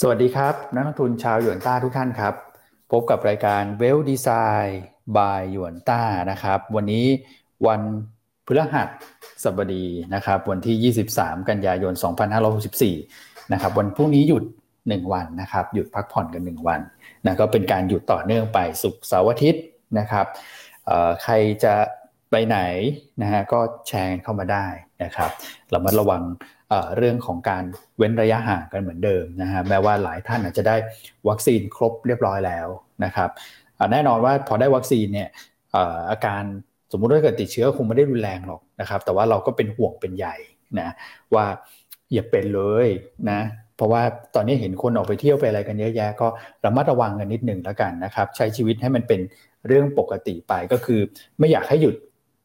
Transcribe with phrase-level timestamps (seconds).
[0.00, 2.34] สวัสดีครับ นักลงทุนชาวหยวนต้าทุกท่านครับ
[2.92, 4.28] พบกับรายการเวลดีไซ
[4.64, 4.82] น์
[5.16, 7.06] บายหยวนต้านะครับ วันนี้
[7.66, 7.80] วัน
[8.46, 8.82] พฤหั
[9.44, 11.92] สบดีนะครับ วันที่ 23 กันยายน
[12.72, 14.44] 2564 นะครับ วันพรุ่งนี้หยุด
[14.78, 16.80] 1 วันนะครับ หยุดพักผ่อนกัน 1 วัน
[17.24, 19.62] นะก็เป็นการหยุดต่อเนื่องไปสุกเสาร์อาทิตย์
[19.98, 20.26] นะครับ
[21.22, 21.34] ใคร
[21.64, 21.74] จะ
[22.30, 22.58] ไปไหน
[23.22, 24.66] นะฮะก็แชร์เข้ามาได้
[25.02, 25.30] นะครับ
[25.70, 26.22] เรามาระวัง
[26.96, 27.64] เรื่องของการ
[27.98, 30.76] เว้นระยะห่างกันเหมือนเดิมนะฮะแม้ว่าหลายท่านอาจจะได้
[31.28, 32.68] วัคซีนครบเรียบร้อยแล้ว
[33.04, 33.30] นะครับ
[33.92, 35.28] แน่นอนว่าพอได้วัคซีนเนี่ย
[36.10, 36.42] อาการ
[36.92, 40.36] สมมุติว่าเกิดติดเชื้อคงไม่ได้รุนแรงหรอกนะครับ แต่ว่าเราก็เป็นห่วงเป็นใหญ่
[40.80, 40.88] นะ
[41.34, 41.44] ว่า
[42.12, 42.88] อย่าเป็นเลย
[43.30, 43.40] นะ
[43.76, 44.02] เพราะว่า
[44.34, 46.28] ตอนนี้เห็นคนออกไปเที่ยวไปอะไรกันเยอะแยะก็
[46.64, 49.20] ระมัดระวังกันนิดหนึ่งแล้วกันนะครับ ใช้ชีวิตให้มันเป็น
[49.66, 51.00] เรื่องปกติไปก็คือ
[51.38, 51.94] ไม่อยากให้หยุด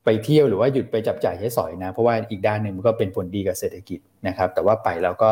[0.05, 5.29] ไปเที่ยวหรือว่าหยุดไปจับจ่ายใช้สอยนะ เพราะว่าอีกด้านหนึ่งมันก็เป็นผลดีกับเศรษฐกิจนะครับ แต่ว่าไปแล้วก็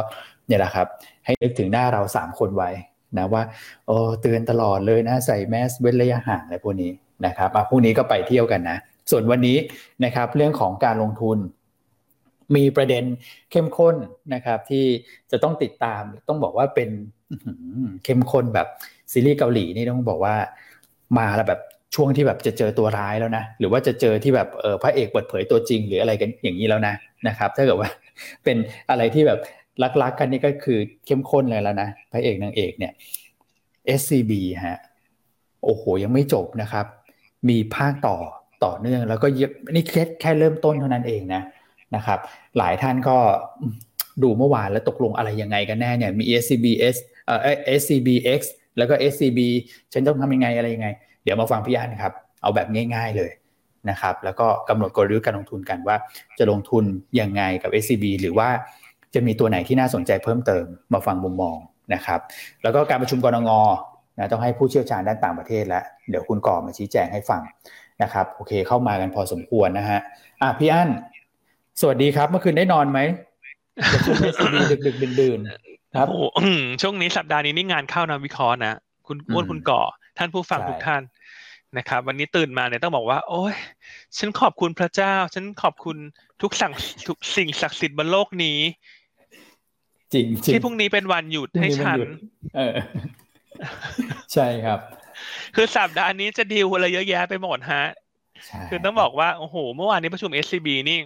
[0.48, 0.88] เนี่ยแหละครับ
[1.26, 2.70] ให้นึกถึงหน้าเรา 3 คนไว้
[3.18, 3.44] นะว่า
[3.88, 6.92] โอ้เตือนตลอดเลยนะใส่แมสเว้นระยะห่างอะไรพวกนี้
[7.26, 8.78] นะครับอะพรุ่งนี้ก็ไปเที่ยวกันนะ
[9.12, 9.58] ส่วนวันนี้
[10.06, 11.38] นะครับเรื่องของการลงทุน
[12.56, 13.04] มีประเด็น
[13.52, 13.96] เข้มข้น
[14.34, 14.86] นะครับ ที่
[15.32, 16.90] จะต้องติดตามต้องบอกว่าเป็น
[18.04, 18.68] เข้มข้นแบบ
[19.12, 20.36] ซีรีส์เกาหลีนี่ต้องบอกว่า
[21.18, 21.62] มาแล้วแบบ
[21.96, 26.94] ช่วงที่แบบจะเจอตัวร้ายแล้วนะ หรือว่าจะเจอที่แบบเออพระเอกเปิดเผยตัวจริง หรืออะไรกันอย่างนี้แล้วนะ
[27.28, 27.90] นะครับ ถ้าเกิดว่า
[28.44, 28.58] เป็น
[28.90, 29.40] อะไรที่แบบ
[30.02, 32.94] รักๆกันนี่ก็คือเข้มข้นเลยแล้วนะพระเอกนางเอกเนี่ย
[34.00, 34.32] SCB
[34.66, 34.80] ฮะ
[35.64, 36.86] โอ้โหยังไม่จบนะครับ
[37.50, 38.18] มีภาคต่อ
[38.66, 39.28] ต่อเนื่อง แล้วก็
[39.74, 41.42] นี่แค่แค่เริ่มต้นเท่านั้นเองนะ
[41.96, 42.20] นะครับ
[42.58, 43.18] หลายท่านก็
[44.24, 47.40] ดูเมื่อวานแล้วตกลงอะไรยังไงกันแน่เนี่ยมี SCBS เอ่อ
[47.80, 48.42] SCBX
[48.78, 49.40] แล้วก็ SCB
[49.94, 50.88] ฉันต้องทำยังไงอะไรยังไง
[51.24, 53.32] เดี๋ยวมาฟังพี่อันครับ เอาแบบง่าย ๆเลย
[53.90, 55.96] นะครับ แล้วก็กำหนดกลยุทธ์การลงทุนกันว่า
[56.38, 56.84] จะลงทุน
[57.20, 58.50] ยังไงกับ SCB หรือว่า
[59.14, 61.58] จะมีตัวไหนที่น่าสนใจเพิ่มเติมมาฟังมุมมอง
[61.94, 62.20] นะครับ
[62.64, 63.52] แล้วก็การประชุมกรงง
[64.18, 67.42] นะต้องให้ผู้เชี่ยวชาญด้านต่างประเทศแล้ว เดี๋ยวคุณก่อมาชี้แจงให้ฟัง
[68.04, 70.00] นะครับ โอเคเข้ามากันพอสมควรนะฮะ
[70.42, 70.90] อะพี่อั้น
[71.82, 73.00] สวัสดีครับ เมื่อคืนได้นอนไหม
[73.94, 76.20] ประชุม SCB ดึกๆดื่นๆครับโอ้
[76.82, 78.74] ช่วงนี้สัปดาห์นี้นี่งานเข้านะวิเคราะห์นะ
[79.08, 79.82] คุณอ้วนคุณก่อ
[80.18, 81.04] ท่านผู้ฟังทุกท่าน
[81.78, 83.56] นะครับ วันนี้ตื่นมาเนี่ยต้องบอกว่า โอ้ย
[84.18, 85.98] ฉันขอบคุณพระเจ้า ฉันขอบคุณ
[86.42, 86.74] ทุกสั่ง
[87.08, 88.60] ทุกสิ่งศักดิ์สิทธิ์บนโลกนี้
[90.14, 91.98] จริงที่พรุ่งนี้เป็นวันหยุดให้ฉัน
[92.56, 92.76] เออ
[94.34, 94.80] ใช่ครับ
[95.56, 97.86] คือสัปดาห์นี้จะดีลอะไรเยอะแยะไปหมดฮะ
[98.70, 101.00] คือต้องบอกว่าโอ้โหเมื่อวานนี้ประชุม SCB นี่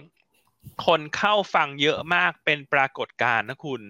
[0.86, 3.80] คนเข้าฟังเยอะมากเป็นปรากฏการณ์นะคุณ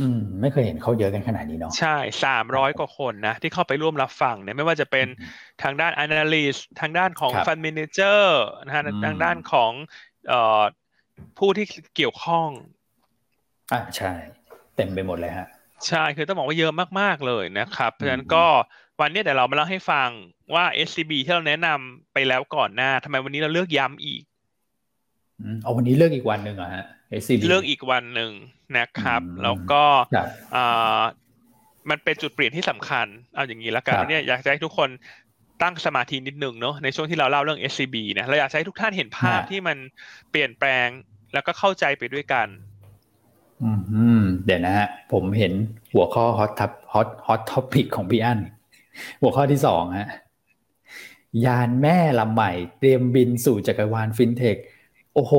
[0.00, 5.06] อืมไม่เคยเห็นเขาเยอะกันขนาดนี้เนาะใช่สามร้อยกว่าคนนะ ที่เข้าไปร่วมรับฟังเนี่ยไม่ว่าจะเป็น
[5.62, 8.22] ทางด้าน analyst ทางด้านของ fund manager
[8.64, 9.72] นะฮะทางด้านของ
[10.28, 10.62] เอ่อ
[11.38, 11.66] ผู้ที่
[11.96, 12.48] เกี่ยวข้อง
[13.72, 14.12] อ่าใช่
[14.76, 15.46] เต็มไปหมดเลยฮะ
[15.88, 18.46] ใช่คือต้องบอกว่าเยอะมาก ๆ เลยนะครับ เพราะฉะนั้นก็
[19.00, 20.08] วันนี้เดี๋ยวเรามาเล่าให้ฟัง
[20.54, 24.22] ว่า SCB ที่เราแนะนำไปแล้วก่อนหน้าทำไมวันนี้เราเลือกย้ำอีก
[25.62, 26.84] เอาวันนี้เลือกอีกวันหนึ่งเหรอฮะ
[27.20, 28.30] SCB เลือกอีกวันหนึ่ง
[28.78, 29.82] นะครับ แล้วก็
[31.90, 34.88] มันเป็นจุดเปลี่ยนที่สำคัญ เอาอย่างนี้แล้วกันเนี่ยอยากจะให้ทุกคน
[35.62, 39.76] ตั้งสมาธินิดนึงเนาะในช่วงที่เราเล่าเรื่อง SCB นะเราอยากให้ทุกท่านเห็นภาพที่มัน
[40.30, 40.88] เปลี่ยนแปลง
[41.32, 42.48] แล้วก็เข้าใจไปด้วยกัน
[43.62, 45.52] อืมเดี๋ยวนะฮะ ผมเห็น
[45.92, 48.40] หัวข้อ hot top hot hot topic ของพี่อัน
[49.22, 50.08] หัวข้อที่สองฮะ
[51.46, 54.56] ยานแม่ลำใหม่ เตรียมบินสู่จักรวาลฟินเทค
[55.14, 55.34] โอ้โห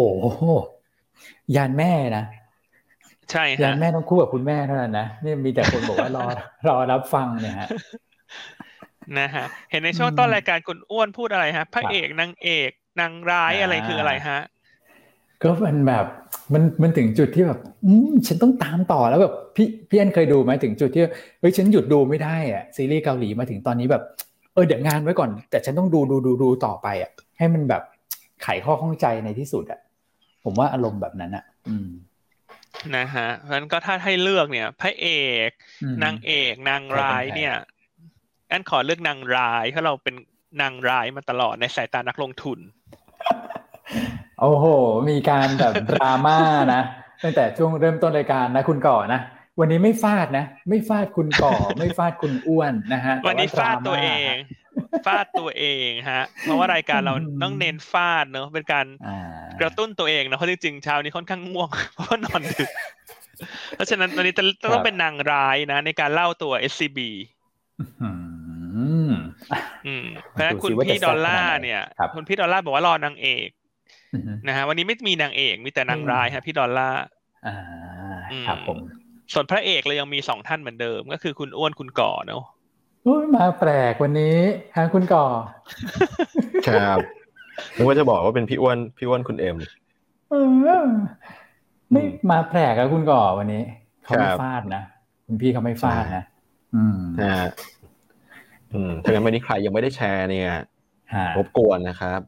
[1.56, 2.26] ยานแม่นะ
[3.32, 6.26] ใช่ยานแม่ต้องคู่กับคุณแม่เท่านั้นนะนี่มีแต่คนบอกว่ารอ
[6.68, 7.68] รอรับฟังเนี่ยฮะ
[9.20, 14.40] นะฮะเห็นในช่วงต้นรายการคุณอ้วนพูดอะไรฮะพระเอกนางเอกนางร้ายอะไรคืออะไรฮะ
[15.44, 16.06] ก็มันแบบ
[16.54, 21.04] มันมันถึงจุดที่แบบอืมฉันต้องตามต่อแล้วแบบพี่พี่อันเคยดูไหมถึงจุดที่
[21.40, 24.04] เฮ้ยฉันหยุดดูไม่ได้อะซีรีส์เกาหลีมาถึงตอนนี้แบบ
[24.54, 27.82] เออเดี๋ยวงานไว้ก่อน แต่ฉันต้องดูดูดูดูต่อไปอะ ให้มันแบบ
[28.44, 29.80] ไขข้อข้องใจในที่สุดอะ
[30.44, 31.90] ผมว่าอารมณ์แบบนั้นอะอืม
[32.96, 35.08] นะฮะเพราะฉะนั้นก็ถ้าให้เลือกเนี่ยพระเอ
[35.48, 35.50] ก
[36.04, 37.56] นางเอกนางร้ายเนี่ย
[38.52, 40.16] อันขอเลือกนางร้ายเพราะเราเป็น
[40.62, 42.60] นางร้ายมาตลอดในสายตานักลงทุน
[44.42, 44.66] โอ้โห
[45.10, 46.38] มีการแบบดราม่า
[46.74, 46.82] นะ
[47.24, 49.22] ตั้งแต่ช่วงเริ่มต้นรายการนะคุณก่อนะ
[49.60, 54.36] วันนี้ไม่ฟาดนะ ไม่ฟาดคุณก่อ ไม่ฟาดคุณอ้วนนะฮะวันนี้ฟาดตัวเอง
[55.06, 58.86] ฟาดตัวเองฮะ เพราะว่ารายการเราต้องเน้นฟาดเนอะเป็นการ
[59.62, 62.70] กระตุ้นตัวเองนะเพราะจริงๆเช้านี้ค่อนข้างง่วงเพราะนอนดึก
[63.76, 64.34] เพราะฉะนั้นตอนนี้
[64.64, 67.00] ต้องเป็นนางร้ายนะ ในการเล่าตัว SCB
[69.88, 71.82] อืมเพราะฉะนั้นคุณพี่ดอลล่าเนี่ย
[72.16, 73.50] คุณพี่ดอลล่าบอกว่ารอนางเอก
[74.48, 76.90] นะฮะวันนี้ไม่มีนางเอกมีแต่นางร้ายฮะพี่ดอลล่า
[77.48, 77.56] อ่า
[78.48, 78.78] ครับผม
[79.34, 82.46] ส่วนพระเอกเรายังมีสองท่านเหมือนเดิม ก็คือคุณอ้วนคุณก่อเนาะโอ้ย
[83.36, 84.38] มาแปลกวันนี้
[84.76, 85.26] ฮะคุณก่อ
[86.68, 86.98] ครับ
[87.76, 89.58] นึกว่าจะบอกว่าเป็นพี่อ้วนพี่อ้วนคุณเอ็ม
[90.30, 90.46] เออ
[91.92, 93.64] ไม่อืมมาแปลกอะคุณก่อวันนี้
[94.04, 94.84] เขาไม่ครับฟาดนะ
[95.26, 96.24] คุณพี่เขาไม่ฟาดนะ
[96.76, 97.50] อืมนะฮะ
[98.74, 100.48] อืมถ้างั้นวันนี้ใครยังไม่ได้แชร์เนี่ย
[101.16, 102.22] ฮะรบกวนนะครับ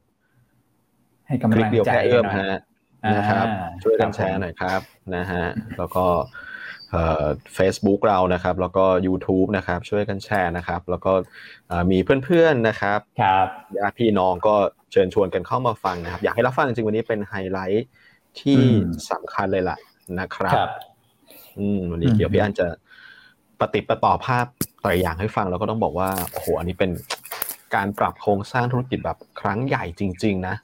[1.28, 2.60] ให้คกำลิลักงเดียวใจแค่เอื้อมหน่อยฮะ
[3.06, 3.46] อ่านนะครับ
[3.84, 4.82] ช่วยกันครับแชร์หน่อยครับ
[5.16, 5.46] นะฮะ
[5.78, 6.06] แล้วก็
[6.96, 7.26] เอ่อ
[7.58, 11.12] Facebook เรานะครับ แล้วก็ YouTube นะครับ ช่วยกันแชร์นะครับ แล้วก็
[11.68, 13.48] เอ่อมีเพื่อนๆนะครับครับ
[13.78, 14.56] ญาติพี่น้องก็
[14.92, 17.86] เชิญชวนกันเข้ามาฟังนะครับ อยากให้รับฟังจริงๆวันนี้เป็นไฮไลท์
[18.40, 18.80] ที่อืม
[19.12, 19.78] สำคัญเลยล่ะ
[20.20, 20.70] นะครับครับ
[21.60, 22.68] อืมวันนี้อืมเดี๋ยวพี่อันจะ
[23.60, 24.46] ปฏิดประต่อภาพ
[24.84, 26.92] ตัวอย่างให้ฟังแล้วก็ต้องบอกว่าโอ้โหอันนี้เป็น
[27.76, 30.56] การปรับโครงสร้างธุรกิจแบบครั้งใหญ่จริง ๆ นะ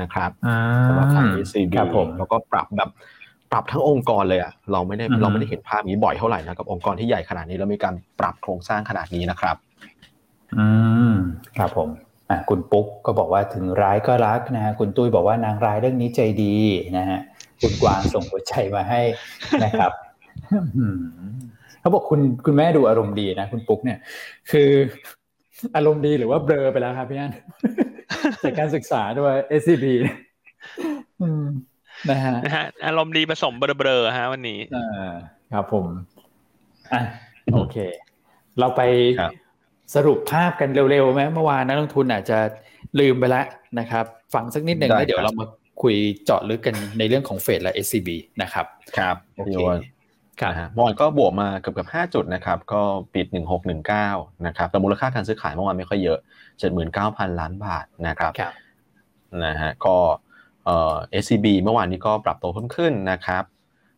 [0.00, 2.90] นะครับอ่าสำหรับทาง ECB ครับผมแล้วก็ปรับแบบ
[3.52, 9.56] ปรับทั้งองค์กรเลยอะเราไม่ได้อือฮึเราไม่ได้เห็นภาพนี้บ่อยเท่าไหร่นะกับองค์กรที่ใหญ่ขนาดนี้แล้วมีการปรับโครงสร้างขนาดนี้นะครับ
[10.58, 10.66] อื
[11.12, 11.14] ม
[11.58, 11.88] ครับผม
[12.30, 16.54] อะคุณปุ๊กก็บอกว่าถึงร้ายก็รักนะฮะคุณตุ้ยบอกว่านางร้ายเรื่องนี้ใจดี
[16.98, 17.20] นะฮะ
[17.60, 19.00] คุณกวางส่งหัวใจมาให้
[19.64, 19.92] นะครับ
[20.78, 20.98] อืม
[21.80, 23.98] เขาบอกคุณคุณแม่ดูอารมณ์ดีนะคุณปุ๊กเนี่ย
[24.50, 24.70] คือ
[25.76, 27.32] อารมณ์ดีหรือว่าเบลอไปแล้วครับพี่อัน
[28.44, 29.86] จากการศึกษาด้วย SCB
[31.20, 31.44] อืม
[32.10, 35.14] นะฮะนะฮะอารมณ์ดีผสมเบลอๆฮะวันนี้อ่า
[35.52, 35.86] ครับผม
[36.92, 37.02] อะ
[37.54, 37.76] โอเค
[38.58, 38.82] เราไป
[39.20, 39.32] ครับ
[39.94, 42.38] สรุปภาพกันเร็วๆไหมเมื่อวานนักลงทุนอาจจะ
[43.00, 43.46] ลืมไปแล้ว
[43.78, 44.04] นะครับ
[44.34, 45.46] ฟังสักนิดหนึ่งได้แล้วเดี๋ยวครับเรามา
[45.82, 48.08] คุยเจาะลึกกันในเรื่องของเฟดและ SCB
[48.42, 48.66] นะครับ
[48.98, 49.78] ครับโอเคพี่อ้วน
[50.40, 52.82] ครับนะฮะเมื่อวานก็บวกมาเกือบเกือบห้าจุดนะครับ ก็
[53.14, 53.26] ปิด
[53.86, 56.18] 1619 นะครับ แต่มูลค่าการซื้อขายเมื่อวานไม่ค่อยเยอะ
[56.78, 58.52] 79,000 ล้านบาทนะครับครับ
[59.44, 59.96] นะฮะ ก็
[60.66, 63.44] เอ่อ SCB เมื่อวานนี้ก็ปรับตัวเพิ่มขึ้นนะครับ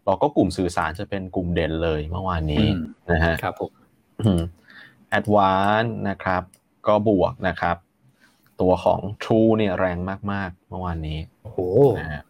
[0.04, 2.80] แล้วก็กลุ่มสื่อสารจะเป็นกลุ่มเด่นเลยเมื่อวานนี้อืม
[3.10, 3.70] นะฮะครับผม
[5.10, 6.42] แอดวานนะครับ
[6.86, 7.76] ก็บวกนะครับ
[8.60, 9.98] ตัวของ True เนี่ยแรง
[10.32, 11.58] มาก ๆ เมื่อวานนี้โอ้โห
[11.98, 12.22] นะฮะ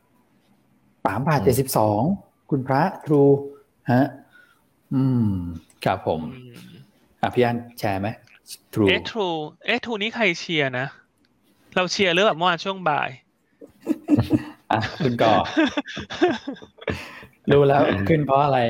[1.07, 2.01] สามบาทอืมเจ็ดสิบสอง
[2.51, 3.23] คุณพระทรู
[3.93, 4.07] ฮะ
[4.95, 5.33] อืม
[5.85, 6.57] ครับผมอืม
[7.23, 8.09] อะพี่อันแชร์ไหม
[8.73, 9.29] ทรูเอทรู
[9.67, 10.87] เอทรูนี่ใครเชียร์นะ
[11.77, 13.11] เราเชียร์เรื่องแบบเมื่อวานช่วงบ่าย
[14.73, 15.35] อะคุณก่อ
[17.51, 18.61] รู้แล้วขึ้นเพราะอะไร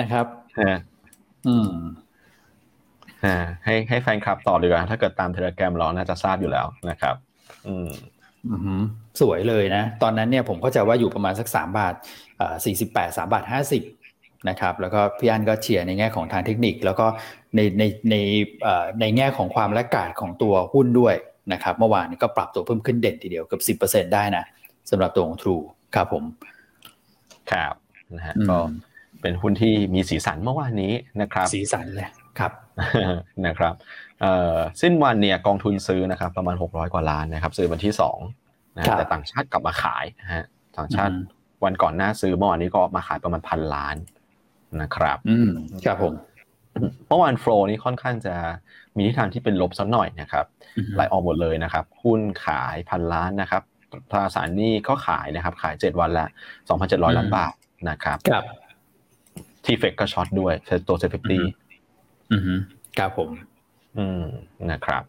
[0.00, 0.26] นะครับ
[0.60, 0.78] ฮะ
[1.48, 1.70] อืม
[3.24, 7.14] อ่าให้ให้แฟนคลับต่อดีกว่าถ้าเกิดตามเทเลแกรมเราน่าจะทราบอยู่แล้วนะครับ
[7.66, 7.90] อืม
[8.50, 8.80] อือหือ
[9.20, 11.94] สวยเลยนะ ตอนนั้นเนี่ยผมเข้าใจว่าอยู่ประมาณสักสามบาท
[12.64, 13.82] สี่สิบแปดสามบาทห้าสิบ
[14.48, 17.06] นะครับ แล้วก็พี่อันก็เชียร์ในแง่ของทางเทคนิค แล้วก็
[17.56, 18.16] ในในใน
[18.62, 21.14] เอ่อในแง่ของความและกาดของตัวหุ้นด้วย
[21.52, 24.44] นะครับ เมื่อวานนี้ก็ปรับตัวเพิ่มขึ้นเด่นทีเดียวเกือบสิบเปอร์เซ็นได้นะ
[24.90, 25.62] สำหรับตัวของ True
[25.94, 26.24] ครับผม
[27.52, 27.74] ครับ
[28.16, 28.58] นะฮะอืมก็
[29.22, 32.08] เป็นหุ้นที่มีสีสันเมื่อวานนี้นะครับ สีสันเลย
[32.38, 32.52] ครับ
[33.46, 33.74] นะครับ
[34.20, 37.92] เอ่อสิ้นวันเนี่ยกองทุนซื้อนะครับประมาณ 600 กว่าล้านนะครับ ซื้อวันที่
[38.34, 40.44] 2นะครัฮะบแต่ต่างชาติกลับมาขายนะฮะ
[40.76, 41.24] ต่างชาติอืม
[41.64, 43.96] วันก่อนหน้าซื้อเมื่อวานนี้ก็มาขายประมาณพันล้าน
[44.82, 45.50] นะครับอืม
[45.86, 46.14] ครับผม
[47.08, 48.34] เมื่อวาน flow นี้ค่อนข้างจะ
[48.96, 50.46] มีทิศทางที่เป็นลบสักหน่อยนะครับ
[50.76, 53.62] อือฮึไหลออกหมดเลยนะครับหุ้นขายพันล้านนะครับ
[54.10, 56.26] ตราสารหนี้ก็ขายนะครับ ขาย7วันละ
[56.72, 57.54] 2,700ล้านบาท
[57.90, 58.44] นะครับครับ
[59.64, 60.54] TFEX ก็ short ด้วย
[60.88, 61.44] ตัว SET50
[62.32, 62.58] อือหือ
[62.98, 63.30] ครับผม
[63.98, 64.22] อืม
[64.70, 65.02] นะครับ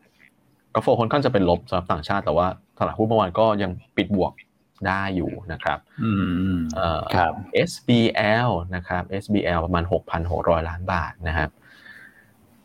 [0.73, 4.33] ก็ flow ค่อนข้างจะเป็นลบสำหรับต่างชาติแต่ว่าตลาดหุ้นเมื่อวานก็ยังปิดบวก
[4.87, 7.33] ได้อยู่นะครับ อืมอืมเอ่อครับ
[7.69, 9.83] SBL นะครับ SBL ประมาณ
[10.25, 11.49] 6,600 ล้านบาทนะครับ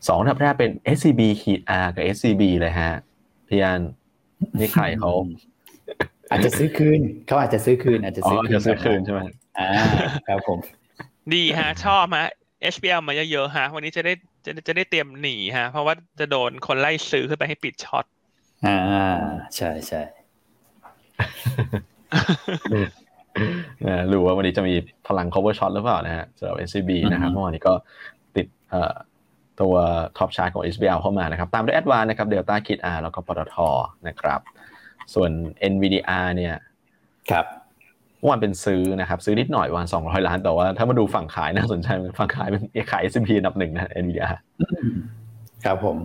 [0.07, 2.93] สองอันดับแรกเป็น SCB ขีด R กับ SCB เลยฮะ
[3.47, 3.81] พี่อัน
[4.57, 5.11] นี่ใครเขา
[6.31, 9.19] อาจจะซื้อคืนเขาอาจจะซื้อคืน อาจจะอ๋อซื้อคืนจะซื้อคืนใช่ไหม
[9.59, 9.69] อ่า
[10.27, 10.59] ครับผม
[11.33, 12.29] ดีฮะ ชอบฮะ
[12.73, 14.13] SBL มาเยอะๆฮะ วันนี้จะได้
[14.45, 18.05] จะจะได้เตรียมหนีฮะ เพราะว่าจะโดนคนไล่ซื้อขึ้นไปให้ปิดช็อต
[18.65, 18.79] อ่า
[19.55, 20.01] ใช่ใช่
[23.85, 24.75] นะรู้ว่าวันนี้จะมี
[25.07, 27.73] พลัง cover shot หรือเปล่านะฮะสำหรับ SCB นะครับเมื่อวานนี้ก็
[28.35, 28.93] ติดเอ่อ
[29.61, 29.75] ตัว
[30.17, 33.55] ท็อปชาร์ตของ SBL เข้ามานะครับ ตามด้วย Advan นะครับ Delta Kit R แล้วก็ปตท
[34.07, 34.41] นะครับ
[35.13, 35.31] ส่วน
[35.71, 36.55] NVDR เนี่ย
[37.31, 37.45] ครับ
[38.19, 41.87] เมื่อวานเป็นซื้อนะครับ ซื้อนิดหน่อยวัน200ล้านแต่ว่าถ้ามาดูฝั่งขายน่าสนใจ
[42.19, 44.35] ฝั่งขายเป็นขาย S&P อันดับหนึ่งนะ NVDR
[45.65, 45.97] ครับผม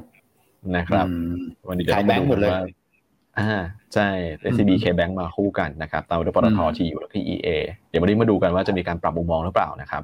[0.76, 1.32] นะครับอืม
[1.68, 2.62] วันนี้เดี๋ยวขายแบงค์หมดเลยว่า
[3.38, 3.62] อ่า
[3.94, 4.08] ใช่
[4.52, 7.48] SCB อืม K Bank มาคู่กันนะครับตามด้วยปตทอืมที่อยู่แล้วที่ EA
[7.88, 10.02] เดี๋ยววันนี้มาดูกันว่าจะมีการปรับมุมมองหรือเปล่านะครับ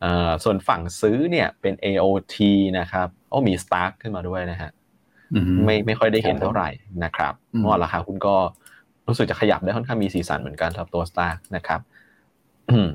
[0.00, 2.36] เอ่อส่วนฝั่งซื้อเนี่ยเป็น AOT
[2.78, 4.77] นะครับโอ้มี Stark ขึ้นมาด้วยนะฮะอืม
[5.64, 6.70] ไม่ไม่ค่อยได้เห็นครับผมเท่าไหร่
[7.04, 8.36] นะครับอืมเมื่อวานราคาหุ้นก็
[9.08, 11.80] รู้สึกจะขยับได้ค่อนข้างมีสีสันเหมือนกันสำหรับตัว Stark นะครับ
[12.70, 12.88] อืม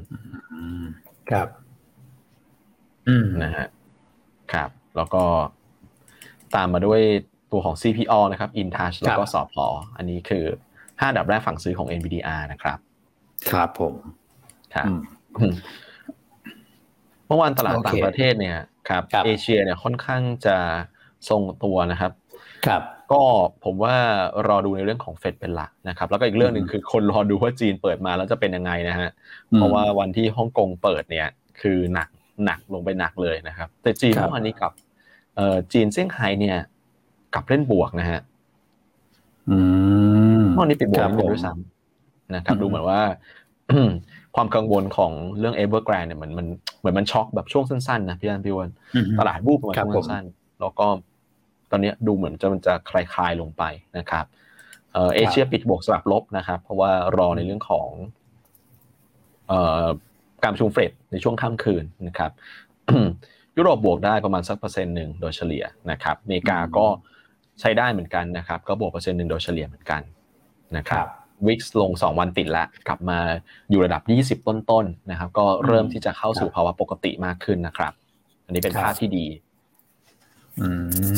[0.53, 0.83] อืม
[1.29, 1.47] ครับ
[3.43, 3.67] นะฮะ
[4.53, 5.23] ครับ แล้วก็
[6.55, 7.01] ตามมาด้วย
[7.51, 9.65] ตัวของ CPO นะครับ InTouch แล้วก็สอพอ
[9.97, 10.45] อันนี้คือ
[10.99, 12.77] ห้าดับแรกฝั่งซื้อของ NVDR นะครับ
[13.51, 13.93] ครับผม
[14.75, 14.87] ครับ
[17.27, 18.57] เมื่อวานตลาดต่างประเทศเนี่ย
[18.89, 20.57] ครับเอเชียเนี่ยค่อนข้างจะ
[21.29, 22.11] ทรงตัวนะครับ
[22.65, 23.22] ครับก็
[23.65, 23.96] ผมว่า
[24.48, 29.10] รอดูในเรื่องของเฟดเป็นหลักนะครับ แล้วก็อีกเรื่องหนึ่งคือคนรอดูว่าจีนเปิดมาแล้วจะเป็นยังไงนะฮะ
[29.55, 31.27] เพราะว่าวันที่ฮ่องกงเปิดเนี่ย
[31.62, 32.10] คือหนัก
[32.46, 34.72] หนักลงไปหนักเลยนะครับ แต่จีนเมื่อวานนี้กับ
[35.36, 36.58] เอ่อจีนเซี่ยงไฮ้เนี่ย
[37.34, 38.22] กลับเล่นบวกนะฮะ
[39.50, 39.58] อื
[40.41, 43.01] มเมื่อวานนี้ปิดบวกนิดด้วยซ้ำนะครับดูเหมือนว่า
[44.36, 46.48] ความกังวลของเรื่อง Evergrande เนี่ยเหมือนมัน
[46.79, 48.70] เหมือนมันช็อกแบบช่วงสั้นๆนะพี่อันพี่วัน
[49.20, 50.88] ตลาดบูบประมาณช่วงสั้นๆแล้วก็
[51.73, 53.63] ตอนนี้ดูเหมือนจะมันจะคลายๆลงไป
[53.97, 54.25] นะครับ
[55.15, 57.89] เอเชียปิดบวกสลับลบนะครับ เพราะว่ารอในเรื่องของ
[59.47, 59.85] เอ่อ
[60.43, 62.31] การประชุมเฟดในช่วงค่ำคืนนะครับ
[63.57, 66.85] ยุโรปบวกได้ประมาณสักเปอร์เซ็นต์หนึ่งโดยเฉลี่ยนะครับอเมริกาก็
[67.59, 70.01] ใช้ได้เหมือนกันนะครับ ก็บวกเปอร์เซ็นต์หนึ่งโดยเฉลี่ยเหมือนกัน
[70.77, 71.07] นะครับ
[71.47, 73.19] วิกซ์ลง 2 วันติดแล้ว กลับมา
[73.69, 74.01] อยู่ระดับ
[74.41, 77.93] 20 ต้นๆนะครับ ก็เริ่มที่จะเข้าสู่ภาวะปกติมากขึ้นนะครับ
[78.45, 79.25] อันนี้เป็นภาพที่ดี
[80.62, 80.67] อื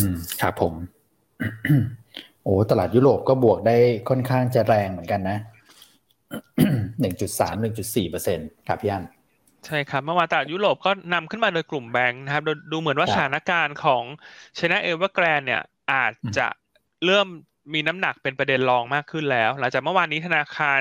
[0.07, 0.11] ม
[0.41, 0.73] ครับผม
[2.43, 3.77] โอ้ตลาดยุโรปก็บวกได้
[4.09, 5.37] ค่อนข้างจะแรงเหมือนกันนะ
[6.99, 9.03] หนึ่งจุดสามหนึ่งจุดสี่เปอร์เซ็นครับพี่อัน
[9.65, 14.03] ใช่ครับเมื่อวานตลาดยุโรปก็นำขึ้นมาโดยกลุ่มแบงค์นะครับดูเหมือนว่าสถานการณ์ของ
[14.57, 15.61] China Evergrande เนี่ย
[15.93, 16.47] อาจจะ
[17.05, 17.27] เริ่ม
[17.73, 20.79] มีน้ำหนักเป็นประเด็นรองมากขึ้นแล้ว หลังจากเมื่อวานนี้ธนาคาร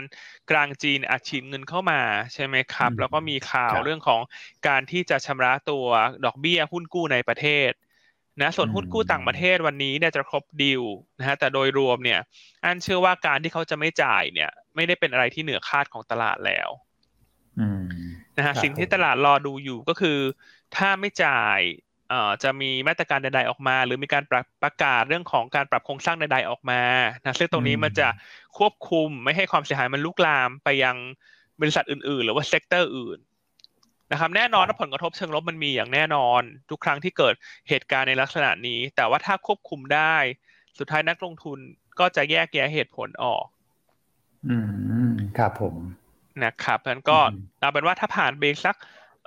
[0.50, 2.00] กลางจีนอัดฉีดเงินเข้ามา
[2.34, 4.20] ใช่ไหมครับ แล้วก็มีข่าวเรื่องของ
[4.68, 5.86] การที่จะชำระตัว
[6.24, 7.70] ดอกเบี้ยหุ้นกู้ในประเทศ
[8.40, 10.82] นะส่วนหุ้นกู้ต่างประเทศวันนี้เนี่ยจะครบดิว
[11.18, 12.20] นะฮะแต่โดยรวมเนี่ย
[12.64, 16.68] อันเชื่อว่าการที่เขาจะไม่จ่ายเนี่ย ไม่ได้เป็นอะไรที่เหนือคาดของตลาดแล้ว
[18.36, 20.18] นะฮะสิ่งที่ตลาดรอดูอยู่ก็คือ
[20.76, 21.60] ถ้าไม่จ่าย
[22.10, 26.82] เอ่อจะมีมาตรการใด ๆออกมา หรือมีการประประกาศเรื่องของการปรับโครงสร้างใด ๆออกมา
[27.22, 28.08] นะซึ่งตรงนี้มันจะ
[28.58, 30.96] ควบคุมไม่ให้ความเสียหายมันลุกลามไปยัง
[31.60, 33.18] บริษัทอื่น ๆ หรือว่า sector อื่น
[34.14, 37.34] นะครับแน่นอนว่าผลกระทบเชิงลบมันมีอย่างแน่นอน ทุกครั้งที่เกิด
[37.68, 40.16] เหตุการณ์ในลักษณะนี้ แต่ว่าถ้าควบคุมได้
[40.78, 41.58] สุดท้ายนักลงทุน
[41.98, 43.44] ก็จะแยกแยะเหตุผลออก
[44.48, 44.56] อื
[45.08, 45.74] มครับผม
[46.44, 47.18] นะครับเพราะนั้นก็
[47.58, 48.76] เอาเป็นว่าถ้าผ่านเบรกสัก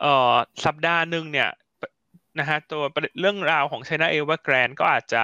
[0.02, 0.34] เอ่อ
[0.66, 1.50] สัปดาห์หนึ่งเนี่ย
[2.40, 2.84] นะฮะตัว
[3.20, 5.24] เรื่องราวของ China Evergrande ก็อาจจะ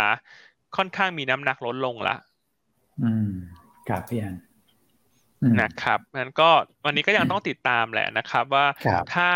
[0.78, 2.16] ค่อนข้างมีน้ำหนักลดลงละ
[3.04, 3.32] อืม
[3.90, 4.36] ครับพี่อัน
[5.62, 6.50] นะครับนั้นก็
[6.86, 8.66] วันนี้ก็ยังต้องติดตามแหละนะครับว่า
[9.14, 9.32] ถ้า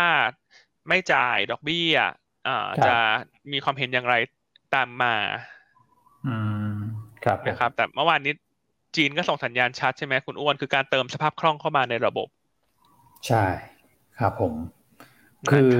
[0.88, 1.94] ไม่จ่ายดอกเบี้ย
[2.48, 2.96] อ่าจะ
[3.52, 4.14] มีความเห็นอย่างไร
[4.74, 5.14] ตามมา
[6.26, 6.36] อื
[6.72, 6.74] ม
[7.24, 8.32] ครับนะครับ แต่เมื่อวานนี้
[8.96, 12.28] จีนก็ส่งสัญญาณชัดใช่ไหมคุณอ้วนคือการเติมสภาพคล่องเข้ามาในระบบ
[13.26, 13.44] ใช่
[14.18, 14.54] ครับผม
[15.50, 15.70] คือ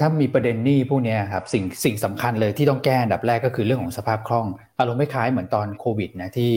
[0.00, 4.46] ถ้ามีประเด็นหนี้พวกนี้ครับสิ่งสิ่งสำคัญเลยที่ต้องแก้อันดับแรกก็คือเรื่องของสภาพคล่อง
[4.78, 6.50] อารมณ์ไม่คล้ายเหมือนตอนโควิดนะที่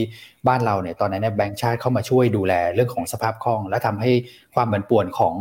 [0.48, 4.10] บ้านเราเนี่ยตอนนั้นเนี่ยแบงก์ชาติเข้ามาช่วยดูแลเรื่องของสภาพคล่อง และทำให้
[4.54, 5.34] ความเหมือนป่วนของ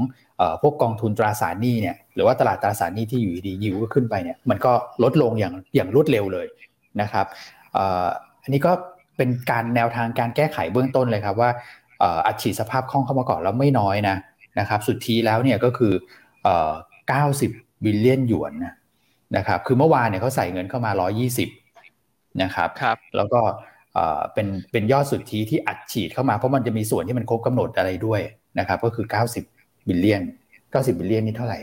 [0.62, 6.48] พวกกองทุนตราสารหนี้เนี่ยหรือว่าตลาดตราสารหนี้ที่อยู่ดียิวก็ขึ้นไปเนี่ยมันก็ลดลงอย่างอย่างรวดเร็วเลย
[7.02, 7.26] นะครับ
[8.44, 8.72] อันนี้ก็
[9.18, 11.50] เป็นการแนวทางการแก้ไขเบื้องต้นเลยครับว่า
[12.28, 14.16] อัดฉีดสภาพคล่องเข้ามาก่อนแล้วไม่น้อยนะ
[14.60, 15.94] นะครับสุดทีแล้วเนี่ยก็คือ
[17.10, 18.54] 90 บิลเลียนหยวน
[19.38, 20.92] นะครับ คือเมื่อวานเนี่ยเขาใส่เงินเข้ามา
[21.66, 23.42] 120 นะครับครับแล้วก็
[24.34, 28.22] เป็นเป็นยอดสุทธิที่อัดฉีดเข้ามาเพราะมันจะมีส่วนที่มันครบกำหนดอะไรด้วย
[28.60, 29.06] นะครับ ก็คือ
[29.48, 30.22] 90 billion
[30.62, 31.60] 90 billion นี่เท่าไหร่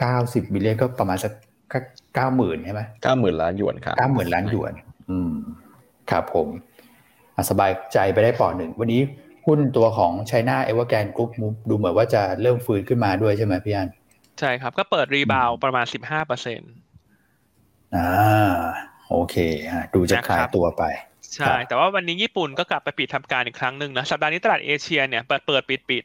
[0.00, 1.32] 90 billion ก็ประมาณสัก
[2.14, 4.72] เก้าหมื่นใช่ไหมเก้าหมื่นล้านหยวนครับเก้าหมื่นล้านหยวน
[5.10, 5.34] อืม
[6.10, 6.48] ครับผม
[7.50, 9.00] สบายใจไปได้เปลาะหนึ่ง วันนี้
[9.46, 11.30] หุ้นตัวของ China Evergrande Group
[11.68, 13.88] ดูเหมือนว่าจะเริ่มฟื้นขึ้นมาด้วยใช่ไหมพี่อัน
[14.40, 16.72] ใช่ครับก็เปิดรีบาวประมาณสิบห้าเปอร์เซ็นต์
[17.96, 18.08] อ่า
[19.10, 19.36] โอเค
[19.72, 20.84] ฮะดูจะคลายตัวไป
[21.34, 26.04] ใช่ แต่ว่าวันนี้ญี่ปุ่นก็กลับไปปิดทำการอีกครั้งหนึ่งนะ สัปดาห์นี้ตลาดเอเชียเนี่ยเปิดเปิดปิดปิด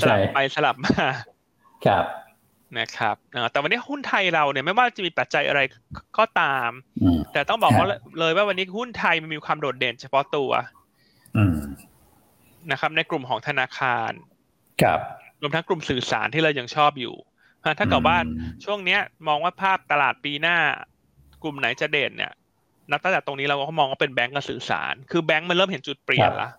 [0.00, 1.06] สลับไปสลับมา
[1.86, 2.04] ครับ
[2.78, 3.16] นะครับ
[3.50, 5.60] แต่วันนี้หุ้นไทยเราเนี่ยไม่ว่าจะมีปัจจัยอะไร
[6.18, 6.70] ก็ตาม
[7.32, 7.86] แต่ต้องบอกว่า
[8.18, 10.50] เลยว่าวันนี้หุ้นไทยมันมีความโดดเด่นเฉพาะตัว
[12.72, 14.12] นะครับ ในกลุ่มของธนาคาร
[14.82, 15.00] ครับ
[15.42, 17.14] รวมทั้งกลุ่มสื่อสารที่เรายังชอบอยู่
[17.78, 18.16] ถ้าเกิดว่า
[18.64, 20.58] ช่วงเนี้ย มองว่าภาพตลาดปีหน้า
[21.42, 22.32] กลุ่มไหนจะเด่นเนี่ย
[22.90, 26.50] นับตั้งแต่ตรงนี้เราก็มองว่าเป็นแบงก์กับสื่อสาร คือแบงก์มันเริ่มเห็นจุดเปลี่ยนละ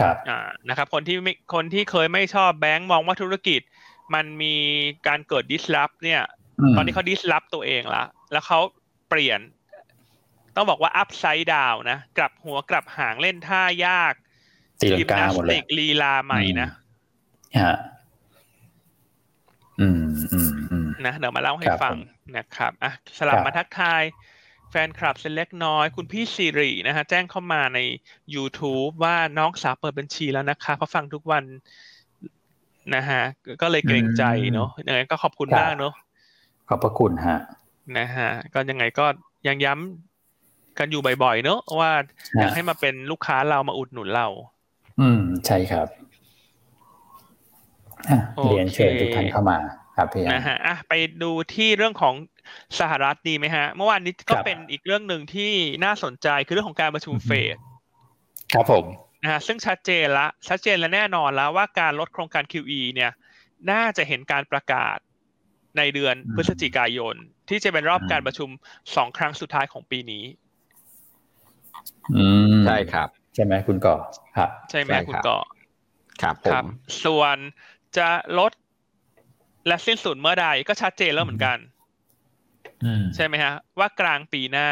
[0.00, 3.60] ครับอ่านะครับ คนที่ไม่คนที่เคยไม่ชอบแบงก์มองว่าธุรกิจ
[4.14, 4.54] มันมี
[5.06, 6.22] การเกิดดิสลอฟเนี่ย
[6.76, 8.58] ตอนนี้เขาดิสลอฟตัวเองละแล้วเขา
[9.08, 9.40] เปลี่ยน
[10.56, 14.14] ต้องบอกว่าอัพไซด์ดาวนะ กลับหัวกลับหางเล่นท่ายาก
[14.82, 16.68] ตีลังกาหมดเลยลีลาใหม่นะ
[17.58, 17.76] ฮะ
[19.80, 20.00] อืม
[20.32, 21.96] อืมอืมนะเดี๋ยวมาเล่าให้ฟัง
[22.36, 24.02] นะครับอะสลับมาทักทาย
[24.70, 27.78] แฟนคลับเล็กน้อย คุณพี่สิรินะฮะแจ้งเข้ามาใน
[28.34, 31.44] YouTube ว่าน้องสาวเปิดบัญชีแล้วนะคะเพราะฟังทุกวัน
[32.94, 33.22] นะฮะ
[33.62, 35.92] ก็เลยเกรงใจเนาะยังไงก็ขอบคุณมากเนาะ
[36.68, 37.38] ขอบพระคุณฮะ
[37.98, 39.06] นะฮะก็ยังไงก็
[39.48, 41.92] ยังย้ำกันอยู่บ่อยๆเนาะว่า
[42.38, 44.26] อยากให้มาเป็นลูกค้าเรามาอุดหนุนเรา
[45.00, 45.88] อืมใช่ครับ
[48.50, 49.58] เรียนเชิญทุกท่านเข้ามา
[49.96, 50.92] ครับพี่นะฮะอะไป
[51.22, 52.14] ดูที่เรื่องของ
[52.80, 55.52] สหรัฐดีไหมฮะ เมื่อวานนี้ก็เป็นอีกเรื่องหนึ่งที่
[55.84, 57.56] น่าสนใจคือเรื่องของการประชุมเฟด
[58.54, 58.84] ครับผม
[59.22, 63.12] นะฮะซึ่งชัดเจนละชัดเจนและแน่นอนแล้วว่าการลดโครงการ QE เนี่ย
[63.70, 64.96] น่าจะเห็นการประกาศ
[65.78, 67.14] ในเดือนพฤศจิกายน
[67.48, 68.48] ที่จะเป็นรอบการประชุม
[68.96, 70.24] สองครั้งสุดท้ายของปีนี้
[72.16, 73.96] อืมใช่ครับ ใช่ไหมคุณก่อ
[74.36, 75.38] ครับ ใช่ไหมคุณก่อ
[76.22, 76.66] ครับผม
[77.04, 77.36] ส่วน
[77.98, 78.52] จะลด
[79.66, 81.58] และสิ้นสุดเมื่อใดก็ชัดเจนแล้วเหมือนกัน
[83.14, 84.68] ใช่ไหมฮะ ว่ากลางปีหน้า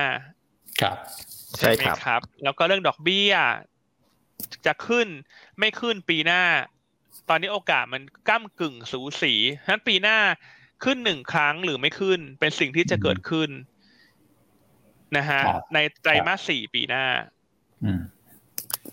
[0.81, 0.97] ครับ
[1.59, 3.33] ใช่ไหมครับ แล้วก็เรื่องดอกเบี้ย
[4.67, 5.09] จะขึ้น
[5.59, 6.43] ไม่ขึ้นปีหน้า
[7.29, 9.35] ตอนนี้โอกาสมันก้ากึ่งสูสี
[9.65, 10.19] ฉะนั้นปีหน้า
[10.85, 13.51] ขึ้นหนึ่งครั้งหรือไม่ขึ้น เป็นสิ่งที่จะเกิดขึ้น
[15.17, 15.41] นะฮะ
[15.75, 17.05] ในไตรมาสสี่ปีหน้า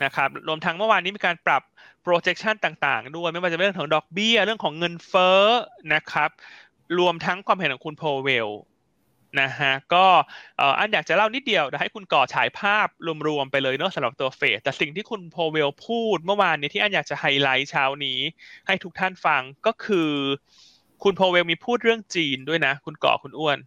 [0.03, 1.63] นะครับ รวมทั้งเมื่อวานนี้มีการปรับ
[2.05, 5.43] projection ต่างๆ ด้วย ไม่ว่าจะเป็นเรื่องของดอกเบี้ย เรื่องของเงินเฟ้อ
[5.93, 6.29] นะครับ
[6.99, 8.49] รวมทั้งความเห็นของคุณโพเวล
[9.41, 10.05] นะฮะก็
[10.77, 12.87] อันอยากจะเล่านิดเดียวเดี๋ยวให้คุณก่อฉายภาพ
[13.27, 18.19] รวมๆไปเลยเนาะสำหรับตัวเฟดแต่สิ่งที่คุณพาวเวลพูดเมื่อวานนี้ที่อันอยากจะไฮไลท์เช้านี้
[18.67, 20.11] ให้ทุกท่านฟังก็คือ
[21.03, 23.57] คุณพาวเวลมีพูดเรื่องจีนด้วยนะ คุณก่อคุณอ้วน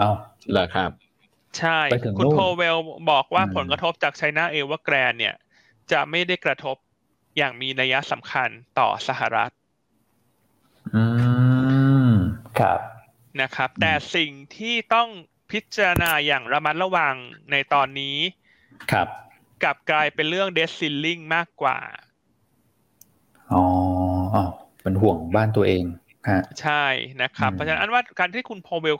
[0.00, 0.14] อ้าว
[0.50, 0.90] เหรอครับ
[1.58, 1.80] ใช่
[2.18, 2.76] คุณพาวเวล
[3.10, 5.34] บอกว่าผลกระทบจาก China Evergrande เนี่ย
[5.92, 6.76] จะไม่ได้กระทบ
[7.36, 9.50] อย่างมีนัยสำคัญต่อสหรัฐ
[10.94, 11.04] อื
[12.08, 12.10] ม
[12.58, 12.80] ครับ
[13.40, 15.08] นะครับ แต่สิ่งที่ต้อง
[15.50, 17.16] พิจารณาอย่างระมัดระวัง
[17.50, 18.16] ในตอนนี้
[18.92, 19.08] ครับ
[19.62, 21.78] กลับกลายเป็นเรื่อง debt ceiling มากกว่า
[23.52, 23.64] อ๋อ
[24.82, 25.84] เป็นห่วงบ้านตัวเอง
[26.62, 26.84] ใช่
[27.22, 28.96] นะครับ เพราะฉะนั้นว่าการที่คุณพาวเวล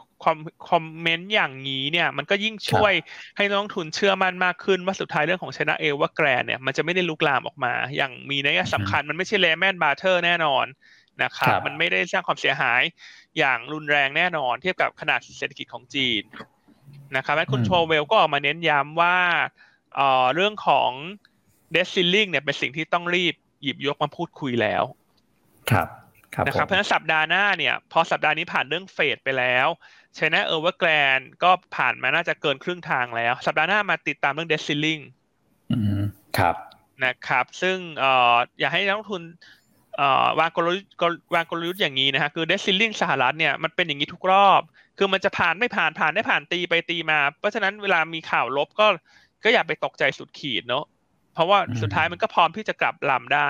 [0.69, 2.93] comment อย่างนี้เนี่ยมันก็ยิ่งช่วย
[3.37, 10.67] ให้นักลงทุนเชื่อมั่นมากขึ้นว่าสุดท้ายเรื่องของ China Evergrande เนี่ยมันจะไม่ได้ลุกลามออกมา อย่างมีนัยสำคัญมันไม่ใช่ Lehman Brothers แน่นอน
[11.23, 12.83] นะครับมันไม่ได้สร้างความเสียหาย
[13.39, 16.23] อย่างรุนแรงแน่นอน เทียบกับขนาดเศรษฐกิจของจีน
[17.17, 19.17] นะครับและคุณพาวเวลก็ออกมาเน้นย้ำว่า
[20.35, 20.91] เรื่องของ
[21.73, 24.85] debt ceiling เนี่ยเป็นสิ่งที่ต้องรีบหยิบยกมาพูดคุยแล้ว
[25.71, 25.89] ครับ
[26.47, 29.69] นะครับเพราะฉะนั้นสัปดาห์หน้าเนี่ย พอสัปดาห์นี้ผ่านเรื่องเฟดไปแล้ว
[30.19, 34.99] China Evergrande ก็ผ่านมาน่าจะเกินครึ่งทางแล้ว สัปดาห์หน้ามาติดตามเรื่อง debt ceiling
[36.39, 36.57] ครับ
[37.05, 39.23] นะครับ ซึ่งเอ่ออยากให้นักลงทุน
[40.41, 40.91] วางกลยุทธ์
[41.35, 44.63] วางกลยุทธ์อย่างนี้นะฮะคือเดซิลลิงสหรัฐเนี่ยมันเป็นอย่างนี้ทุกรอบ
[44.99, 48.87] คือมันจะผ่านไม่ผ่านผ่านได้ผ่านตีไปตีมา เพราะฉะนั้นเวลามีข่าวลบก็
[49.45, 50.85] ก็อย่าไปตกใจสุดขีดเนาะ
[51.35, 53.49] เพราะว่าสุดท้ายมันก็พร้อมที่จะกลับลำได้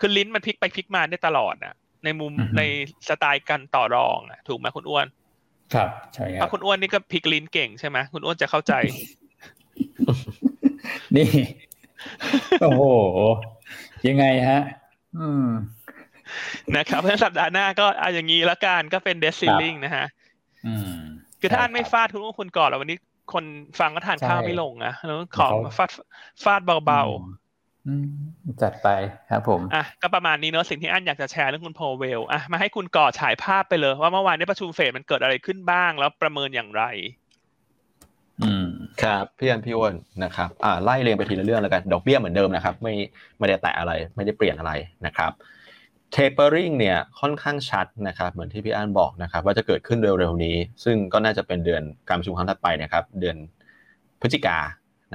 [0.00, 2.62] คือลิ้นมันพลิกไปพลิกมาได้ตลอดอะ ในมุมใน
[3.08, 5.06] สไตล์การต่อรองอะถูกไหมคุณอ้วน
[5.74, 8.72] ครับใช่ครับคุณอ้วนนี่ก็พลิกลิ้นเก่งใช่ไหมคุณอ้วนจะเข้าใจ
[11.16, 11.28] นี่
[12.60, 12.82] โอ้โห
[14.08, 14.60] ยังไงฮะ
[15.18, 15.46] อืม
[16.76, 20.06] นะครับเพราะสัปดาห์หน้าก็เอาอย่างนี้ละกันก็เป็นเดซิลลิงนะฮะ
[21.40, 22.98] คือถ้าอันไม่ฟาดคุณคุณก่อนแล้ววันนี้
[23.32, 23.44] คน
[23.80, 25.90] ฟังก็ทานข้าวไม่ลงนะแล้วขอฟาด
[26.44, 27.47] ฟาดเบาๆ
[28.62, 28.88] จัดไป
[29.30, 36.84] ครับผมอะก็ประมาณนี้เนาะสิ่งที่อันอยากจะแชร์เรื่องคุณโพเวลอะมาให้คุณก่อฉายภาพไปเลย ว่าเมื่อวานในประชุมเฟดมันเกิดอะไรขึ้นบ้างแล้วประเมินอย่างไร
[38.42, 38.66] อืม
[39.02, 42.94] ครับพี่อันพี่อ้วนนะครับอ่าไล่เรียงไปทีละเรื่องแล้วกันดอกเบี้ยเหมือนเดิมนะครับ ไม่
[43.38, 44.72] ไม่ได้แตะอะไร ไม่ได้เปลี่ยนอะไร
[45.06, 45.32] นะครับ
[46.14, 53.36] tapering เนี่ยค่อนข้างชัดนะครับเหมือนที่พี่อันบอกนะครับ ว่าจะเกิดขึ้นเร็วๆนี้ ซึ่งก็น่าจะเป็นเดือนการประชุมครั้งถัดไปนะครับ เดือน
[54.20, 54.58] พฤศจิกา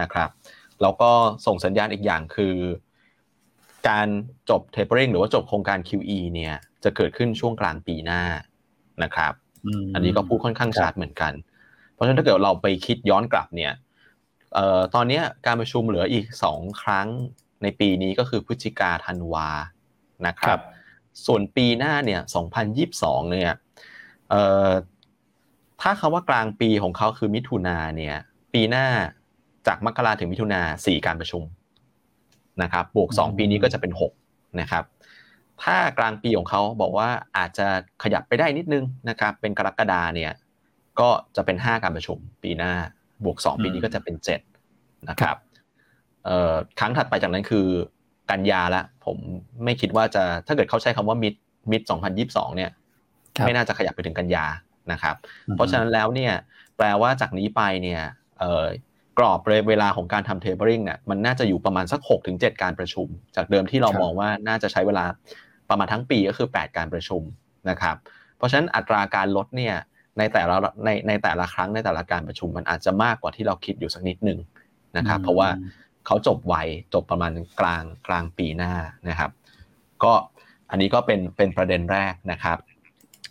[0.01, 0.29] นะครับ
[0.81, 1.11] แล้วก็
[1.45, 2.55] ส่งสัญญาณอีกอย่างคือ
[3.89, 4.07] การ
[4.49, 8.23] จบ tapering หรือว่าจบโครงการ QE เนี่ยจะเกิดขึ้นช่วงกลางปีหน้า
[9.03, 9.33] นะครับ
[9.93, 11.33] อันนี้ก็พูดค่อนข้างชัดเหมือนกัน
[11.93, 13.73] เพราะฉะนั้นถ้าเกิดเราไปคิดย้อนกลับเนี่ย
[14.53, 17.07] เอ่อตอนนี้การประชุมเหลืออีกสองครั้ง
[17.63, 19.49] ในปีนี้ก็คือพฤศจิกาธันวา
[20.27, 20.59] นะครับ
[21.25, 22.21] ส่วนปีหน้าเนี่ย
[22.77, 23.55] 2022 เนี่ย
[24.29, 24.69] เอ่อ
[25.81, 28.15] ถ้าคำว่ากลางปีของเขาคือมิถุนาเนี่ย
[28.53, 28.87] ปีหน้า
[29.67, 31.43] จากมกราถึงมิถุนาสี่การประชุม
[32.61, 33.91] นะครับบวก 2 ปีนี้ก็จะเป็น
[34.25, 34.83] 6นะครับ
[35.63, 37.67] ถ้ากลางปีของเขาบอกว่าอาจจะ
[38.03, 40.31] ขยับไปได้นิดนึงนะครับเป็นกรกฎาเนี่ย
[40.99, 42.73] ก็จะเป็น 5 การประชุมปีหน้า
[43.23, 44.15] บวก 2 ปีนี้ก็จะเป็น
[44.61, 45.37] 7นะครับ
[46.25, 47.67] เอ่อครั้งถัดไปจากนั้นคือ
[48.29, 49.17] กันยาละผม
[49.63, 51.33] ไม่คิดว่าจะถ้าเกิดเขาใช้คำว่ามิด
[51.71, 52.71] มิดสองพันยิบสองเนี่ย
[53.45, 54.45] ไม่น่าจะขยับไปถึงกันยา
[54.91, 55.15] นะครับ
[55.55, 56.33] เพราะฉะนั้นแล้วเนี่ย
[56.77, 58.01] แปลว่าจากนี้ไปเนี่ย
[59.17, 65.05] กรอบเวลาของการทำเทเบอริงเนี่ยมันน่าจะอยู่ประมาณสัก6-7ถึงการประชุม จากเดิมที่เรามองว่าน่าจะใช้เวลา
[65.69, 67.21] ประมาณทั้งปีก็คือ 8 การประชุม
[67.69, 67.95] นะครับ
[68.37, 69.75] เพราะฉะนั้นอัตราการลดเนี่ย
[70.17, 74.39] ในแต่ละในในแต่ละครั้งในแต่ละการประชุมมันอาจจะมากกว่าที่เราคิดอยู่สักนิดหนึ่ง
[74.97, 75.49] นะครับเพราะว่า
[76.05, 76.55] เขาจบไว
[76.93, 78.73] จบประมาณกลางกลางปีหน้า
[79.09, 79.31] นะครับ
[80.03, 80.13] ก็
[80.71, 82.57] อันนี้ก็เป็นเป็นประเด็นแรกนะครับ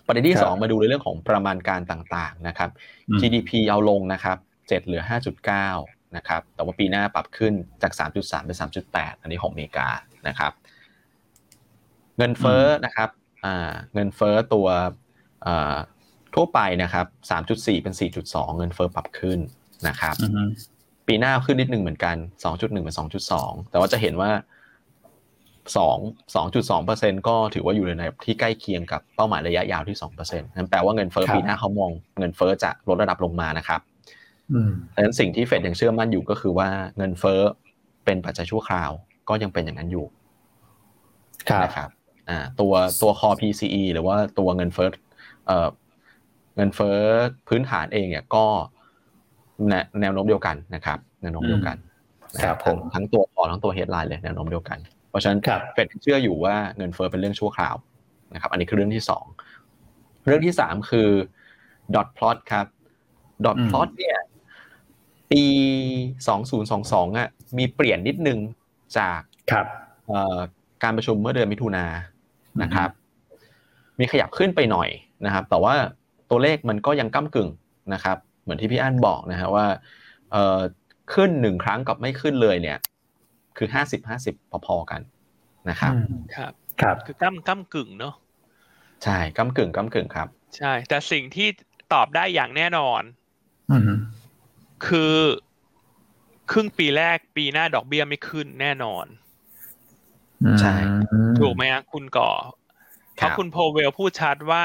[0.06, 2.70] ประเด็นที่สองมาดูในเรื่องของประมาณการต่างๆนะครับ
[3.20, 4.38] GDP เอาลงนะครับ
[4.72, 5.02] 7 เหลือ
[5.58, 9.88] 5.9 นะครับ แต่ว่าปีหน้าปรับขึ้นจาก 3.3 เป็น 3.8 อันนี้ของอเมริกา
[10.28, 10.52] นะครับ
[12.18, 13.10] เงินเฟ้อนะครับ
[13.94, 14.68] เงินเฟ้อตัว
[16.34, 17.06] ทั่วไปนะครับ
[17.40, 19.38] 3.4 เป็น 4.2 เงินเฟ้อปรับขึ้น
[19.88, 20.14] นะครับ
[21.06, 22.96] ปีหน้าขึ้นนิดนึงเหมือนกัน 2.1 เป็น
[23.32, 24.30] 2.2 แต่ว่าจะเห็นว่า
[25.74, 33.80] 2 2.2%ก็ถือว่าอยู่ในที่ใกล้เคียงกับเป้าหมายระยะยาวที่2%นั่นแปลว่าเงินเฟ้อปีหน้าเขามองเงินเฟ้อจะลดระดับลงมานะครับ
[34.94, 37.40] ดังนั้นสิ่งที่เฟดยังเชื่อมั่นอยู่ก็คือว่าเงินเฟ้อ
[38.04, 38.90] เป็นปัจจัยชั่วคราว
[39.28, 40.06] ก็ยังเป็นอย่างนั้นอยู่
[41.64, 41.90] นะครับ
[42.28, 44.88] อ่าตัวตัวคอ PCE หรือว่าตัวเงินเฟ้อ
[45.46, 45.68] เอ่อ
[46.56, 46.96] เงินเฟ้อ
[47.48, 48.44] พื้นฐานเองเนี่ยก็
[50.00, 51.76] แนวโน้มเดียวกันนะครับแนวโน้มเดียวกัน
[52.34, 54.78] นะครับทั้งทั้งตัวคอทั้งตัวเฮดไลน์เลยแนวโน้มเดียวกัน
[55.08, 55.40] เพราะฉะนั้น
[55.72, 57.76] เฟดเชื่ออยู่ว่าเงินเฟ้อเป็นเรื่องชั่วคราว
[58.34, 59.24] นะครับ อันนี้คือเรื่องที่สอง
[60.26, 61.08] เรื่องที่สามคือ
[61.94, 62.66] dot plot ครับ
[63.44, 64.18] dot plot เนี่ย
[65.32, 65.44] ปี
[66.30, 68.38] 2022อะมีเปลี่ยนนิดนึง
[68.98, 69.20] จาก
[70.82, 71.90] การประชุมเมื่อเดือนมิถุนาย
[72.58, 72.90] นนะครับ
[73.98, 74.88] มีขยับขึ้นไปหน่อย
[75.26, 75.74] นะครับ แต่ว่า
[76.30, 77.50] ตัวเลขมันก็ยังก้ากึ่ง
[77.94, 79.66] นะครับ เหมือนที่พี่อั้นบอกนะฮะว่า
[81.14, 82.78] ขึ้นหนึ่งครั้งกับไม่ขึ้นเลยเนี่ย
[83.56, 84.34] คือห้าสิบห้าสิบ
[84.66, 85.00] พอๆกัน
[85.70, 85.92] นะครับ
[86.36, 88.14] ครับ ครับ คือก้ำก้ากึ่งเนาะ
[89.04, 91.48] ใช่ก้ากึ่งก้ากึ่งครับ ใช่ แต่สิ่งที่
[91.92, 93.02] ตอบได้อย่างแน่นอน
[94.86, 95.14] คือ
[96.50, 99.06] ครึ่งปีแรกปีหน้าดอกเบี้ยไม่ขึ้นแน่นอน
[100.60, 100.74] ใช่
[101.40, 102.30] ถูกไหมครับคุณก่อ
[103.14, 104.64] เพราะคุณโพเวลพูดชัดว่า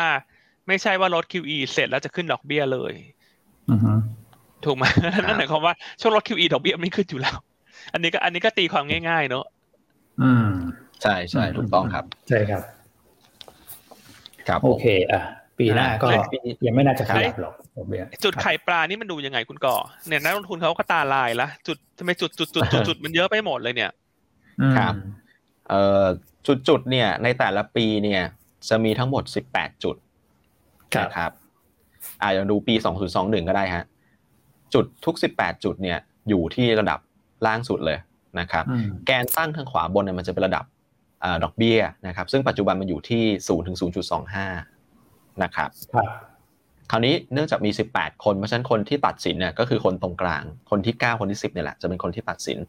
[0.67, 2.93] ไม่ใช่ว่าลด QE เสร็จแล้วจะขึ้นดอกเบี้ยเลย
[4.65, 4.85] ถูกไหม
[5.25, 7.37] นั่นหมายความว่าช่วงลด QE ดอกเบี้ยไม่ขึ้นอยู่แล้ว
[7.93, 9.45] อันนี้ก็ อันนี้ก็ตีความง่าย ๆ เนอะ
[10.21, 10.51] อืม
[11.01, 12.61] ใช่ใช่ถูกต้องครับ ใช่ครับ
[14.47, 15.21] ครับโอเค อะ
[15.59, 16.07] ปีหน้าก็
[16.65, 17.53] ยังไม่น่าจะขยับหรอก
[18.23, 19.75] จุดไข่ปลานี่มันดูยังไงคุณก่อ
[20.07, 23.91] เนี่ยนักลงทุนเขาก็ตาลายละจุดทำไมจุดจุดจุดจุดจุดมันเยอะไปหมดเลยเนี่ย
[24.77, 24.93] ครับ
[25.69, 26.05] เอ่อ
[26.47, 28.21] จุดจุดเนี่ย ในแต่ละปีเนี่ย
[28.69, 29.95] จะมีทั้งหมดสิบแปดจุด
[31.01, 31.31] นะครับ
[32.21, 33.83] อ่าอย่างดูปีสองศูนย์สองหนึ่งก็ได้ฮะ
[34.73, 35.97] จุดทุกสิบแปดจุดเนี่ย
[36.29, 36.99] อยู่ที่ระดับ
[37.45, 37.97] ล่างสุดเลย
[38.39, 38.63] นะครับ
[39.05, 40.65] แกนตั้งทางขวาบนเนี่ยมันจะเป็นระดับ
[41.43, 44.47] ดอกเบี้ยนะครับ ซึ่งปัจจุบันมันอยู่ที่ศูนย์ถึงศูนย์จุดสองห้า
[45.43, 45.69] นะครับ
[46.91, 52.59] คราวนี้เนื่องจากมี 18 คนเพราะฉะนั้นคนที่ตัดสินเนี่ยก็คือคนตรงกลาง คนที่ 9 คนที่ 10เนี่ยแหละจะเป็นคนที่ตัดสิน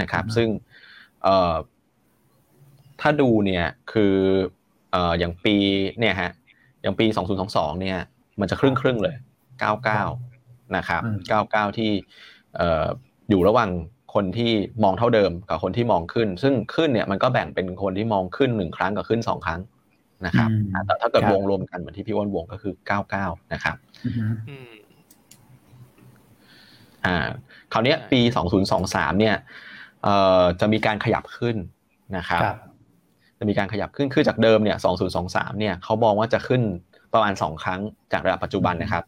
[0.00, 0.48] นะครับ ซึ่ง
[3.00, 4.14] ถ้าดูเนี่ยคือ
[5.18, 5.56] อย่างปี
[5.98, 6.30] เนี่ยฮะ
[6.82, 7.06] อย่างปี
[7.42, 7.98] 2022 เนี่ย
[8.40, 9.16] มันจะครึ่งครึ่งเลย
[9.94, 11.02] 99 นะครับ
[11.40, 11.90] 99 ที่
[13.30, 13.70] อยู่ระหว่าง
[14.14, 14.52] คนที่
[14.84, 19.60] มองเท่าเดิมกับคนที่มองขึ้น ซึ่งขึ้นเนี่ยมันก็แบ่งเป็นคนที่มองขึ้นหนึ่งครั้งกับขึ้นสองครั้ง
[20.26, 20.48] นะครับ
[20.86, 23.76] แต่ถ้าเกิดวงรวมกันเหมือนที่พี่อ้วนวงก็คือเก้าเก้านะครับ
[27.06, 27.16] อ่า
[27.72, 29.36] คราวนี้ปีสองศูนย์สองสามเนี่ย
[30.02, 31.56] เอ่อจะมีการขยับขึ้น
[32.16, 32.42] นะครับ
[33.38, 36.62] จะมีการขยับขึ้นคือจากเดิมเนี่ยสองศูนย์สองสามเนี่ยเขามองว่าจะขึ้น
[37.12, 37.80] ประมาณสองครั้ง
[38.12, 39.04] จากระดับปัจจุบันนะครับ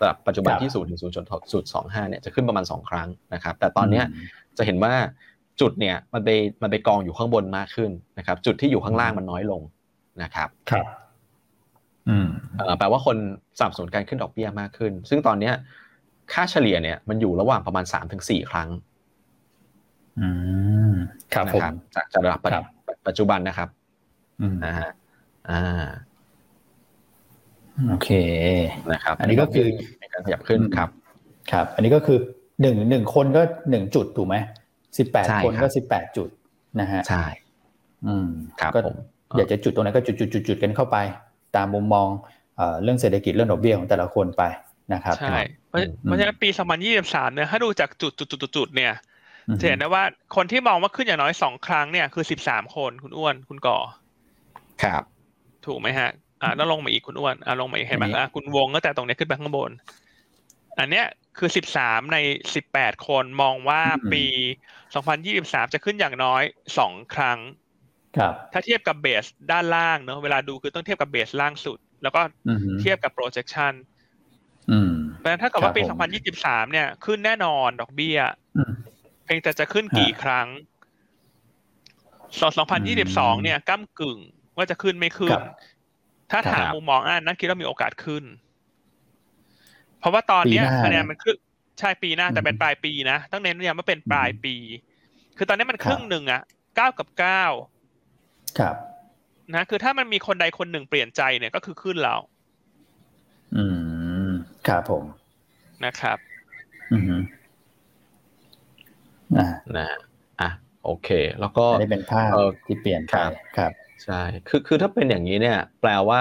[0.00, 1.14] ระดับปัจจุบันที่ศูนย์ถึงศูนย์
[1.52, 4.04] จุดสองห้าเนี่ยจะขึ้นประมาณสองครั้งนะครับ แต่ตอนเนี้ย
[4.58, 4.94] จะเห็นว่า
[5.60, 6.28] จุดเนี่ยมันไป
[6.62, 9.60] มันไปกองอยู่ข้างบนมากขึ้นนะครับ จุดที่อยู่ข้างล่างมันน้อยลง
[10.22, 10.86] นะครับครับ
[12.08, 12.26] อืม
[12.78, 13.16] แปลว่าคน
[13.60, 15.54] สับสนการขึ้นดอกเบี้ยมากขึ้น ซึ่งตอนเนี้ย
[16.32, 18.68] ค่าเฉลี่ยเนี่ยมันอยู่ระหว่างประมาณสามถึงสี่ครั้ง
[20.20, 20.28] อื
[20.90, 20.92] ม
[21.34, 21.60] ครับผม
[21.94, 22.40] จากจากระดับ
[23.06, 23.68] ปัจจุบันนะครับ
[24.64, 24.90] นะฮะ
[25.50, 25.84] อ่า
[27.88, 28.10] โอเค
[28.92, 29.66] นะครับ อันนี้ก็คือ
[30.12, 30.88] การขยับขึ้นครับ
[31.52, 32.18] ครับ อันนี้ก็คือ
[32.60, 34.36] หนึ่งหนึ่งคนก็หนึ่งจุดถูกไหม
[34.98, 36.28] สิบแปดคนก็สิบแปดจุด
[36.80, 37.24] นะฮะใช่
[38.06, 38.28] อืม
[38.60, 38.96] ครับผม
[39.36, 40.96] อยากจะจุดตรงไหนก็จุดจุดจุดจุดกันเข้าไป
[41.56, 42.08] ตามมุมมอง
[42.82, 44.42] เรื่องเศรษฐกิจเรื่องดอกเบี้ยของแต่ละคนไป
[44.94, 46.48] นะครับใช่เพราะฉะนั้นปี
[46.92, 48.92] 2023 เนี่ยถ้าดูจากจุดจุดจุดจุดเนี่ย
[49.60, 50.02] จะเห็นได้ว่า
[50.36, 53.78] คนที่มองว่าขึ้นอย่างน้อยสองครั้งเนี่ยคือ 13 คนคุณอ้วนคุณก่อ
[54.82, 55.02] ครับ
[55.66, 56.10] ถูกไหมฮะ
[56.42, 59.70] อ่าแล้วลงมาอีกคุณอ้วนอ่าลงมาอีกเห็นไหมอะคุณวงก็แต่ตรงนี้ขึ้นไปข้างบน
[60.78, 61.06] อันเนี้ย
[61.38, 62.18] คือ 13 ใน
[62.62, 63.80] 18 คนมองว่า
[64.12, 64.24] ปี
[64.98, 66.42] 2023 จะขึ้นอย่างน้อย
[66.78, 67.38] 2ครั้ง
[68.18, 73.74] ครับถ้าเทียบกับเบสด้านล่างเนอะเวลาดูคือต้องเทียบกับเบสล่างสุด แล้วก็อืมเทียบกับ projection
[74.70, 78.18] อืมเพราะฉะนั้นถ้าเกิดว่าปีครับผม2023 เนี่ย ขึ้นแน่นอนดอกเบี้ย
[78.56, 78.72] อืม
[79.24, 80.48] เพียงแต่จะขึ้นกี่ครั้ง
[82.38, 84.18] ส่วนอืม2022 เนี่ยก้ากึ่ง
[84.56, 85.42] ว่าจะขึ้นไม่ขึ้คนรับ
[86.30, 88.24] ถ้าถามครับมุมมองอันนั้นคิดว่ามีโอกาสขึ้น
[89.98, 91.36] เพราะว่าตอนเนี้ยปีหน้าคะแนนมันขึ้น
[91.78, 94.54] ใช่ปีหน้าแต่อืมเป็นปลายปีนะต้องเน้นย้ำว่าเป็นปลายปี
[95.36, 96.42] คือตอนนี้มันครับครึ่งหนึ่งอะ
[96.76, 97.44] เก้ากับเก้า
[98.58, 98.76] ครับ
[99.54, 102.20] นะคือถ้ามันมีคนใดคนหนึ่งเปลี่ยนใจเนี่ยก็คือขึ้นแล้ว
[103.56, 103.64] อื
[104.28, 104.30] ม
[104.68, 105.04] ครับผม
[105.84, 106.18] นะครับ
[106.92, 107.22] อืม
[109.38, 109.98] อ่านะฮะ
[110.40, 110.50] อะ
[110.84, 111.08] โอเค
[111.40, 113.72] แล้วก็อันนี้เป็นภาพเอ่อที่เปลี่ยนไปครับครับ
[114.04, 116.20] ใช่คือคือถ้าเป็นอย่างนี้เนี่ย แปลว่า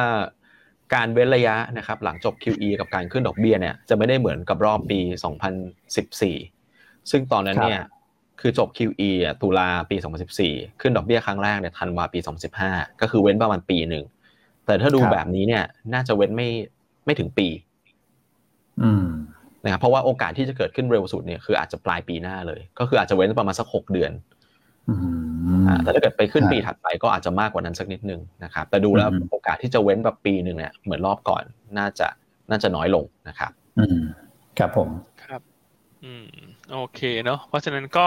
[0.93, 5.00] การเว้นระยะนะครับ หลังจบ QE กับการขึ้นดอกเบี้ยเนี่ยจะไม่ได้เหมือนกับรอบปี
[5.86, 7.82] 2014 ซึ่งตอนนั้นเนี่ย
[8.45, 9.95] คือจบ QE อะตุลาปี
[10.39, 12.19] 2014 ขึ้นดอกเบี้ยครั้งแรกเนี่ยธันวาปี
[12.60, 14.03] 2015 ก็คือเว้นประมาณปีหนึ่ง
[14.65, 16.49] แต่ถ้าดูครับแบบนี้เนี่ย น่าจะเว้นไม่
[17.06, 17.47] ไม่ถึงปี
[18.84, 19.06] อืม
[19.63, 24.12] นะครับเพราะว่าโอกาสที่จะเกิดขึ้นเร็วสุดเนี่ยคืออาจจะปลายปีหน้าเลย ก็คืออาจจะเว้นประมาณสัก6เดือน
[24.89, 31.43] อืมอ่าแต่ถ้าเกิดไปขึ้นครับปีถัดไปก็อาจจะมากกว่านั้นสักนิดนึงนะครับแต่ดูแล้วอืมโอกาสที่จะเว้นแบบปีหนึ่งเนี่ยเหมือนรอบก่อน
[31.77, 32.08] น่าจะ
[32.49, 33.99] น่าจะน้อยลงนะครับ อืม
[34.60, 34.89] ครับผม
[35.23, 35.41] ครับ
[36.03, 36.27] อืม
[36.73, 38.05] โอเคเนาะเพราะฉะนั้นก็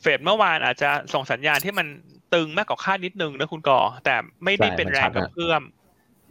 [0.00, 1.86] เฟดเมื่อวานอาจจะส่งสัญญาณที่มัน
[2.34, 5.62] ตึงมากกว่าคาดนิดนึงนะคุณก่อ แต่ไม่ได้ใช่เป็นมันแรชังดกระนะเพื่อม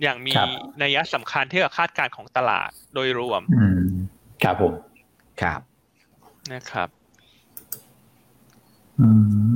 [0.04, 0.50] อย่างมีครับ
[0.82, 3.84] นัยสำคัญที่กับคาดการณ์ของตลาดโดยรวมอืม
[4.44, 4.74] ครับผม
[5.42, 5.62] ครับ
[6.54, 6.90] นะครับ
[9.00, 9.08] อื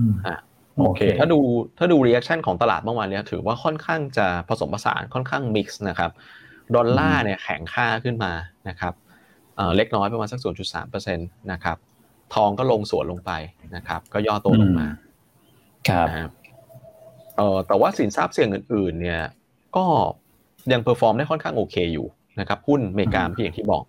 [0.06, 0.38] มอะ
[0.76, 1.40] โอโอเคเค ถ้าดู
[1.78, 6.12] ถ้าดู reaction ของตลาดเมื่อวานเนี้ยถือว่าค่อนข้างจะผสมผสานค่อนข้าง mix นะครับ
[6.76, 8.32] ดอลลาร์เนี่ยแข็งค่าขึ้นมา
[8.70, 8.94] นะครับ
[9.60, 10.40] เอ่อเล็กน้อยประมาณสัก
[10.80, 11.78] 0.3%นะครับ
[12.36, 13.32] ทองก็ลงสวนลงไป
[13.76, 14.88] นะครับ ก็ย่อตัวลงมา
[15.90, 16.32] ครับนะครับ
[17.38, 19.22] เอ่อแต่ว่าสินทรัพย์เสี่ยงอื่น ๆ เนี่ย
[19.76, 19.86] ก็
[20.72, 22.08] ยัง perform ได้ค่อนข้างโอเคอยู่
[22.40, 23.84] นะครับหุ้นอเมริกาอืมพี่อย่างที่บอก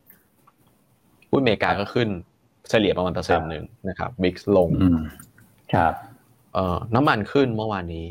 [1.33, 2.09] หุ้นอเมริกาก็ขึ้น
[2.71, 5.01] เฉลี่ยประมาณเปอร์เซ็นต์หนึ่งนะครับ VIX ลงอืม
[5.75, 5.93] ครับ
[6.55, 8.07] เอ่อน้ำมันขึ้นเมื่อวานนี้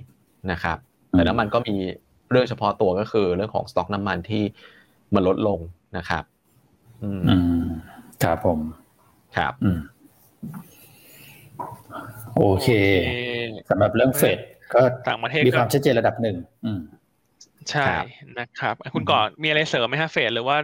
[0.52, 0.78] นะครับ
[1.12, 1.76] แต่อืมน้ำมันก็มี
[2.32, 4.44] เรื่องเฉพาะตัวก็คือเรื่องของสต็อกน้ำมันที่
[5.16, 5.60] มันลดลง
[5.98, 6.24] นะครับ
[7.04, 7.64] อืมอืม
[8.24, 8.60] ครับผม
[9.38, 9.80] ครับ อืม
[12.36, 13.22] โอเคโอเค
[13.70, 14.40] สำหรับเรื่องเฟด
[14.74, 16.36] ก็ต่างประเทศมีก็ความชัดเจนระดับหนึ่ง
[16.66, 16.82] อืม
[17.72, 18.06] ใช่ครับ
[18.40, 20.58] นะครับ คุณก่อนมีอะไรเสริมไหมฮะเฟดหรือว่า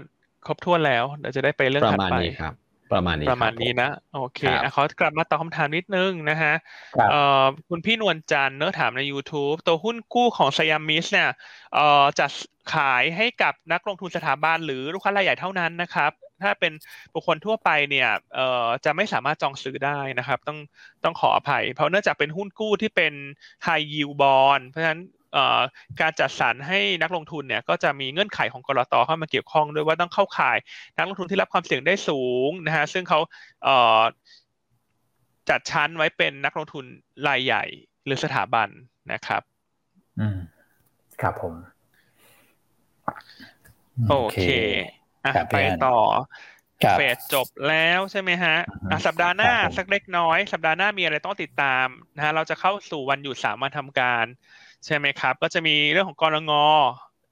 [0.46, 2.54] ครบถ้วนแล้วเดี๋ยวจะได้ไปเรื่องประถัดมาณไปนี้ครับ
[2.96, 6.54] ประมาณนี้ประมาณคบนี้ผนะโอเคครับอะขอกลับมาตอบคำถามนิดนึงนะฮะ
[6.98, 11.30] ครับเอ่อคุณพี่นวลจันทร์เนอะถามใน YouTube ตัวหุ้นกู้ของสยามมิสเนี่ย
[11.76, 12.28] เอ่อจะ
[12.76, 16.12] ขายให้กับนักลงทุนสถาบันหรือลูกค้ารายใหญ่เท่านั้นนะครับ
[16.44, 16.74] ถ้าเป็น
[17.14, 20.60] บุคคลทั่วไปเนี่ยเอ่อจะไม่สามารถจองซื้อได้นะครับ ต้อง
[21.04, 23.14] ต้องขออภัย เพราะเนื่องจากเป็นหุ้นกู้ที่เป็น
[23.66, 25.25] high yield bond เพราะฉะนั้นเอ่อ
[26.02, 30.58] การจัดสรรให้นักลงทุนเนี่ยก็จะมีเงื่อนไขของกรตเข้ามาเกี่ยวข้องด้วยว่าต้องเข้าข่าย
[30.98, 33.20] นักลงทุนที่รับความเสี่ยงได้สูงนะฮะซึ่งเขา
[33.64, 34.02] เอ่อ
[35.50, 36.86] จัดชั้นไว้เป็นนักลงทุน
[37.28, 37.64] รายใหญ่
[38.06, 38.68] หรือสถาบัน
[39.14, 39.42] นะครับ
[40.20, 40.38] อืม
[41.22, 41.54] ครับผม
[44.10, 44.46] โอเค
[45.26, 46.00] อะครับไปพี่อันต่อ
[46.84, 54.26] ครับเฟดจบแล้วใช่ไหมฮะอือฮึอะสัปดาห์หน้าครับผมสักเล็กน้อย สัปดาห์หน้ามีอะไรต้องติดตามนะฮะเราจะเข้าสู่วันหยุดสามวันทำการ
[54.86, 56.52] ใช่ไหมครับ ก็จะมีเรื่องของกรง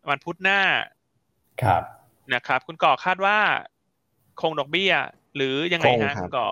[0.09, 0.61] วันพุธหน้า
[1.63, 1.83] ครับ
[2.33, 3.37] นะครับ คุณก่อคาดว่า
[4.41, 4.93] คงดอกเบี้ย
[5.35, 6.47] หรือยังไงคงฮะครับคุณก่อ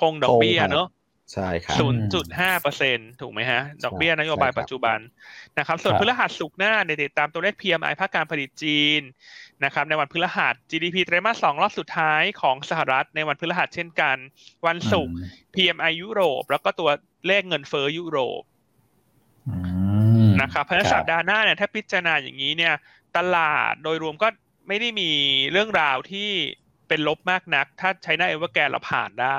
[0.00, 0.88] คงดอกเบี้ยคงครับเนอะ
[1.32, 4.98] ใช่ครับศูนย์จุดห้าเปอร์เซ็นถูกไหมฮะ ดอกเบี้ยนโยบายใช่ครับปัจจุบัน
[5.58, 9.00] นะครับ ส่วนครับพฤหัสสุกร์หน้าในยติดตามตัวเลข PMI ภาคการผลิตจีน
[9.64, 14.16] นะครับ ในวันพฤหัส GDP ไตรมาสสองรอบสุดท้ายของสหรัฐในวันพฤหัสเช่นกัน
[14.66, 15.14] วันศุกร์
[15.54, 16.90] PMI ยุโรป แล้วก็ตัว
[17.26, 18.53] เลขเงินเฟ้อยุโรปอืม
[20.40, 22.74] นะครับเพราะฉะนั้นครับสัปดาห์หน้าเนี่ยถ้าพิจารณาอย่างนี้เนี่ย
[23.16, 24.28] ตลาดโดยรวมก็
[24.68, 25.10] ไม่ได้มี
[25.52, 26.30] เรื่องราวที่
[26.88, 29.38] เป็นลบมากนัก ถ้าใช้หน้าเอเวอร์แกนเราผ่านได้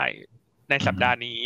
[0.69, 1.39] ในสัปดาห์นี้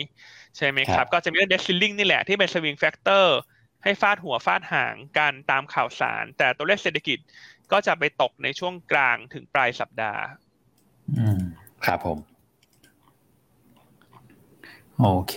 [0.58, 3.38] ใช่ไหมคครัรับบก็จะมีเรื่อง debt ceiling นี่แหละที่เป็น swing factor
[3.84, 7.20] ให้ฟาดหัวฟาดหางกันตามข่าวสาร แต่ตัวเลขเศรษฐกิจ
[7.72, 10.24] ก็จะไปตกในช่วงกลางถึงปลายสัปดาห์
[11.18, 11.42] อืม
[11.86, 12.18] ครับผม
[15.00, 15.36] โอเค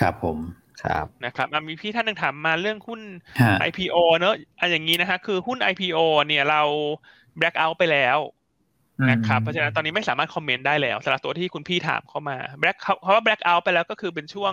[0.00, 0.38] ครับผม
[0.84, 3.00] ครับนะครับอะมีพี่ท่านหนึ่งถามมาเรื่องหุ้น
[3.40, 6.62] ฮะ IPO เนอะอันอย่างนี้นะฮะคือหุ้น IPO เนี่ยเรา
[7.40, 8.18] black out ไปแล้ว
[9.10, 14.52] นะครับเพราะฉะนั้นตอนนี้ไม่สามารถคอมเมนต์ได้แล้วสำหรับตัวที่คุณพี่ถามเข้ามา black เพราะว่า black out ไปแล้วก็คือเป็นช่วง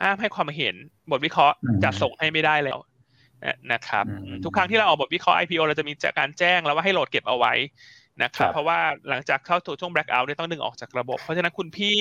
[0.00, 0.74] ห้ามให้ความเห็น
[1.10, 2.78] บทวิเคราะห์อืมจะส่งให้ไม่ได้แล้ว
[3.44, 7.52] นะนะครับอืมทุกครั้งที่เราออกบทวิเคราะห์ IPO เราจะมีการแจ้งแล้วว่าให้โหลดเก็บเอาไว้
[8.22, 11.96] นะครับครับเพราะว่าหลังจากเข้าสู่ช่วง black out เนี่ยต้องดึงออกจากระบบ เพราะฉะนั้นคุณพี่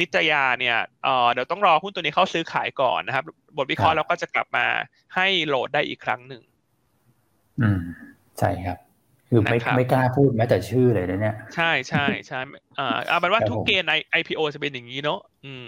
[0.00, 3.24] นิตยาเนี่ยเอ่อเดี๋ยวต้องรอหุ้นตัวนี้เข้าซื้อขายก่อนนะครับ
[3.56, 4.66] บทวิเคราะห์เราก็จะกลับมา
[5.14, 6.42] ให้โหลดได้อีกครั้งหนึ่ง
[7.60, 7.80] อืม
[8.38, 8.78] ใช่ครับ
[9.28, 12.40] คือไม่ไม่กล้าพูดแม้แต่ชื่อเลยนะเนี่ย ใช่ใช่ใช่
[12.78, 13.88] อ่าเอาเป็นว่าทุกเกณฑ์
[14.18, 15.20] IPO จะเป็นอย่างนี้เนาะ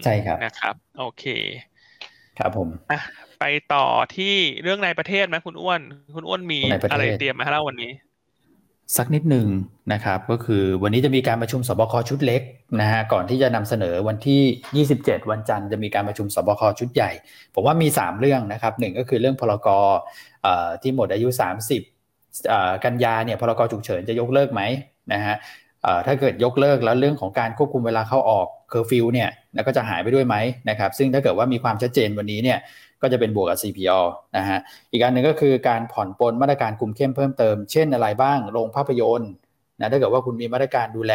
[0.05, 1.25] ใช่ครับนะครับ โอเค
[2.39, 3.01] ครับผมอะ
[3.41, 3.45] ไป
[3.75, 5.81] ต่อที่เรื่องในประเทศไหมคุณอ้วน
[6.15, 7.93] คุณอ้วนมีอะไรเตรียมมาให้เราวันนี้
[8.97, 9.47] สักนิดหนึ่ง
[9.93, 12.43] นะครับ ก็คือวันนี้จะมีการประชุมศบคชุดเล็ก
[12.81, 17.11] นะฮะก่อนที่จะนำเสนอวันที่ 27 วันจันทร์จะมีการประชุมศบคชุดใหญ่
[17.55, 19.87] ผมว่ามี 3 เรื่องนะครับหนึ่งก็คือเรื่องพ.ร.ก.
[20.83, 21.29] ที่หมดอายุ
[22.07, 24.63] 30 กันยาเนี่ยพ.ร.ก.ฉุกเฉินจะยกเลิกไหม
[25.13, 25.37] นะฮะ
[26.07, 30.37] ถ้าเกิดยกเลิกแล้วเรื่องของการควบคุมเวลาเข้าออกเคอร์ฟิวเนี่ยแล้วก็จะหายไปด้วยไหม
[30.71, 32.59] นะครับซึ่งถ้าเกิดว่ามีความชัดเจนวันนี้เนี่ย
[33.03, 34.01] ก็จะเป็นบวกกับ CPALL
[34.37, 34.59] นะฮะ
[34.93, 39.33] อีกอันหนึ่งก็คือการผ่อนปลนมาตรการคุมเข้มเพิ่มเติม เช่นอะไรบ้างโรงภาพยนตร์
[39.81, 41.13] นะถ้าเกิดว่าคุณมีมาตรการดูแล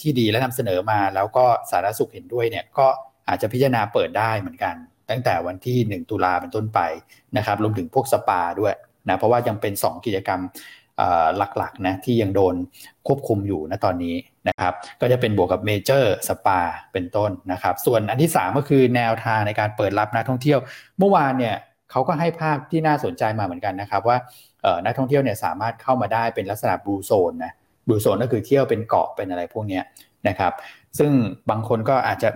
[0.00, 2.86] ที่ดีและนำเสนอมา แล้วก็สาธารณสุขเห็นด้วยเนี่ยก็
[3.28, 4.74] อาจจะพิจารณาเปิดได้เหมือนกัน
[5.10, 6.80] ตั้งแต่วันที่ 1 ตุลาเป็นต้นไป
[7.36, 8.74] นะครับรวมถึงพวกสปาด้วย
[9.08, 10.40] นะเพราะว่ายังเป็น 2 กิจกรรม
[11.56, 12.54] หลักๆนะที่ยังโดน
[13.06, 14.14] ควบคุมอยู่นะตอนนี้
[14.48, 16.60] นะครับก็จะเป็นบวกกับเมเจอร์สปา
[16.92, 20.58] เป็นต้นนะครับส่วนอันที่ 3 ก็คือแนวทางในการเปิดรับนักท่องเที่ยว
[20.98, 21.56] เมื่อวานเนี่ย
[21.90, 24.16] เขาก็ให้ภาพที่น่าสนใจมาเหมือนกันนะครับว่า
[24.84, 27.52] นักท่องเที่ยวเนี่ยสามารถเข้ามาได้เป็นลักษณะบลูโซนนะ
[27.86, 29.80] บลูโซนก็คือเที่ยวเป็นเกาะเป็นอะไรพวกนี้
[30.28, 30.52] นะครับ
[30.98, 31.10] ซึ่ง
[31.50, 32.28] บางคนก็อาจจะ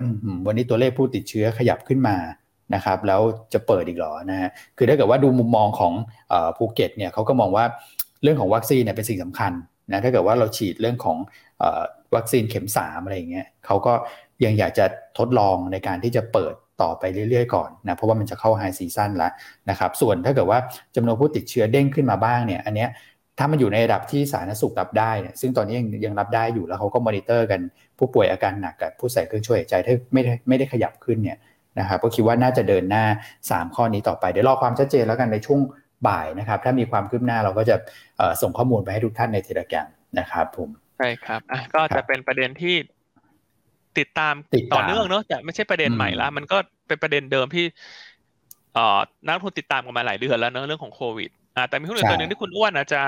[0.46, 2.16] วันนี้ตัวเลขผู้ติดเชื้อขยับขึ้นมา
[2.74, 3.20] นะครับแล้ว
[3.52, 5.92] จะเปิดอีกหรอนะฮะคือถ้าเกิดว่าดูมุมมองของ
[6.56, 7.64] ภูเก็ตเนี่ยเขาก็มองว่า
[8.24, 9.52] เรื่องของวัคซีนเนี่ยเป็นสิ่งสำคัญ
[9.92, 11.18] นะถ้าเกิดว่าเราฉีดเรื่องของ
[12.16, 13.92] วัคซีนเข็ม3อะไรอย่างเงี้ยเขาก็
[14.44, 14.86] ยังอยากจะ
[15.18, 19.32] ทดลองในการที่จะเปิดต่อไปเรื่อยๆก่อนนะเพราะว่ามันจะเข้า high season แล้ว
[19.70, 20.58] นะครับส่วนถ้าเกิดว่า
[20.96, 22.90] จำนวนผู้ติดเชื้อเด้งขึ้นมาบ้างเนี่ยอันเนี้ย
[23.38, 27.60] ถ้ามันอยู่ในระดับที่สาธารณสุขรับได้เนี่ยซึ่งตอนนี้ยังยังรับได้อยู่แล้วเขาก็มอนิเตอร์กัน
[27.98, 31.38] ผู้ป่วยอาการหนักกับผู้ใส่เครื่องช่วยหายใจถ้าไม่ได้ไม่ได้ขยับขึ้นเนี่ย
[31.78, 33.04] นะครับก็คิดว่าน่าจะเดินหน้า
[33.40, 35.60] 3 ข้อนี้ต่อไปเดี๋ยวรอความชัดเจนแล้วกันในช่วง
[36.08, 37.76] บ่ายนะครับ ถ้ามีความคืบหน้าเราก็จะ
[38.42, 39.86] ส่งข้อมูลไปให้ทุกท่านในเทเลแกรม
[40.18, 42.76] นะครับผมใช่ครับอะก็จะเป็นประเด็นที่
[43.98, 44.34] ติดตาม
[44.72, 46.56] ต่อเนื่องเนาะแต่ไม่ใช่ประเด็นใหม่ละมันก็
[46.88, 47.64] เป็นประเด็นเดิมที่
[48.74, 53.02] เอ่อนักทุนติดตามกันมาหลายเดือนแล้วเนอะเรื่องของโควิดอ่าแต่มีหุ้นตัวหนึ่งที่คุณอ้วนอาจจะ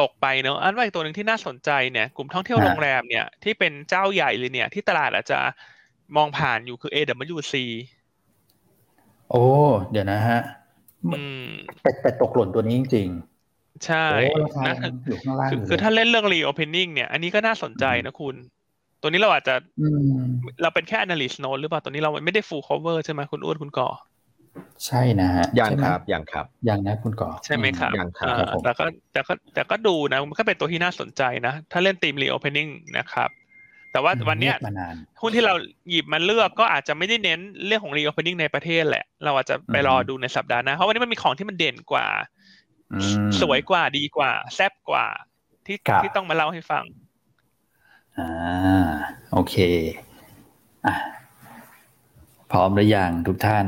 [0.00, 5.38] ตกไปเนอะอันว่าอีกตัวหนึ่งที่น่าสนใจเนี่ยกลุ่มท่องเที่ยวโรงแรมเนี่ยที่เป็นเจ้าใหญ่เลยเนี่ย ที่ตลาดอาจจะ
[6.16, 7.54] มองผ่านอยู่คือ AWC
[9.30, 9.44] โอ้
[9.90, 10.40] เดี๋ยวนะฮะ
[11.82, 14.06] แต่แต่ตกหล่นตัวนี้จริงๆ ใช่
[14.66, 14.74] นะ
[15.68, 18.36] คือถ้าเล่นเรื่อง reopening เนี่ย อันนี้ก็น่าสนใจนะคุณ
[19.02, 19.54] ตัวนี้เราอาจจะ
[20.62, 23.88] เราเป็นแค่ analyst note หรือเปล่า ตัวนี้เราไม่ได้ full cover ใช่ไหมคุณอ้วนคุณก่อ
[24.86, 28.26] ใช่นะฮะยังครับยังครับยังนะคุณก่อ ใช่ไหมครับยังครับ
[28.64, 33.30] แต่ก็แต่ก็แต่ก็ดูนะ มันก็เป็นตัวที่น่าสนใจนะ ถ้าเล่นทีม reopening นะครับ
[33.92, 34.56] แต่ว่าวันเนี้ย
[35.20, 35.54] หุ้นที่เรา
[35.90, 42.06] หยิบมาเลือกก็อาจจะไม่ได้เน้นเรื่องของ reopening ในประเทศแหละ เราอาจจะไปรอดูในสัปดาห์หน้าเพราะวันนี้มันมีของที่มันเด่นกว่า
[43.40, 45.06] สวยกว่าดีกว่า แซ่บกว่า
[45.66, 46.84] ที่ที่ต้องมาเล่าให้ฟัง
[48.18, 48.90] อ่า
[49.32, 49.54] โอเค
[50.86, 50.94] อะ
[52.50, 53.66] พร้อมหรือยังทุกท่าน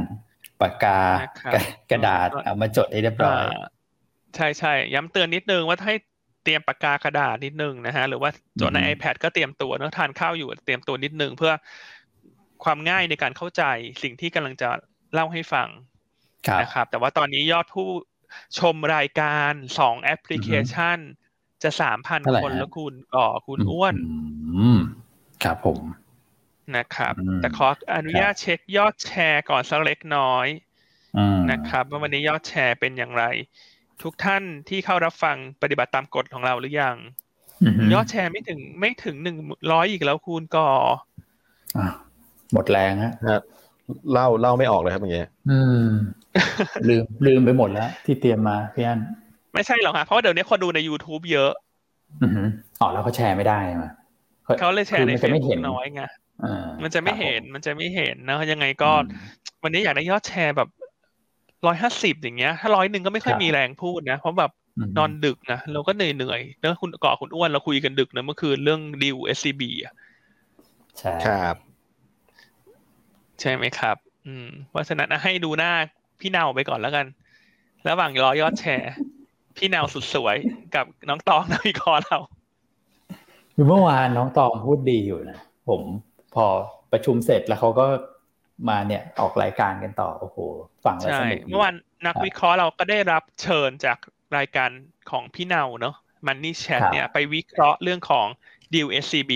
[0.60, 0.98] ปากกา
[1.90, 3.44] กระดาษเอามาจดให้เรียบร้อย
[4.36, 5.94] ใช่ใช่ย้ำเตือนนิดนึงว่าให้
[6.44, 11.52] เตรียมปากกากระดาษนิดนึงนะฮะหรือว่าจดใน iPad ก็เตรียมตัวเนื้อทานข้าวอยู่เตรียมตัวนิดนึงเพื่อ
[12.64, 13.62] ความง่ายในการเข้าใจ
[14.02, 14.68] สิ่งที่กำลังจะ
[15.12, 15.68] เล่าให้ฟัง
[16.62, 17.88] นะครับ แต่ว่าตอนนี้ยอดผู้
[18.58, 20.98] ชมรายการสองแอปพลิเคชัน
[21.62, 23.94] จะสามพันคนแล้วคุณก่อคุณอ้วน
[25.44, 25.80] ครับผม
[26.76, 30.46] นะครับ แต่ขออนุญาตเช็คยอดแชร์ก่อนสักเล็กน้อย
[31.50, 33.24] นะครับว่าวันนี้ยอดแชร์เป็นอย่างไร
[34.02, 36.96] ทุกท่านที่เข้ารับฟังปฏิบัติตามกฎของเราหรือยัง
[37.92, 39.36] ยอดแชร์ไม่ถึงไม่ถึงหนึ่ง
[39.72, 40.68] ร้อยอีกแล้วคุณก่อ
[42.52, 43.12] หมดแรงฮะ
[44.12, 45.28] เล่าเล่าไม่ออกเลยครับอย่างเงี้ย
[46.88, 49.00] ลืมลืมไปหมดแล้ว ที่เตรียมมาพี่อัน
[49.54, 51.52] ไม่ใช่หรอกครับเพราะเดี๋ยวนี้คนดูใน YouTube เยอะ
[52.22, 52.30] อือ
[52.80, 53.90] อ๋อแล้วเขาแชร์ไม่ได้มา
[54.60, 56.02] เขาเลยแชร์ในเฟซบุ๊กน้อยไง
[56.82, 58.90] มันจะไม่เห็นมันจะไม่เห็นนะยังไงก็
[59.62, 60.68] วันนี้อยากได้ยอดแชร์แบบ
[61.66, 64.50] ร้อยห้าสิบอย่างเงี้ย ถ้าร้อยหนึ่งก็ไม่ค่อยมีแรงพูดนะ เพราะแบบ
[64.98, 69.94] นอนดึกนะเราก็เหนื่อยเหนื่อยเนอะคุณเกาะคุณอ้วนเราคุยกันดึกนะเมื่อคืนเรื่องดิวเอสซีบีอะ
[70.98, 71.56] ใช่ครับ
[73.40, 75.72] ใช่ไหมครับ อืมเพราะฉะนั้นให้ดูหน้า
[76.20, 77.06] พี่เนาไปก่อนแล้วกัน
[77.88, 78.92] ระหว่างรอยอดแชร์
[79.56, 80.36] พี่แนวสุดสวย
[80.74, 82.18] กับน้องตองนาวิคอเรา
[83.54, 85.82] คือเมื่อวานน้องตองพูดดีอยู่นะผม
[86.34, 86.46] พอ
[86.92, 87.86] ประชุมเสร็จแล้วเขาก็
[88.68, 90.36] มาเนี่ยออกรายการกันต่อโอ้โห
[90.84, 91.74] ฟังแล้วสนุกเมื่อวาน
[92.06, 93.98] นักวิเคราะห์เราก็ได้รับเชิญจาก
[94.36, 94.70] รายการ
[95.10, 95.94] ของพี่เนาเนาะ
[96.26, 98.26] มันนี่แชทเนี่ยไปวิเคราะห์เรื่องของ
[98.74, 99.32] ดีล SCB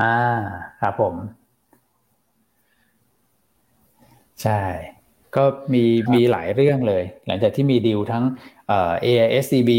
[0.00, 0.16] อ่า
[0.80, 1.14] ครับผม
[4.42, 4.60] ใช่
[5.36, 5.44] ก็
[5.74, 8.24] มีมีหลายเรื่องเลย หลังจากที่มีดีลทั้ง
[8.68, 9.70] เอ่อ AISCB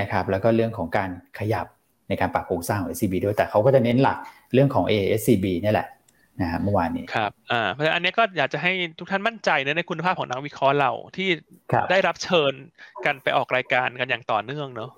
[0.00, 1.66] นะครับ แล้วก็เรื่องของการขยับ
[2.08, 4.18] ในการปรับโครงสร้างของ SCB ด้วยแต่เขาก็จะเน้นหลัก
[4.52, 5.88] เรื่องของ AISCB นี่แหละ
[6.40, 11.28] นะฮะเมื่อวานนี้ครับอ่าเพราะฉะนั้นอันนี้ก็อยากจะให้ทุกท่านมั่นใจในคุณภาพของนักวิเคราะห์เราที่
[11.72, 12.52] ครับได้รับเชิญ
[13.04, 14.90] กันไปออกรายการกันอย่างต่อเนื่องเนอะ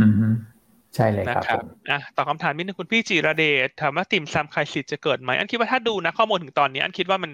[0.00, 0.26] อืมฮึ
[0.94, 7.32] ใช่เลยนะครับผมอะตอบคำถามนิดนึงคุณพี่จิรเดชถามว่าติ่มซำไครซิสจะเกิดไหมอันคิดว่าถ้าดูนะข้อมูลถึงตอนนี้ อันคิดว่ามัน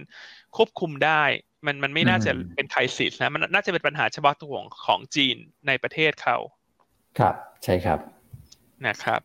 [0.56, 1.22] ควบคุมได้
[1.66, 5.36] มันมันไม่น่าจะเป็นไครซิสนะมันน่าจะเป็นปัญหาเฉพาะตัวของของจีน
[5.66, 6.36] ในประเทศเขา
[7.18, 7.34] ครับ
[7.64, 7.98] ใช่ครับ
[8.86, 9.20] นะครับ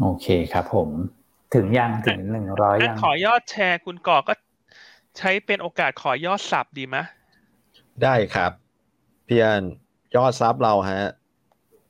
[0.00, 0.88] โอเคครับผม
[1.54, 4.34] ถึงยังถึงหนึ่งร้อยอันยังขอยอดแชร์คุณก่อก็
[5.18, 7.04] ใช้เป็นโอกาสขอยอดสับดีไหมะ
[8.02, 8.52] ได้ครับ
[9.26, 9.62] เพียน
[10.16, 11.04] ยอดซับเราฮะ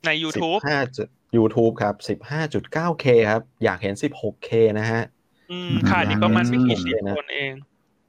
[0.06, 5.02] ใน YouTube ห้าจุด YouTube ครับสิบห้าจุดเก้าเคครับ อยากเห็นสิบหกเคนะฮะ
[5.50, 7.52] อืมขาดอีกประมาณไม่กี่สิบอืมคนเอง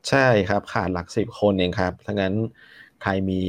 [0.10, 2.34] ใช่ครับ ขาดหลักสิบคนเองครับทั้งนั้น
[3.02, 3.42] ใครมี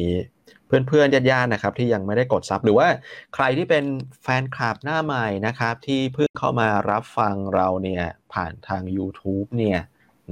[0.70, 2.88] เพื่อนๆญาติๆนะครับที่ยังไม่ได้กดซับหรือว่า
[3.34, 3.84] ใครที่เป็น
[4.22, 9.80] แฟนคลับหน้าใหม่นะครับ ที่เพิ่งเข้ามารับฟังเราเนี่ยผ่านทาง YouTube เนี่ย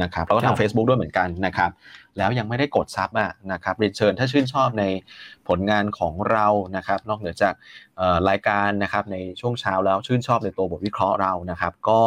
[0.03, 1.71] นะครับแล้วก็ทาง Facebook ด้วยเหมือนกันนะครับ
[2.19, 4.85] แล้วยังไม่ได้กดซับอะนะครับเรียนเชิญถ้าชื่นชอบใน
[5.49, 7.55] ผลงานของเรานะครับ นอกเหนือจาก
[7.97, 12.01] เอ่อรายการนะครับในช่วงเช้าแล้วชื่นชอบในตัวบทวิเคราะห์เรานะครับ ก็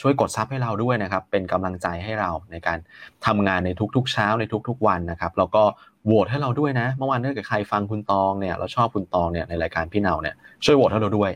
[0.00, 2.78] ช่วยกดซับให้เราด้วยนะครับ เป็นกำลังใจให้เราในการ
[3.26, 5.62] ทำงานในทุกๆเช้าในทุกๆวันนะครับ แล้วก็
[6.06, 10.34] โหวตให้เราด้วยนะ เมื่อวานถ้าเกิดใครฟังคุณตองเนี่ยเราชอบคุณตองเนี่ยในรายการพี่เนาเนี่ย
[10.64, 11.30] ช่วยโหวตให้เราด้วย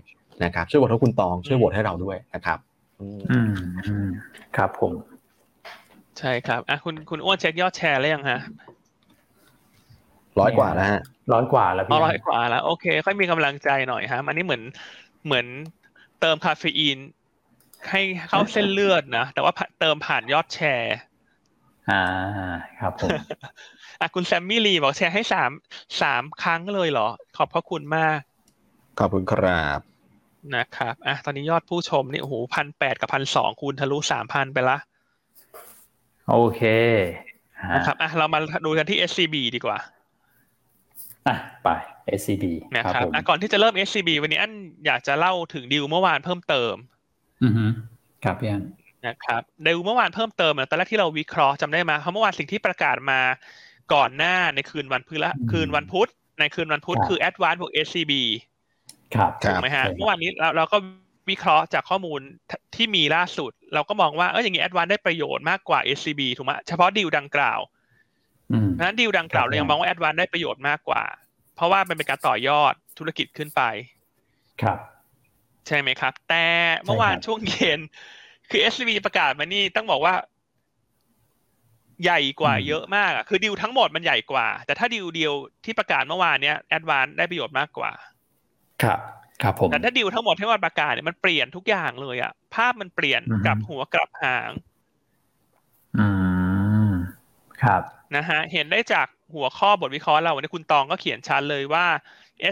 [0.45, 2.59] นะครับช่วยโหวตให้คุณตองช่วยโหวตให้เราด้วยนะครับ
[3.01, 3.53] อืมอืม
[3.87, 4.09] อืม
[4.57, 4.93] ครับผม
[6.19, 8.41] ใช่ครับอะคุณคุณอ้วนเช็คยอดแชร์แล้วยังฮะ
[10.41, 11.01] ร้อยกว่าแล้วฮะ
[11.33, 14.63] ร้อยกว่าแล้วอ๋อพี่ร้อยกว่าแล้วโอเค ค่อยมีกำลังใจหน่อยฮะมันนี่เหมือน
[15.27, 15.47] เหมือน
[16.21, 16.99] เติมคาเฟอีน
[17.91, 20.97] ให้เข้าเส้นเลือดนะแต่ว่าเติมผ่านยอดแชร์
[21.91, 22.03] อ่า
[22.81, 23.11] ครับผม
[24.01, 25.51] อะคุณแซมมี่ลีบอกแชร์ให้สาม
[26.03, 28.19] สามครั้งเลยเหรอ ขอบพระคุณมาก
[28.99, 29.81] ขอบคุณครับ
[30.57, 34.79] นะครับอะตอนนี้ยอดผู้ชมนี่โอ้โหพันแปดกับพันสองคูณทะลุสามพันไปละ
[36.31, 36.63] โอเค
[37.63, 39.79] ฮะนะครับอะเรามาดูกันที่ SCB ดีกว่า
[41.29, 41.69] อะไป
[42.19, 42.45] SCB
[42.77, 44.53] นะคครัรับบผมอะก่อนที่จะเริ่ม SCB วันนี้อัน
[44.87, 46.75] อยากจะเล่าถึงดีลเมื่อวานเพิ่มเติม
[47.43, 47.65] อือฮึ
[48.25, 48.63] ครับพี่อัน
[49.07, 53.21] นะครับดีลเมื่อวานเพิ่มเติมเนี่ยตอนแรกที่เราวิเคราะห์จำได้ไหมเพราะเมื่อวานสิ่งที่ประกาศมา
[53.93, 56.11] ก่อนหน้าในคืนวันพฤหัสคืนวันพุธ
[56.41, 58.13] ในคืนวันพุธคือ Advance บวก SCB
[59.15, 60.77] ครับครัถูบกไหมฮะใช่ครับเมื่อวานนี้เราเราก็
[61.31, 62.21] วิเคราะห์จากข้อมูล
[62.75, 67.61] ที่มีล่าสุด เราก็มองว่าเอออย่างนี้ Advance ได้ประโยชน์มากกว่า SCB ถูกไหมเฉพาะดีลดังกล่าว
[68.53, 71.03] อืมเพราะฉะนั้นดีลดังกล่าวครับเรายังมองว่า Advance ได้ประโยชน์มากกว่า
[71.57, 73.63] เพราะว่ามันเป็นการต่อยอดธุรกิจขึ้นไป
[74.63, 74.79] ครับ
[75.67, 76.47] ใช่ไหมครับ แต่
[76.85, 77.81] เมื่อวานใช่ครับช่วงเย็น
[78.51, 80.15] คือ SCB ประกาศมานี่ต้องบอกว่า
[82.03, 85.33] ใหญ่กว่าเยอะมากอะคือดีลทั้งหมดมันใหญ่กว่า แต่ถ้าดีลเดียว
[85.65, 87.93] ที่ประกาศเมื่อวานเนี้ยแอดวานได้ประโยชน์มากกว่า
[88.83, 88.99] ครับ
[89.43, 94.51] ครับผมแต่ถ้าดีลทั้งหมดที่วันประกาศเนี่ยมันเปลี่ยนทุกอย่างเลยอะภาพมันเปลี่ยนอือฮึกลับหัวกลับหาง
[95.99, 96.07] อื
[96.89, 96.91] ม
[97.63, 97.83] ครับ
[98.17, 101.87] นะฮะเห็นได้จากหัวข้อบทวิเคราะห์เราวันนี้คุณตองก็เขียนชัดเลยว่า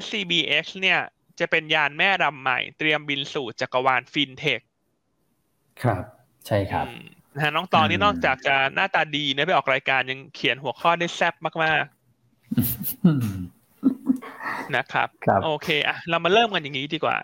[0.03, 1.01] SCBX เนี่ย
[1.40, 4.61] จะเป็นยานแม่รำใหม่ เตรียมบินสู่จักรวาลฟินเทค
[5.82, 6.05] ครับ
[6.47, 11.85] ใช่ครับอืม นะฮะน้องตองนี่อืมนอกจากจะหน้าตาดีนะไปออกรายการยังเขียนหัวข้อได้แซ่บมาก
[13.05, 17.16] อืมๆนะครับครับ โอเคอะเรามาเริ่มกันอย่างนี้ดีกว่า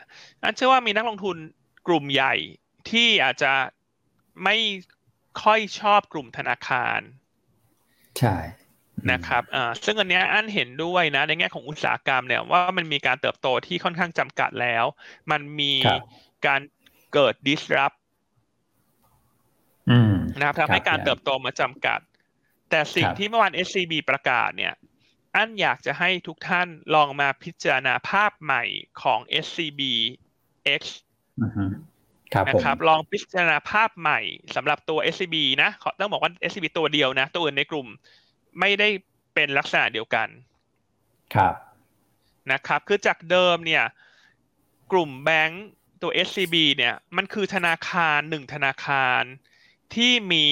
[0.42, 1.36] อันเชื่อว่ามีนักลงทุน
[1.86, 2.34] กลุ่มใหญ่
[2.90, 3.52] ที่อาจจะ
[4.44, 4.56] ไม่
[5.42, 7.00] ค่อยชอบกลุ่มธนาคาร
[8.18, 8.36] ใช่
[9.10, 14.84] นะครับอ่าซึ่งอันเนี้ยอันเห็นด้วยนะ ในแง่ของอุตสาหกรรมเนี่ยว่ามันมีการเติบโตที่ค่อนข้างจำกัดแล้ว
[15.30, 16.02] มันมีครับ
[16.46, 16.60] การ
[17.14, 17.97] เกิด disrupt อืม
[20.38, 22.00] นะครับทำให้ครับการเติบโตมาจำกัด
[22.70, 24.74] แต่สิ่งครับที่เมื่อวาน SCB ประกาศเนี่ย
[25.34, 28.62] อันอยากจะให้ทุกท่านลองมาพิจารณาภาพใหม่
[29.02, 29.80] ของ SCB
[30.80, 30.82] X
[31.42, 31.64] อือฮึ
[32.32, 34.20] ครับนะผมครับ ลองพิจารณาภาพใหม่
[34.56, 37.86] สำหรับตัว SCB นะขอต้องบอกว่า SCB ตัวเดียวนะ ตัวอื่นในกลุ่ม
[38.60, 38.88] ไม่ได้
[39.34, 40.28] เป็นลักษณะเดียวกัน
[41.34, 41.54] ครับ
[42.52, 43.84] นะครับ คือจากเดิมเนี่ย
[44.92, 45.66] กลุ่มแบงก์
[46.02, 49.22] ตัว SCB เนี่ย มันคือธนาคารหนึ่งธนาคาร
[49.94, 50.46] ที่มี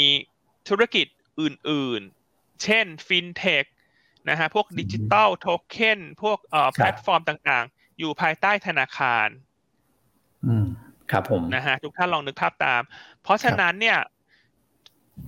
[0.69, 1.07] ธุรกิจ
[1.41, 3.65] อื่นๆ เช่นฟินเทค
[4.29, 9.29] นะฮะพวก digital token พวกเอ่อครับแพลตฟอร์มต่างๆ อยู่ภายใต้ธนาคาร
[10.47, 10.67] อืม
[11.11, 12.83] ครับผมนะฮะทุกท่านลองนึกภาพตาม
[13.23, 13.99] เพราะฉะนั้นเนี่ย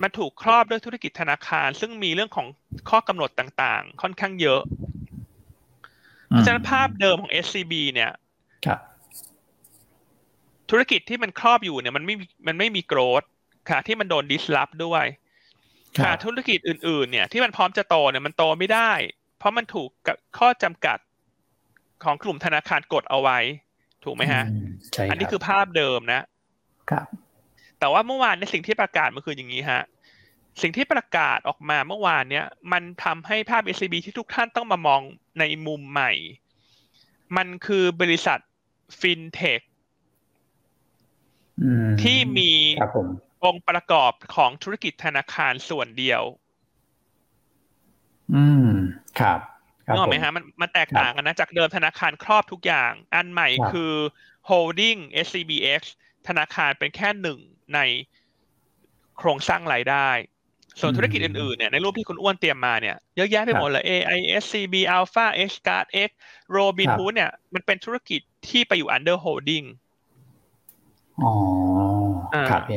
[0.02, 2.46] มันถูกครอบด้วยธุรกิจธนาคาร ซึ่งมีเรื่องของ
[2.90, 4.62] ข้อกำหนดต่างๆ ค่อนข้างเยอะ
[6.28, 8.10] เพราะฉะนั้นภาพเดิมของ SCB เนี่ย
[8.66, 8.80] ครับ
[10.70, 12.14] ธุรกิจที่มันครอบอยู่เนี่ยมันไม่
[12.46, 13.22] มันไม่มีโกรธ
[13.68, 15.04] ค่ะ ที่มันโดนดิสลอฟด้วย
[15.98, 18.92] ครัค่ะบธุรกิจอื่น ๆ เนี่ยที่มันพร้อมจะโตเนี่ยมันโตไม่ได้
[19.38, 19.88] เพราะมันถูก
[20.38, 20.98] ข้อจำกัด
[22.04, 23.38] ของกลุ่มธนาคารกดเอาไว้
[24.04, 24.44] ถูกไหมฮะ
[24.92, 26.22] ใช่อันนี้คือภาพเดิมนะ
[26.90, 27.06] ครับ
[27.78, 29.82] แต่ว่าเมื่อวานในสิ่งที่ประกาศมันคืออย่างนี้ฮะ
[30.62, 35.00] สิ่งที่ประกาศออกมาเมื่อวานเนี้ยมันทำให้ภาพ SCB ที่ทุกท่านต้องมามอง
[35.38, 36.12] ในมุมใหม่
[37.36, 38.38] มันคือบริษัท
[39.00, 39.60] ฟินเทค
[42.02, 42.50] ที่มี
[43.44, 46.22] องค์ประกอบของธุรกิจธนาคารส่วนเดียว
[48.34, 48.70] อืม
[49.20, 49.40] ครับ
[49.86, 53.92] นึกออกไหมฮะมันมันแตกต่างกันนะ จากเดิมธนาคารครอบทุกอย่าง อันใหม่คือ
[54.50, 55.82] holding SCBX
[56.28, 57.38] ธนาคารเป็นแค่หนึ่ง
[57.74, 57.80] ใน
[59.18, 60.10] โครงสร้างรายได้
[60.80, 66.10] ส่วนธุรกิจอื่นๆเนี่ยในรูปที่คุณอ้วนเตรียมมาเนี่ยเยอะแยะไปหมดเลย AISCB Alpha H Card X
[66.56, 69.66] Robinhood เนี่ย มันเป็นธุรกิจที่ไปอยู่ under holding
[71.24, 71.32] อ๋อ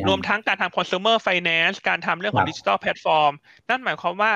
[0.08, 3.32] รวมทั้งการทำ consumer finance การทำเรื่องของดิจิทัลแพลตฟอร์ม
[3.70, 4.32] นั่นหมายความว่า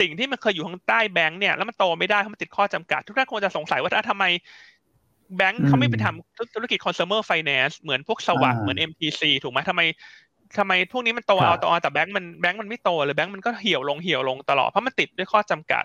[0.00, 4.24] สิ่งที่มันเคยอยู่ข้างใต้แบงค์เนี่ยแล้วมันโตไม่ได้เพราะมันติดข้อจำกัด ทุกท่านคงจะสงสัยว่าทำไม
[5.36, 9.82] แบงค์เขาไม่ไปทำธุรกิจ consumer finance เหมือนพวก SAWAD เหมือน MTC ถูกไหมทำไม
[10.58, 15.84] ทำไมพวกนี้มันโตเอาโตแต่แบงค์มันแบงค์มันไม่โตเลยแบงค์มันก็เหี่ยวลงเหี่ยวลงตลอดเพราะมันติดด้วยข้อจำกัด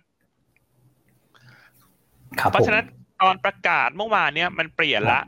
[2.52, 2.86] เพราะฉะนั้น
[3.22, 5.22] ตอนประกาศเมื่อวานเนี้ยมันเปลี่ยนละ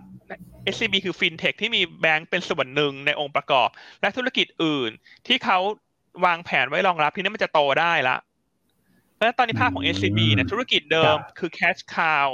[0.74, 3.70] SCB คือฟินเทคที่มีแบงก์เป็นส่วนหนึ่งในองค์ประกอบ
[4.02, 4.92] และธุรกิจอื่น
[5.28, 5.60] ที่เขา
[6.26, 8.18] วางแผนไว้รองรับที่นี่มันจะโตได้ละ
[9.14, 12.28] เพราะฉะนั้นตอนนี้ภาพของ SCB เนี่ยธุรกิจเดิมคือ cash cow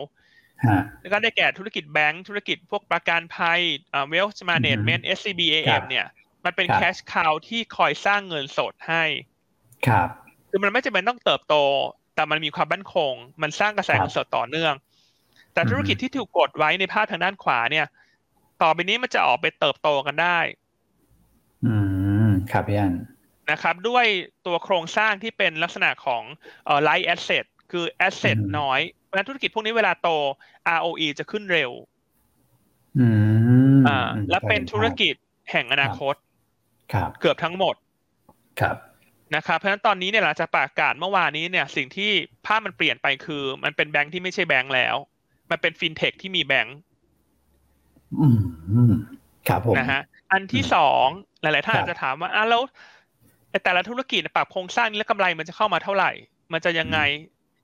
[1.01, 3.61] แล้วก็ได้แก่ธุรกิจแบงก์ธุรกิจพวกประกันภัย
[4.13, 6.05] wealth management SCBAM เนี่ย
[6.45, 9.03] มันเป็น cash cow ที่คอยสร้างเงินสดให้
[9.87, 10.09] ครับ
[10.49, 11.55] คือมันไม่จำเป็นต้องเติบโต
[12.15, 14.73] แต่มันมีความมั่นคง มันสร้างกระแสเงินสดต่อเนื่อง
[15.53, 17.85] แต่ธุรกิจที่ถูกกดไว้ในภาพทางด้านขวาเนี่ย
[18.61, 20.39] ต่อไปนี้มันจะออกไปเติบโตกันได้
[21.65, 21.75] อื
[22.27, 22.93] มครับพี่อัน
[23.51, 24.05] นะครับ ด้วย
[24.45, 26.23] ตัวโครงสร้างที่เป็นลักษณะของ
[26.65, 30.09] เอ่อ light asset คือ asset น้อยเพราะฉะนั้นธุรกิจพวกนี้เวลาโต
[30.77, 31.71] ROE จะขึ้นเร็ว
[32.99, 33.07] อื
[33.77, 35.15] มอ่า และเป็นธุรกิจ
[35.51, 36.15] แห่งอนาคต
[36.93, 37.75] ครับเกือบทั้งหมด
[38.61, 38.75] ครับ
[39.35, 42.11] นะครับเพราะฉะนั้นตอนนี้เนี่ยหลังจากประกาศเมื่อวานนี้เนี่ย สิ่งที่
[42.45, 44.95] ภาพมันเปลี่ยนไปคือ มันเป็นแบงค์ที่ไม่ใช่แบงค์แล้ว
[45.51, 46.86] มันเป็นฟินเทคที่มีแบงค์อืม
[49.47, 50.01] ครับผมนะฮะ
[50.31, 51.07] อันที่สอง
[51.41, 52.61] หลาย ๆ ท่านอาจจะถามว่าอะแล้ว
[53.63, 56.11] แต่ละธุรกิจปรับโครงสร้างนี้แล้วกำไรมันจะเข้ามาเท่าไหร่
[56.53, 56.99] มันจะยังไง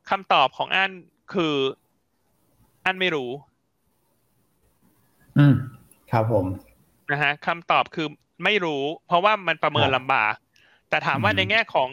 [0.10, 0.92] คำตอบของอัน
[1.34, 1.56] คือ
[2.86, 3.32] อันไม่รู้
[5.38, 5.56] อืม
[6.12, 6.46] ครับผม
[7.12, 8.08] นะฮะคำตอบคือ
[8.44, 10.34] ไม่รู้ เพราะว่ามันประเมินลำบาก
[10.90, 11.90] แต่ถามว่าในแง่ของ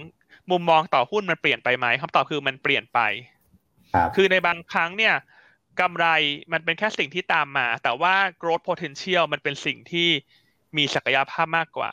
[0.50, 3.00] มุมมองต่อหุ้นมันเปลี่ยนไปไหมคำตอบคือมันเปลี่ยนไป
[4.16, 5.14] คือในบางครั้งเนี่ย
[5.80, 6.06] กำไร
[6.52, 10.08] มันเป็นแค่สิ่งที่ตามมา แต่ว่า growth potential มันเป็นสิ่งที่
[10.76, 11.92] มีศักยภาพมากกว่า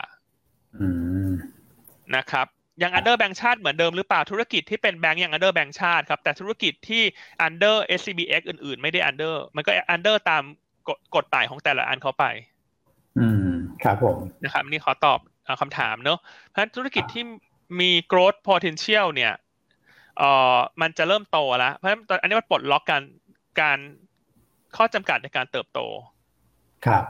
[2.15, 2.47] นะครับ
[2.83, 7.03] ยัง under แบงค์ชาติเหมือนเดิมหรือเปล่าธุรกิจที่เป็นแบงค์ยัง under แบงค์ชาติครับ แต่ธุรกิจที่
[7.47, 10.43] under SCBX อื่น ๆ ไม่ได้ under มันก็ under ตาม
[11.15, 12.25] กฎหมายของแต่ละอันเขาไป
[13.19, 13.51] อืม
[13.83, 15.19] ครับผมนะครับนี่ขอตอบ
[15.61, 16.19] คำถามเนอะ
[16.49, 17.23] เพราะธุรกิจที่
[17.79, 19.33] มี growth potential เนี่ย
[20.17, 23.01] เอ่อมันจะเริ่มโตแล้วเพราะฉะนั้นอันนี้มันปลดล็อกกัน
[23.61, 23.77] การ
[24.75, 25.79] ข้อจำกัดในการเติบโต
[26.85, 27.03] ครับ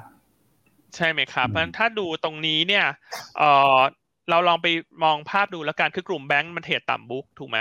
[0.96, 2.86] ใช่ไหมครับเพราะฉะนั้นถ้าดูตรงนี้เนี่ย
[3.38, 3.44] เอ
[3.76, 3.80] อ
[4.30, 4.68] เราลองไป
[5.04, 7.58] มองภาพดูแล้วกันคือกลุ่มแบงก์มันเทรดต่ำบุ๊กถูกไหม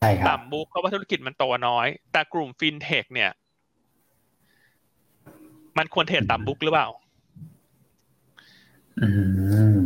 [0.00, 3.30] ใช่ครับต่ำ book เพราะว่าธุรกิจมันโตน้อย แต่กลุ่มฟินเทคเนี่ย
[5.78, 6.88] มันควรเทรดต่ำ book หรือเปล่า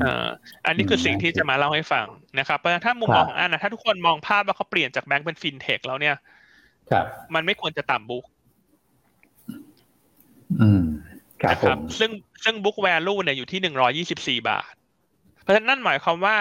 [0.02, 0.28] อ่า
[0.66, 2.06] อันนี้คือสิ่งที่จะมาเล่าให้ฟัง
[2.38, 6.14] นะครับเพราะฉะนั้นถ้ามุมมองของอันนะถ้าทุกคนมองภาพว่าเขาเปลี่ยนจากแบงก์เป็นฟินเทคแล้วเนี่ย
[6.90, 8.24] ครับ มันไม่ควรจะต่ำ book
[10.60, 10.82] อืม
[11.42, 12.10] ครับซึ่ง
[12.44, 14.72] ซึ่ง book value เนี่ยอยู่ที่หนึ่งร้อยยี่สิบสี่บาท
[15.42, 16.34] เพราะฉะนั้นนั่นหมายความว่า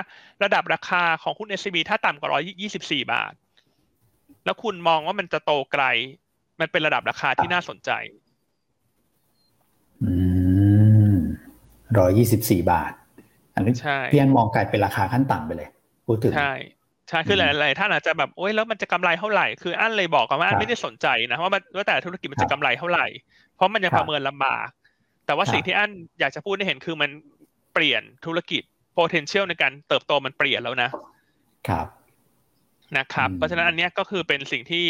[0.43, 3.33] ระดับราคาของหุ้น SCB ถ้าต่ำกว่าร้อยี่สิบสี่บาท
[4.45, 5.83] แล้วคุณมองว่ามันจะโตไกล
[6.59, 7.91] มันเป็นระดับราคาที่น่าสนใจ
[10.03, 10.13] อื
[11.13, 11.15] ม
[11.97, 12.91] ร้อยี่สิบสี่บาท
[13.55, 13.73] อันนี้
[14.11, 15.69] พี่อันมองกลายเป็นราคาขั้นต่ำไปเลย
[16.05, 16.53] พูดถึงใช่
[17.09, 23.05] ใช่คือหลายๆท่านอาจจะแบบโอ้ยแล้วมันจะกำไรเท่าไหร่คืออันเลยบอกกันว่าอันไม่ได้สนใจนะว่ามันว่าแต่ธุรกิจมันจะกำไรเท่าไหร่
[23.55, 24.67] เพราะมันยังประเมินลำบาก
[25.25, 27.09] แต่ว่าสิ่งที่อันอยากจะพูดให้เห็นคือมัน
[27.73, 28.61] เปลี่ยนธุรกิจ
[28.97, 30.89] potential ในการเติบโตมันเปลี่ยนแล้วนะ
[31.67, 31.87] ครับ
[32.97, 34.83] นะครับเพราะฉะนั้นอันนี้ก็คือเป็นสิ่งที่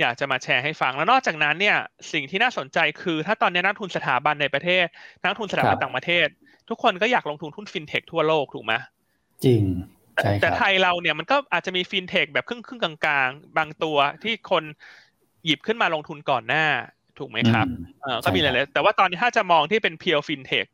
[0.00, 1.76] อยากจะมาแชร์ให้ฟังแล้วนอกจากนั้นเนี่ย
[2.12, 4.86] สิ่งที่น่าสนใจคือ ถ้าตอนนี้นักทุนสถาบันในประเทศ
[5.24, 6.26] นักทุนสถาบันต่างประเทศ
[6.68, 8.72] ทุกคนก็อยากลงทุนทุนฟินเทคทั่วโลกถูกไหม
[9.44, 9.62] จริง
[10.40, 14.64] แต่ไทยเราเนี่ยมันก็อาจจะมีฟินเทคแบบครึ่งครึ่งกลางๆ บางตัวที่คน
[15.44, 16.66] หยิบขึ้นมาลงทุนก่อนหน้า
[17.18, 17.66] ถูกไหมครับ
[18.02, 20.66] เออก็มีหลายๆแต่ว่าตอนนี้ถ้าจะมองที่เป็น pure fintech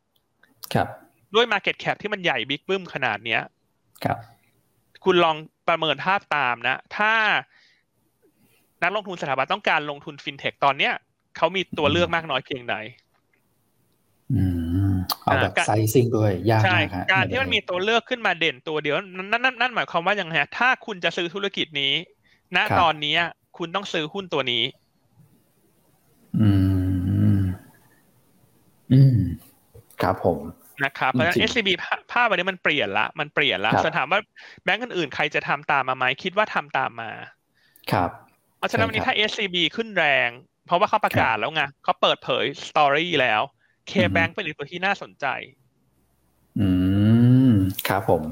[0.75, 0.89] ครับ
[1.35, 3.41] ด้วย Market Cap ที่มันใหญ่บิ๊กเบิ้มขนาดเนี้ย
[4.05, 4.19] ครับ
[5.05, 5.37] คุณลอง
[5.69, 7.13] ประเมินภาพตามนะ ถ้า
[8.83, 10.93] นักลงทุนสถาบันต้องการลงทุนฟินเทคตอนเนี้ย
[11.37, 13.08] เขามีตัวเลือกมากน้อยเพียงใดอืม
[15.29, 21.93] เอาแบบอ่า sizing ด้วยยากใช่มากฮะการที่มันมีตัวเลือกขึ้นมาเด่นตัวเดียว นั่นนั่นนั่นนั่นหมายความว่ายังไงฮะถ้าคุณจะซื้อธุรกิจนี้
[22.57, 23.17] ณตอนนี้
[23.59, 24.63] คุณต้องซื้อหุ้นตัวนี้
[26.41, 26.51] อื
[27.37, 27.41] ม
[28.93, 29.19] อืม
[30.03, 30.39] ครับผม
[30.85, 34.21] นะครับเพราะฉะนั้นจริง SCB ภาภาพวันนี้มันเปลี่ยนละ มันเปลี่ยนละครับส่วนถามว่า
[34.65, 37.11] แบงก์อื่นๆใครจะทำตามมาไหมคิดว่าทำตามมา
[37.93, 38.11] ครับ
[38.59, 40.29] เพราะฉะนั้นวันนี้ใช่ครับถ้า SCB ขึ้นแรง
[40.67, 43.43] เพราะว่าเขาประกาศแล้วไงเขาเปิดเผยสตอรี่แล้ว
[43.91, 45.27] K-Bank เป็นอีกตัวที่น่าสนใจ
[46.61, 46.69] อื
[47.49, 47.51] ม
[47.89, 48.23] ครับผม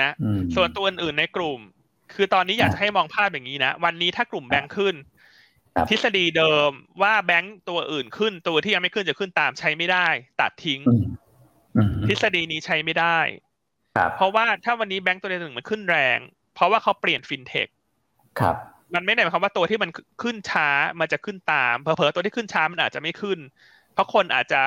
[0.00, 1.60] นะอืมส่วนตัวอื่นๆในกลุ่ม
[2.14, 4.94] คือตอนนี้อยากอะจะให้มองภาพอย่างนี้นะ วันนี้ถ้ากลุ่มแบงค์ขึ้น
[5.74, 6.70] ครับทฤษฎีเดิม
[7.02, 10.06] ว่าแบงค์ตัวอื่นขึ้น ตัวที่ยังไม่ขึ้นจะขึ้นตามใช้ไม่ได้
[10.40, 11.04] ตัดทิ้งอืม
[11.76, 13.18] อืมทฤษฎีนี้ใช้ไม่ได้
[13.96, 16.18] ครับเพราะว่าถ้าวันนี้แบงค์ตัวใดตัวหนึ่งมันขึ้นแรง
[16.54, 17.68] เพราะว่าเขาเปลี่ยนฟินเทค
[18.40, 18.56] ครับ
[18.94, 19.90] มันไม่ได้หมายความว่าตัวที่มัน
[20.22, 20.68] ขึ้นช้า
[21.00, 23.38] มันจะขึ้นตาม เผลอๆตัวที่ขึ้นช้ามันอาจจะไม่ขึ้น
[23.98, 24.62] เพราะคนอาจจะ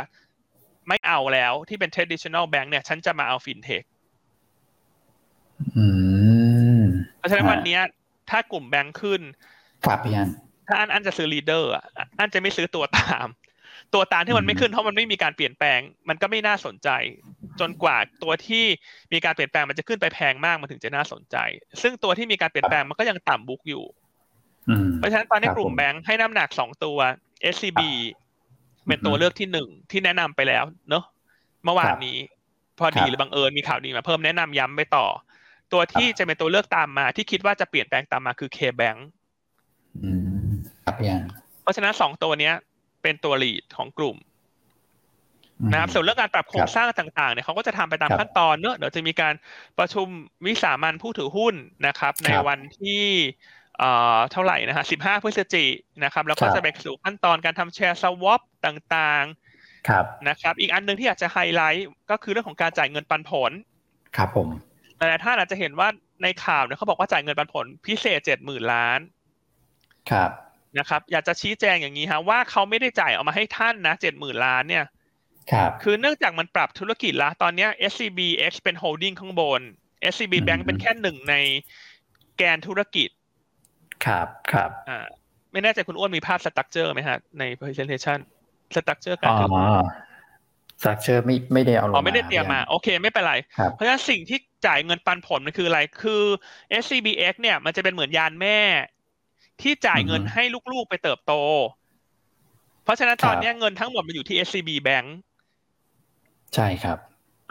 [0.88, 3.84] ไม่เอาแล้วที่เป็น traditional bank เนี่ย ฉันจะมาเอาฟินเทค
[5.78, 5.86] อื
[6.80, 6.82] ม
[7.18, 7.82] เพราะฉะนั้นฮะวันเนี้ย
[8.30, 9.22] ถ้ากลุ่มแบงค์ขึ้น
[9.86, 10.30] ครับพี่อัน
[10.68, 11.86] ถ้าอันอันจะซื้อ leader อะ
[12.20, 13.28] อันจะไม่ซื้อตัวตาม
[13.94, 15.80] ตัวตามที่มันไม่ขึ้นเพราะมันไม่มีการเปลี่ยนแปลง
[16.10, 16.90] มันก็ไม่น่าสนใจ
[17.60, 18.66] จนกว่าตัวที่
[19.14, 21.38] มีการเปลี่ยนแปลงมันจะขึ้นไปแพงมากมันถึงจะน่าสนใจ
[21.82, 23.84] ซึ่งตัวที่มีการเปลี่ยนแปลงมันก็ยังต่ำ book อยู่
[24.70, 26.98] อืมเพราะฉะนั้นตอนนี้ครับกลุ่ผมมแบงค์ให้น้ำหนักสองตัว
[27.54, 27.82] SCB
[28.88, 31.04] เป็นตัวเลือกที่หนึ่งที่แนะนำไปแล้วเนอะ
[31.64, 32.18] เมื่อวานนี้
[32.80, 35.06] พอดีครับหรือบังเอิญมีข่าวดีมาเพิ่มแนะนำย้ำไปต่อ
[35.74, 39.00] ตัวที่จะเป็นตัวเลือกตามมาที่คิดว่าจะเปลี่ยนแปลงตามมาคือ K-Bank
[40.04, 40.12] อื
[40.48, 40.52] ม
[40.86, 41.24] ครับพี่อัน
[41.62, 42.54] เพราะฉะนั้นสองตัวเนี้ย
[43.02, 44.18] เป็นตัวลีดของกลุ่ม
[45.72, 49.34] นะครับส่วนเรื่องการปรับโครงสร้างต่างๆเนี่ยเขาก็จะทำไปตามครับขั้นตอนเนอะเดี๋ยวจะมีการ
[49.80, 50.08] ประชุม
[50.46, 51.56] วิสามันผู้ถือหุ้น
[51.88, 53.04] นะครับ ในครับวันที่
[53.82, 59.26] เอ่อเท่าไหร่นะฮะ15พฤศจิกายนนะครับ แล้วก็ครับจะไปสู่ขั้นตอนการทำแชร์สวอปต่าง
[59.90, 63.52] ครับๆนะครับ อีกอันหนึ่งที่อยากจะไฮไลท์ก็คือเรื่องของการจ่ายเงินปันผล
[64.18, 64.48] ครับผม
[64.98, 65.88] หลายๆท่านอาจจะเห็นว่า
[66.24, 69.00] ในข่าวเนี่ยเขาบอกว่าจ่ายเงินปันผลพิเศษ70,000ล้าน
[70.12, 70.32] ครับ
[70.80, 74.86] นะครับ อยากจะชี้แจงอย่างนี้ฮะว่าเขาไม่ได้จ่ายออกมาให้ท่านนะ70,000ล้านเนี่ย
[75.52, 79.62] ครับ คือเนื่องจากมันปรับธุรกิจละตอนเนี้ย SCBX เป็น holding ข้างบน
[80.14, 81.36] SCB อืม Bank เป็นแค่หนึ่งใน
[82.38, 83.10] แกนธุรกิจ
[84.06, 84.99] ครับครับอ่า
[85.52, 88.18] ไม่แน่ใจคุณอ้วนมีภาพ structure ไหมฮะ ใน presentation
[88.76, 89.70] structure การอ๋อถือหุ้น
[90.82, 96.24] structure ไม่ไม่ได้เอาลงอ๋อไม่ได้เตรียมมา โอเค ไม่เป็นไรครับเพราะฉะนั้นสิ่งที่จ่ายเงินปันผลมันคืออะไร คือ
[96.84, 98.60] SCBX เนี่ยมันจะเป็นเหมือนยานแม่
[99.62, 100.43] ที่จ่ายเงินอือฮึให้
[100.74, 101.34] ลูกๆไปเติบโต
[102.84, 105.08] เพราะฉะนั้นครับตอนเนี้ยเงินทั้งหมดมันอยู่ที่ SCB Bank
[106.56, 106.97] ใช่ครับ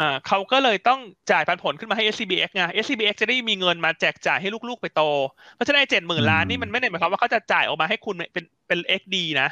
[0.00, 5.02] อ่าเขาก็เลยต้องจ่ายปันผลขึ้นมาให้ SCBX ไง SCBX จะได้มีเงินมาแจกจ่ายให้ลูกๆไปโต
[5.54, 9.48] เพราะฉะนั้นเจ็ดหมื่นล้านนี่มันไม่ได้หมายความว่าเขาจะจ่ายออกมาให้คุณเป็นเป็น XD นะ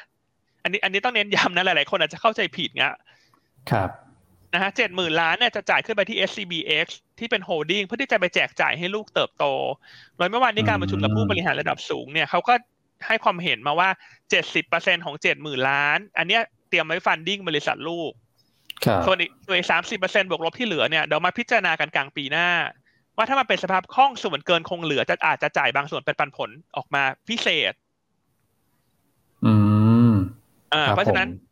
[0.63, 2.97] อันนี้อันนี้ต้องเน้นย้ำนะหลายๆคนอาจจะเข้าใจผิดเงี้ย
[3.71, 3.91] ครับ
[4.55, 6.87] นะฮะเจ็ดหมื่นล้านเนี่ยจะจ่ายขึ้นไปที่ SCBX
[7.19, 9.45] ที่เป็นโฮลดิ้งเพื่อที่จะไปแจกจ่ายให้ลูกเติบโต
[10.17, 12.55] โดยเมื่อวานนี้การประชุมกับผู้บริหารระดับสูงเนี่ยเขาก็
[13.07, 13.91] ให้ความเห็นมาว่า
[14.47, 18.28] 70%ของ70,000ล้าน อันเนี้ยเตรียมไว้ฟันดิ้งบริษัทลูกครับ
[19.07, 22.49] ส่วนอีกส่วนอีกสามสิบเปอร์เซ็นบวกลบที่เหลือเนี่ยเดี๋ยวมาพิจารณากันกลางปีหน้า
[23.17, 27.73] ว่าถ้ามันเป็นสภาพคล่องส่วนเกินคงเหลือจะอาจจะจ่ายบางส่วนเป็นปันผลออกมาพิเศษ
[29.47, 29.55] อื
[30.11, 30.13] ม
[30.75, 31.49] อ่าครับเพราะฉะนั้นผม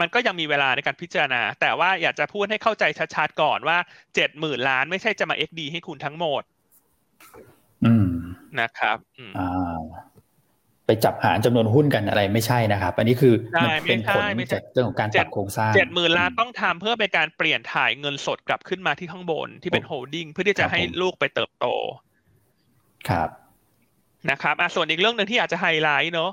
[0.00, 3.78] มันก็ยังมีเวลาในการพิจารณา แต่ว่าอยากจะพูดให้เข้าใจชัดๆก่อนว่า
[4.14, 6.42] เจ็ดหมื่นล้านไม่ใช่จะมา XD ให้คุณทั้งหมด
[7.84, 8.10] อืม
[8.60, 9.78] นะครับอืมอ่า
[10.86, 21.66] ไปจับหารจำนวนหุ้นกันอะไรไม่ใช่นะครับ อันนี้คือใช่มันเป็นไม่ใช่ผลไม่ใช่จากเรื่องของการปรับโครงสร้างเจ็ดหมื่นล้านต้องทำเพื่อเป็นการเปลี่ยนถ่ายเงินสดกลับขึ้นมาที่ข้างบนที่เป็น holding เพื่อที่จะให้ลูกไปเติบโต
[23.08, 23.28] ครับ
[24.30, 26.30] นะครับอะส่วนอีกเรื่องหนึ่งที่อยากจะไฮไลท์เนอะ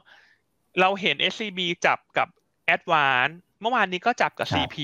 [0.80, 2.28] เราเห็น SCB จับกับ
[2.76, 4.78] a d v a n c e เมื่อวานนี้ก็จับกับครับ CP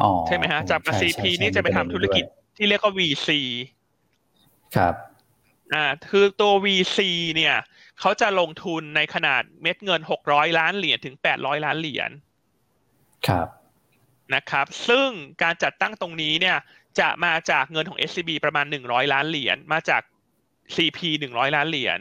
[0.00, 2.24] อ๋อใช่ไหมฮะจับกับใช่ CP ใช่ใช่นี่จะไปทำธุรกิจ
[2.56, 3.28] ที่เรียกว่า VC
[4.76, 4.94] ครับ
[5.74, 6.98] อ่าคือตัว VC
[7.36, 7.56] เนี่ย
[8.00, 12.10] เขาจะลงทุนในขนาดเม็ดเงิน600ล้านเหรียญถึง800ล้านเหรียญ
[13.28, 13.48] ครับ
[14.34, 15.08] นะครับ ซึ่ง
[15.42, 16.56] การจัดตั้งตรงนี้เนี่ย
[17.00, 20.02] จะมาจากเงินของ SCB ประมาณ100ล้านเหรียญมาจาก
[20.74, 20.98] CP
[21.32, 21.98] 100ล้านเหรียญ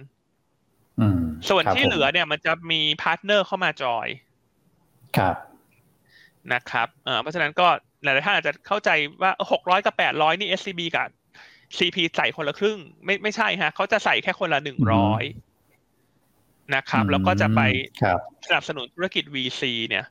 [1.00, 4.08] อืมส่วนครับที่ผมเหลือเนี่ยมันจะมี partner เข้ามา join
[5.18, 5.36] ครับ
[6.54, 7.68] นะครับเอ่อเพราะฉะนั้นก็
[8.04, 8.90] หลายๆท่านอาจจะเข้าใจ
[9.22, 11.08] ว่าหกร้อยกับแปดร้อยนี่ SCB กับ
[11.78, 15.24] CP ใส่คนละครึ่ง ไม่ไม่ใช่ฮะเขาจะใส่แค่คนละหนึ่งร้อย
[16.76, 17.62] นะครับ แล้วก็จะไป
[18.04, 20.06] ครับสนับสนุนธุรกิจ VC เนี่ย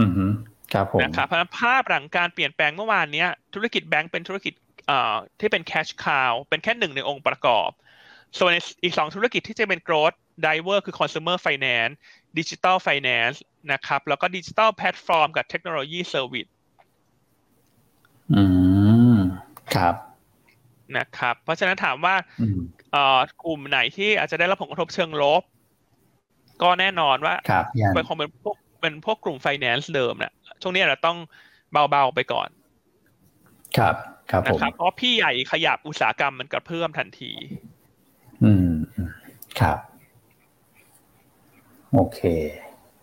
[0.00, 0.26] อืมฮึ
[0.72, 4.54] ครับผมนะครับเพราะฉะนั้นภาพหลังการเปลี่ยนแปลงเมื่อวานเนี้ย ธุรกิจแบงก์เป็นธุรกิจ
[4.86, 7.70] เอ่อที่เป็น cash cow เป็นแค่หนึ่งในองค์ประกอบ
[8.38, 8.50] ส่วน
[8.82, 11.94] อีกสองธุรกิจที่จะเป็น growth driver คือ consumer finance
[12.38, 13.38] digital finance
[13.72, 16.50] นะครับ แล้วก็ digital platform กับ technology service
[18.34, 18.61] อืม
[19.76, 19.94] ครับ
[20.96, 22.58] นะครับเพราะฉะนั้นถามว่าอืม
[22.92, 25.42] เอ่อกลุ่มไหนที่อาจจะได้รับผลกระทบเชิงลบ
[26.62, 31.18] ก็แน่นอนว่าครับยันเป็นคงเป็นพวกเป็นพวกกลุ่ม finance เดิมนะช่วงนี้เราต้อง
[31.90, 32.48] เบาๆไปก่อน
[33.78, 33.94] ครับ
[34.30, 37.32] ครับนะผมครับเพราะพี่ใหญ่ขยับอุตสาหกรรมมันกระเพื่อมทันที
[38.44, 39.10] อืมอืม
[39.60, 39.78] ครับ
[41.92, 42.20] โอเค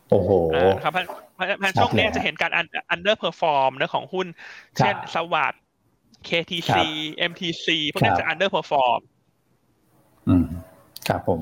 [0.10, 1.06] โอ้โหอ่านะครับเพราะ
[1.36, 4.28] เพราะเพราะชัดช่วงนี้เลยฮะจะเห็นการ un- underperform นะของหุ้น
[4.78, 5.62] เช่นครับสวัสด์
[6.28, 6.86] KTC ครับ
[7.32, 9.02] MTC พวกนี้ครับจะ underperform
[10.28, 10.46] อืม
[11.08, 11.42] ครับผม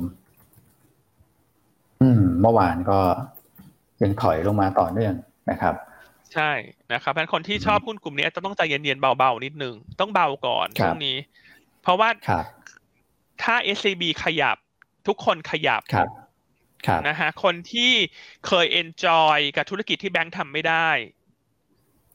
[2.01, 2.99] อืม เมื่อวานก็
[4.03, 5.13] ยังถอยลงมาต่อเนื่อง
[5.51, 5.75] นะครับ
[6.33, 6.51] ใช่
[6.93, 11.17] นะครับเพราะฉะนั้นคนที่ชอบหุ้นกลุ่มนี้จะต้องใจเย็นๆเบาๆนิดนึง ต้องเบาก่อนครับช่วงนี้
[11.81, 12.45] เพราะว่าครับ
[13.43, 14.57] ถ้า SCB ขยับ
[15.07, 16.07] ทุกคนขยับครับ
[16.87, 17.91] ครับนะฮะคนที่
[18.47, 20.89] เคย enjoy กับธุรกิจที่แบงค์ทำไม่ได้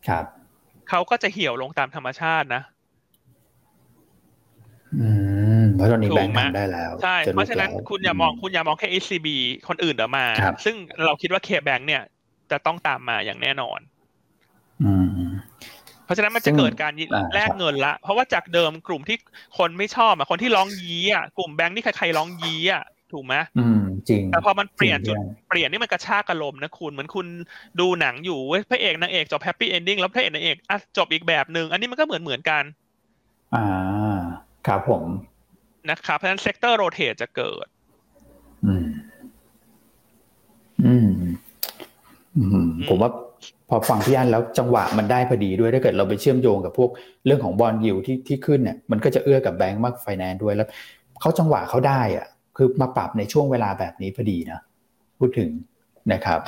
[0.09, 0.25] ครับ
[0.95, 2.63] เขาก็จะเหี่ยวลงตามธรรมชาตินะ
[5.01, 5.09] อื
[5.61, 9.29] มเพราะตอนนี้ถูกแบงค์ไหมทำได้แล้วใช่จลุกเพราะฉะนั้นแล้วคุณอย่ามองคุณอย่ามองแค่ SCB
[9.69, 12.03] คนอื่นเดี๋ยวมาครับซึ่งเราคิดว่า K-Bank เนี่ย
[12.51, 13.79] จะต้องตามมาอย่างแน่นอน
[14.83, 15.31] อืม
[16.05, 19.17] เพราะฉะนั้นมันซึ่จะงเกิดการอ่าแลกเงินละ เพราะว่าจากเดิมกลุ่มที่
[19.59, 27.27] คนไม่ชอบอะคนที่ร้องยี้อะกลุ่มแบงค์นี่ใครๆร้องยี้อะ ถูกไหมอืม จริง แต่พอมันเปลี่ยนจริจุงดด้วยเปลี่ยนนี่มันกระชากอารมณ์นะคุณเหมือนคุณ
[27.81, 32.65] ดูหนังอยู่เว้ยพระเอกนางเอกจบแฮปปี้เอนดิ้งแล้วพระเอกนางเอกอะจบอีกแบบหนึ่งอันนี้มันก็เหมือนเหมือนกัน
[33.55, 33.67] อ่า
[34.67, 35.05] ครับผม
[35.91, 37.67] นะครับเพราะฉะนั้น sector rotate จะเกิด
[38.67, 38.87] อืม
[40.85, 41.09] อืม
[42.37, 43.11] อืมผมว่า
[43.69, 46.91] พอฟังพี่อันแล้วจังหวะมันได้พอดีด้วยถ้าเกิดเราไปเชื่อมโยงกับพวก
[47.27, 50.69] เรื่องของ bond yield ที่ที่ขึ้นเนี่ยมันก็จะเอื้อกับแบงก์มากไฟแนนซ์ด้วยแล้ว
[51.21, 52.27] เขาจังหวะเขาได้อะ
[52.57, 54.61] คือมาปรับในช่วงเวลาแบบนี้พอดีนะ
[55.19, 55.51] พูดถึง
[56.13, 56.41] นะครับ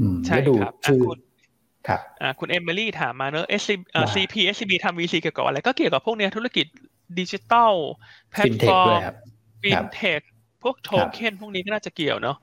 [0.00, 1.18] อืมใช่แล้วดูครับอะชื่อคุณ
[1.88, 6.66] ครับอ่าคุณเอมิลี่ถามมาเนอะ SCB เอ่อว่า CP SCB ทำ VC เกี่ยวกับอะไร ก็เกี่ยวกับพวกเนี้ยธุรกิจ
[7.18, 7.72] digital
[8.30, 9.16] platform fintech ด้วยมครับ
[9.62, 10.20] ฟิครันบเทค
[10.62, 12.36] พวกโทครับเครับพวกนี้ก็น่าจะเกี่ยวเนอะ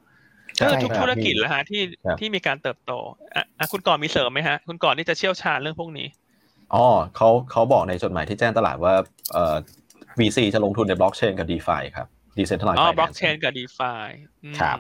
[0.57, 2.91] ใช่เออทุกครับธุรกิจพี่แหละฮะที่ครับที่มีการเติบโต
[3.36, 6.07] อะอะคุณก่อนมีเสริมไหมฮะ คุณก่อนนี่จะเชี่ยวชาญเรื่องพวกนี้
[6.74, 6.86] อ๋อ
[7.16, 8.93] เขาเขาบอกในจดหมายที่แจ้งตลาดว่า
[9.32, 9.55] เอ่อ
[10.20, 12.07] VC จะลงทุนในบล็อกเชนกับ DeFi ครับ
[12.38, 13.91] Decentralized อ๋อ Finance blockchain กับ DeFi
[14.59, 14.77] ครับ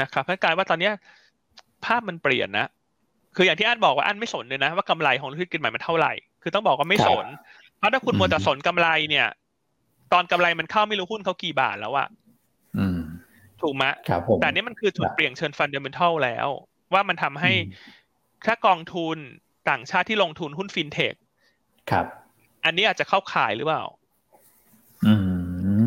[0.00, 0.92] นะครับเพราะกลายว่าตอนเนี้ย
[1.84, 2.66] ภาพมันเปลี่ยนนะ
[3.36, 6.12] คืออย่างที่อันบอกว่าอันไม่สนเลยนะ ว่ากำไรของธุรกิจใหม่มันเท่าไหร่
[6.42, 7.26] คือต้องบอกว่าไม่ครับสน
[7.78, 9.28] เพราะถ้าคุณอืมมัวแต่สนกำไรเนี่ย
[10.12, 12.08] ตอนกำไรมันเข้าไม่รู้หุ้นเขากี่บาทแล้วอะ
[12.78, 12.98] อืม
[13.62, 16.48] ถูกไหมครับผมแต่นี่มันคือจุดครับเปลี่ยนเชิงฟันเดเมนทัลแล้ว
[16.92, 18.00] ว่ามันทำให้อืม
[18.46, 19.16] ถ้ากองทุน
[19.70, 21.14] ต่างชาติที่ลงทุนหุ้นฟินเทค
[21.90, 22.06] ครับ
[22.64, 23.84] อันนี้อาจจะเข้าข่ายหรือเปล่า
[25.06, 25.31] อืม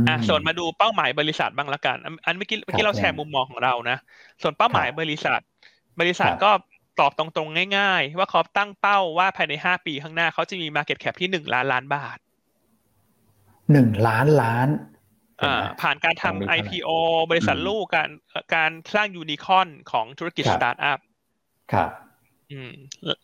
[0.10, 3.98] อะส่วนมาดูเป้าหมายบริษัทบ้างละกันอัน อันเมื่อกี้เมื่อกี้เราแชร์มุมมองของเรานะ
[4.42, 5.40] ส่วนเป้าหมายครับบริษัท
[6.00, 6.52] บริษัทครับก็
[7.00, 12.18] ตอบตรงๆง่าย ๆ ว่าเขาตั้งเป้าว่าภายในห้าปีข้างหน้าเขาจะมี Market Cap ที่หนึ่งล้านล้านบาท
[13.72, 14.68] หนึ่งล้านล้าน
[15.42, 16.90] อ่าเห็นไหมผ่านการตรงนี้ทำเท่าไหร่ IPO
[17.32, 18.10] บริษัทอืมลูกการ
[18.56, 21.00] การสร้างยูนิคอนของธุรกิจครับ
[21.74, 21.90] ครับ
[22.52, 22.72] อืม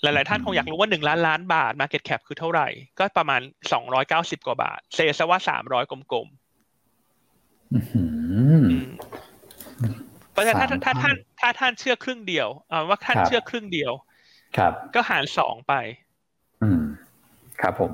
[0.01, 2.67] หลาย ๆ ท่านคงอยากรู้ว่าหนึ่งล้านล้านบาท Market Cap คือเท่าไหร่
[2.99, 3.41] ก็ประมาณ
[3.73, 6.41] สองร้อยเก้าสิบกว่าบาท เซซะว่าสามร้อยกลมอื้อหือๆอืม
[10.32, 13.91] เพราะฉะนั้นถ้าสามถ้าพันท่านถ้าท่านเชื่อครึ่งเดียวเอาว่าท่านครับเชื่อครึ่งเดียว
[14.57, 15.74] ครับ ก็หารสองไป
[16.63, 16.82] อืม
[17.61, 17.91] ครับผม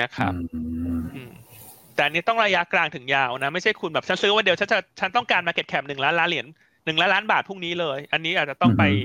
[0.00, 1.32] นะครับอืมอืม
[1.94, 6.46] แต่อันนี้ต้องระยะกลางถึงยาวนะ ไม่ใช่คุณแบบฉันซื้อวันเดียวฉันจะฉันต้องการ Market Cap หนึ่งล้านล้านเหรียญ
[6.84, 9.04] หนึ่งล้านล้านบาทพรุ่งนี้เลย อันนี้อาจจะต้องไปอือฮ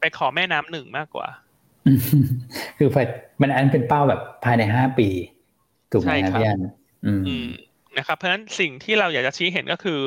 [0.00, 1.28] ไปขอแม่น้ำหนึ่งมากกว่า
[2.78, 3.06] คือภาย
[3.40, 5.08] มันอันเป็นเป้าแบบภายในห้าปี
[5.92, 6.60] ถูกไหมใช่คครัรับบพี่อัน
[7.06, 7.48] อืมอืม
[7.98, 10.00] นะครับ เพราะฉะนั้นสิ่งที่เราอยากจะชี้เห็นก็คือ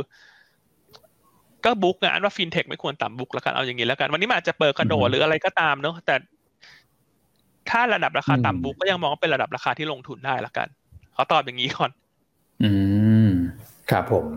[1.66, 6.16] ก็บุ๊กงานว่าฟินเทคไม่ควรต่ำบุ๊กแล้วกันเอาอย่างนี้แล้วกัน วันนี้มันอาจจะเปิดกระโดดอือฮึหรืออะไรก็ตามเนอะแต่
[7.70, 10.68] ถ้าระดับราคาอืมต่ำบุ๊กก็ยังมองว่าเป็นระดับราคาที่ลงทุนได้ละกัน
[11.16, 11.92] ขอตอบอย่างนี้ก่อน
[12.64, 12.72] อื
[13.28, 13.30] ม
[13.90, 14.28] ครับผม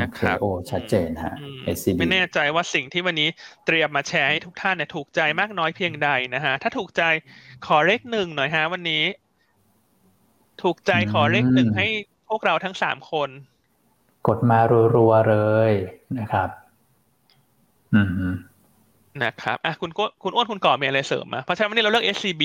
[0.00, 3.28] นะครับโอเโอ้ชัดเจนฮะอืม SCB ไม่แน่ใจว่าสิ่งที่วันนี้
[3.66, 7.02] เตรียมมาแชร์ให้ทุกท่านเนี่ยถูกใจมากน้อยเพียงใดนะฮะ ถ้าถูกใจ
[7.66, 9.02] ขอเลขหนึ่งหน่อยฮะวันนี้
[10.62, 11.86] ถูกใจขอเลขหนึ่งอืมให้
[12.28, 13.28] พวกเราทั้งสามคน
[14.26, 14.58] กดมา
[14.94, 15.36] รัวๆเล
[15.70, 15.72] ย
[16.18, 16.48] นะครับ
[17.94, 18.08] อืม
[19.22, 22.42] นะครับอะคุณก็คุณอ้วนคุณก่อมีอะไรเสริมไหมเพราะฉะนั้นวันนี้เราเลือก SCB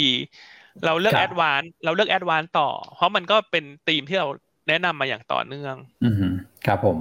[0.85, 4.27] เราเลือกครับ Advance เราเลือก Advance ต่อ เพราะมันก็เป็นธีมที่เรา
[4.67, 6.23] แนะนำมาอย่างต่อเนื่อง อืม
[6.65, 6.97] ครับผม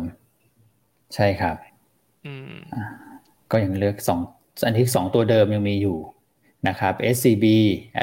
[1.14, 1.56] ใช่ครับ
[2.26, 2.52] อืม
[3.50, 4.20] ก็ยังเลือกสอง
[4.66, 5.98] อันที่สองตัวเดิมยังมีอยู่
[6.68, 7.44] นะครับ SCB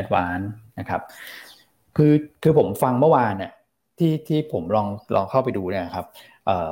[0.01, 0.45] Advance
[0.79, 1.01] นะครับ
[1.97, 3.51] คือคือผมฟังเมื่อวานเนี่ย
[3.97, 6.05] ที่ที่ผมลองลองเข้าไปดูเนี่ยครับ
[6.45, 6.69] เอ่อ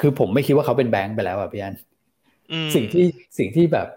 [0.00, 1.74] คือผมไม่คิดว่าเขาเป็นแบงค์ไปแล้วอะพี่อัน
[2.74, 3.06] สิ่งที่
[3.38, 3.88] สิ่งที่แบบ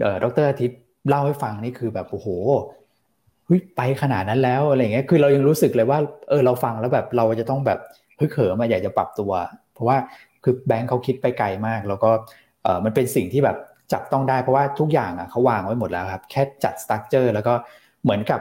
[0.00, 2.28] เอ่อดรอาทิตย์เล่าให้ฟังนี่คือแบบโอ้โห
[3.46, 5.98] เฮ้ยไปขนาดนั้นแล้วอะไรเงี้ยคือเรายังรู้สึกเลยว่า
[6.28, 7.78] เออเราฟังแล้วแบบเราจะต้องแบบ
[8.16, 9.32] เฮ้ยเขิมมาอยากจะปรับตัว
[9.74, 9.96] เพราะว่า
[10.44, 12.10] คือแบงค์เขาคิดไปไกลมาก แล้วก็
[12.62, 13.56] เออมันเป็นสิ่งที่แบบ
[13.92, 17.54] จับต้องได้เพราะว่าทุกอย่างอะเขาวางไว้หมดแล้วครับ แค่จัดสตั๊กเจอร์แล้วก็
[18.02, 18.40] เหมือนกับ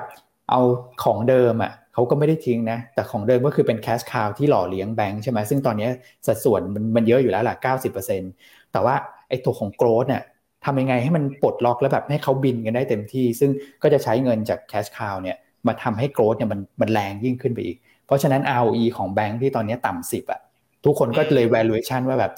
[0.49, 0.61] เอา
[1.03, 5.87] ของเดิมอะเขาก็ไม่ได้ทิ้งนะ แต่ของเดิมก็คือเป็นแคชคาวที่หล่อเลี้ยงแบงค์ใช่ไหมซึ่งตอนนี้
[6.27, 7.55] สัดส่วนมันมันเยอะอยู่แล้วแหละ
[7.93, 8.95] 90%แต่ว่า
[9.29, 10.23] ไอ้ตัวของ growth เนี่ย
[10.65, 15.37] ทำยังไงให้มันปลดล็อกแล้วแบบให้เขาบินกันได้เต็มที่ ซึ่งก็จะใช้เงินจาก cash cow เนี่ย
[15.67, 20.39] มาทำให้ growth เนี่ยมันมันแรงยิ่งขึ้นไปอีก เพราะฉะนั้น ROE ของแบงค์ที่ตอนนี้ต่ำสิบอะ
[20.85, 22.31] ทุกคนก็เลย valuation ว่าแบบ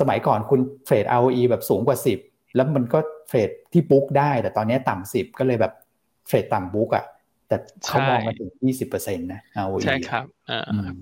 [0.00, 2.98] สมัยก่อนคุณเทรด ROE แบบสูงกว่า 10 แล้วมันก็
[3.28, 5.72] trade ที่ book ได้ แต่ตอนนี้ต่ำสิบก็เลยแบบ
[6.26, 7.04] trade ต่ำ book อะ
[7.48, 7.56] แต่
[7.88, 8.48] เขามองมาถึง
[8.88, 10.24] 20%นะ ROE ใช่ครับ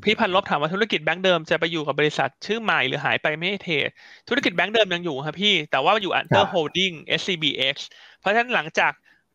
[0.05, 3.89] พี่พันลบถามว่าธุรกิจแบงก์เดิมจะไปอยู่กับบริษัทชื่อใหม่หรือหายไปไม่เทรด
[4.29, 7.77] ธุรกิจแบงก์เดิมยังอยู่ครับพี่ แต่ว่าอยู่ under holding SCBX
[8.21, 8.93] เพราะฉะนั้นหลังจาก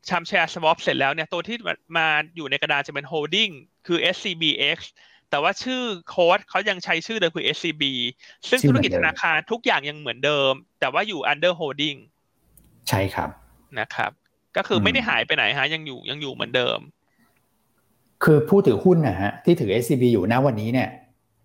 [0.09, 1.57] ชำแชร์ swap เสร็จแล้วเนี่ยตัวที่
[1.97, 3.51] มาอยู่ในกระดานจะเป็น holding
[3.87, 4.79] คือ SCBX
[5.29, 7.83] แต่ว่าชื่อโค้ดเขายังใช้ชื่อเดิมคือ SCB
[8.49, 11.97] ซึ่งธุรกิจธนาคารทุกอย่างยังเหมือนเดิม แต่ว่าอยู่ under holding
[12.89, 13.29] ใช่ครับ
[13.79, 14.11] นะครับ
[14.57, 16.79] ก็คือไม่ได้หายไปไหนฮะยังอยู่ยังอยู่เหมือนเดิม
[18.23, 20.89] คือผู้ถือหุ้นนะฮะที่ถือ SCB อยู่ณวันนี้เนี่ย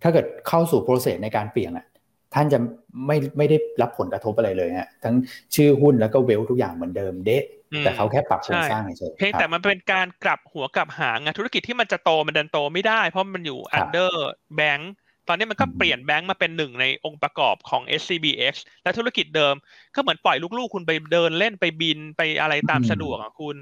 [0.02, 1.86] ถ้าเกิดเข้าสู่โปรเซสในการเปลี่ยนอะ
[2.34, 2.58] ท่านจะ
[3.06, 5.14] ไม่ไม่ได้รับผลกระทบอะไรเลยฮะทั้ง
[5.54, 7.44] ชื่อหุ้นแล้วก็เวลทุกอย่างเหมือนเดิมเดะ
[7.84, 14.12] แต่เขาแค่ปรับโครงสร้างเฉยเพียงแต่มันเป็นการกลับหัวกลับหางธุรกิจที่มันจะโตมันเดินโตไม่ได้ เพราะมันอยู่ under
[14.58, 14.84] bank
[15.28, 19.54] ตอนนี้มันก็เปลี่ยนแบงค์มาเป็นหนึ่งในองค์ประกอบของ SCBX และธุรกิจเดิม
[19.94, 23.56] ก็เหมือนปล่อยลูกๆ คุณไปเดินเล่นไปบินไปอะไรตามสะดวกอะคุณ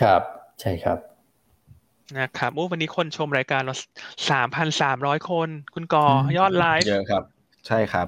[0.00, 0.22] ครับ
[0.60, 0.98] ใช่ครับ
[2.20, 3.74] นะครับโอ้วันนี้คนชมรายการเรา
[4.30, 6.04] สามพันสามร้อยคน คุณกอ
[6.38, 7.22] ยอดไลฟ์เยอะครับ
[7.66, 8.06] ใช่ครับ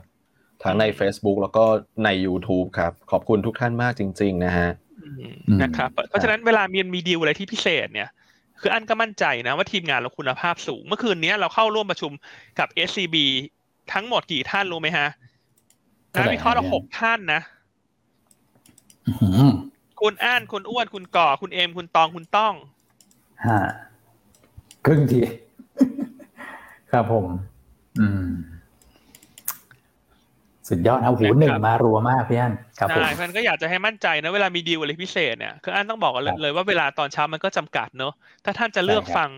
[0.62, 1.64] ทั้งใน Facebook แล้วก็
[2.04, 4.68] ใน YouTube ครับ ขอบคุณทุกท่านมากจริง ๆ นะฮะ
[5.62, 8.08] นะครับเพราะฉะนั้นเวลามีมีดีลอะไรที่พิเศษเนี่ย
[8.60, 12.12] คืออันก็มั่นใจนะว่าทีมงานเราคุณภาพสูง เมื่อคืนนี้เราเข้าร่วมประชุม
[12.58, 13.16] กับ SCB
[13.92, 15.08] ทั้งหมดกี่ท่านรู้ไหมฮะ
[16.14, 17.40] นักวิเคราะห์เราหกท่านนะ
[20.00, 22.54] คุณอ่านคุณอ้วนคุณก่อ คุณเอมคุณตองคุณต้อง
[23.46, 23.60] ฮะ
[24.86, 25.20] ครึ่งที
[26.92, 27.26] ครับผม
[28.00, 28.28] อืม
[30.68, 38.12] สุดยอดเอาหูหนึ่งมารัวมากพี่อันครับผมใช่มันก็อยากจะให้มั่นใจนะเวลามีดีลอะไรพิเศษเนี่ยคืออันต้องบอกเลยว่าเวลาตอนเช้ามันก็จำกัดเนอะ
[38.44, 39.30] ถ้าท่านจะเลือกฟัง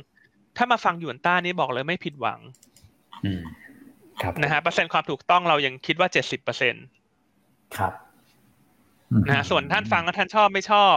[0.57, 2.41] ถ้ามาฟังหยวนต้านี้บอกเลยไม่ผิดหวัง
[3.24, 3.43] อืม
[4.22, 6.84] ครับนะฮะเปอร์เซ็นต์ความถูกต้องเรายังคิดว่าเจ็ดสิบเปอร์เซ็นต์
[7.76, 7.93] ครับ
[9.28, 10.97] นะฮะส่วนท่านฟังแล้วท่านชอบไม่ชอบ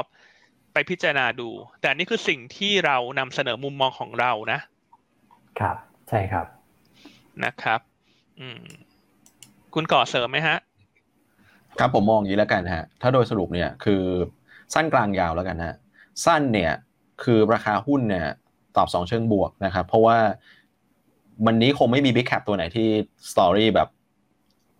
[0.74, 1.50] ไปพิจารณาดู
[1.82, 4.60] แต่นี่คือสิ่งที่เรานำเสนอมุมมองของเรานะ
[5.60, 5.78] ครับ
[6.10, 6.48] ใช่ครับ
[7.44, 7.80] นะครับ
[8.40, 8.62] อืม
[9.74, 10.58] คุณก่อเสริมไหมฮะ
[11.80, 14.04] ครับผมมองอย่างนี้แล้วกันฮะ ถ้าโดยสรุปเนี่ยคือ
[14.74, 15.76] สั้นกลางยาวแล้วกันฮะ
[16.26, 16.72] สั้นเนี่ย
[17.24, 18.28] คือราคาหุ้นเนี่ย
[18.78, 20.18] ตอบสองเชิงบวกนะครับ เพราะว่า
[21.46, 22.88] วันนี้คงไม่มีบิ๊กแคปตัวไหนที่
[23.32, 23.90] สตอรี่แบบ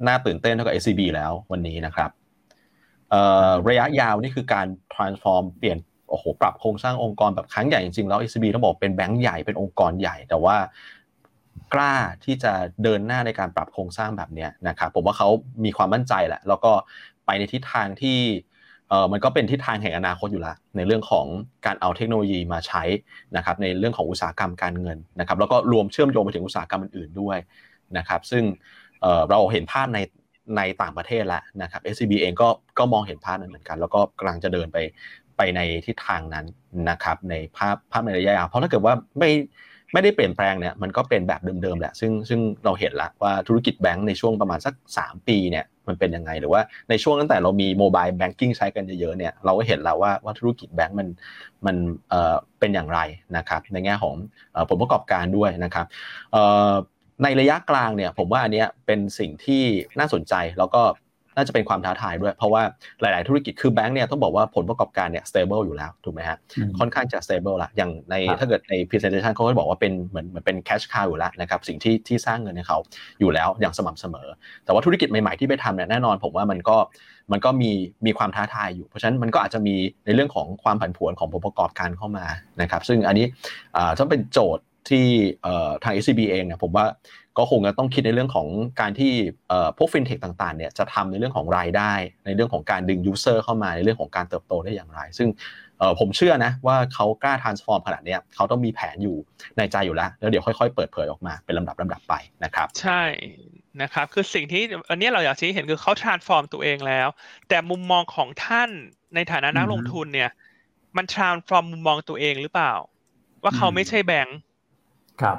[0.08, 2.10] น่าตื่นเต้นเท่ากับ SCB แล้ววันนี้นะครับ
[3.70, 5.78] ระยะยาวนี่คือการ transform เปลี่ยน
[6.10, 10.58] โอ้โหปรับโครงสร้างองค์กรแบบครั้งใหญ่จริงๆแล้ว ECB ต้องบอกเป็นแบงก์ใหญ่เป็นองค์กรใหญ่ แต่ว่า
[11.74, 11.94] กล้า
[12.24, 15.30] ที่จะเดินหน้าในการปรับโครงสร้างแบบนี้นะครับผมว่าเขา
[15.66, 16.72] มีความมั่นใจแหละ แล้วก็
[17.26, 18.20] ไปในทิศทางที่
[19.12, 21.26] มันก็เป็นทิศทางแห่งอนาคตอยู่ล้วในเรื่องของ
[21.66, 22.84] การเอาเทคโนโลยีมาใช้
[23.36, 27.38] นะครับในเรื่องของอุตสาหกรรมการเงินนะครับแล้วก็รวมเชื่อมโยงไปถึงอุตสาหกรรมอื่นๆด้วย
[27.98, 28.44] นะครับซึ่ง
[29.30, 30.00] เราเห็นภาพใน
[30.58, 34.78] ในต่างประเทศแล้วนะครับ SCB เองก็ก็มองเห็นภาพนั้นเหมือนกัน แล้วก็กำลังจะเดินไป
[35.38, 36.46] ไปในทิศทางนั้น
[36.90, 39.32] นะครับในภาพภาพในระยะยาวเพราะถ้าเกิดว่าไม่
[39.94, 51.08] ไม่ได้เปลี่ยนแปลงเนี่ยมันก็เป็นแบบเดิมๆแหละซึ่งซึ่งเราเห็นละว่าธุรกิจแบงก์ในช่วงประมาณสัก 3 ปีเนี่ยมันเป็นยังไงหรือว่าในช่วงตั้งแต่เรามีโมบายแบงกิ้งใช้กันเยอะๆเนี่ยเราก็เห็นแล้วว่าว่าธุรกิจแบงก์มัน
[51.66, 51.76] มัน
[52.10, 53.00] เอ่อเป็นอย่างไร
[53.38, 54.14] นะครับในแง่ของ
[54.70, 55.86] ผลประกอบการด้วยนะครับ
[56.32, 56.72] เอ่อ
[57.24, 59.64] ในระยะกลางเนี่ยผมว่าอันนี้เป็นสิ่งที่
[60.00, 60.84] น่าสนใจแล้วก็
[61.38, 62.64] น่าจะเป็นความท้าทายด้วย เพราะว่า
[63.02, 66.38] หลาย ๆ ธุรกิจคือแบงก์เนี่ยต้องบอกว่าผลประกอบการเนี่ย stable อยู่แล้วถูกไหมฮะ
[66.80, 72.78] ค่อนข้างจะ stable ละอย่างในถ้าเกิดใน presentation เขาก็บอกว่าเป็นเหมือนเหมือนเป็น cash cow อยู่แล้วนะครับสิ่งที่ที่สร้างเงินให้เขา
[73.20, 74.28] อยู่แล้วอย่างสม่ำเสมอ
[74.66, 76.78] แต่ว่าธุรกิจใหม่ ๆ ที่ไปทำเนี่ยแน่นอนผมว่ามันก็
[77.32, 77.72] มันก็มี
[78.06, 82.26] มีความท้าทายอยู่ เพราะฉะนั้นมันก็อาจจะมีในเรื่องของความผันผวนของผลประกอบการเข้ามา
[82.62, 83.26] นะครับซึ่งอันนี้
[84.00, 85.06] ต้องเป็นโจทย์ ที่
[85.44, 86.86] เอ่อทาง SCB เองเนี่ยผมว่า
[87.38, 88.48] ก็คงจะต้องคิดในเรื่องของ
[88.82, 89.12] การที่
[89.50, 91.94] เอ่อพวกฟินเทคต่างๆเนี่ยจะทำในเรื่องของรายได้
[92.26, 95.30] ในเรื่องของการดึง user เข้ามาในเรื่องของการเติบโตได้อย่างไร ซึ่ง
[95.80, 99.16] เอ่อผมเชื่อนะว่าเขากล้า transform ขนาดเนี้ยเขาต้องมีแผนอยู่
[99.58, 102.14] ในใจอยู่แล้ว แล้วเดี๋ยวค่อยๆ เปิดเผยออกมาเป็นลำดับลำดับไป
[102.44, 103.02] นะครับ ใช่
[103.82, 107.08] นะครับคือสิ่งที่อันนี้เราอยากชี้เห็นคือเขา transform ตัวเองแล้ว
[107.50, 108.70] แต่มุมมองของท่าน
[109.16, 110.30] ในฐานะนักอือฮึลงทุนเนี่ย
[110.98, 112.74] มัน transform มุมมองตัวเองหรือเปล่า
[113.44, 114.38] ว่าเขาอืมไม่ใช่แบงค์
[115.22, 115.38] ครับ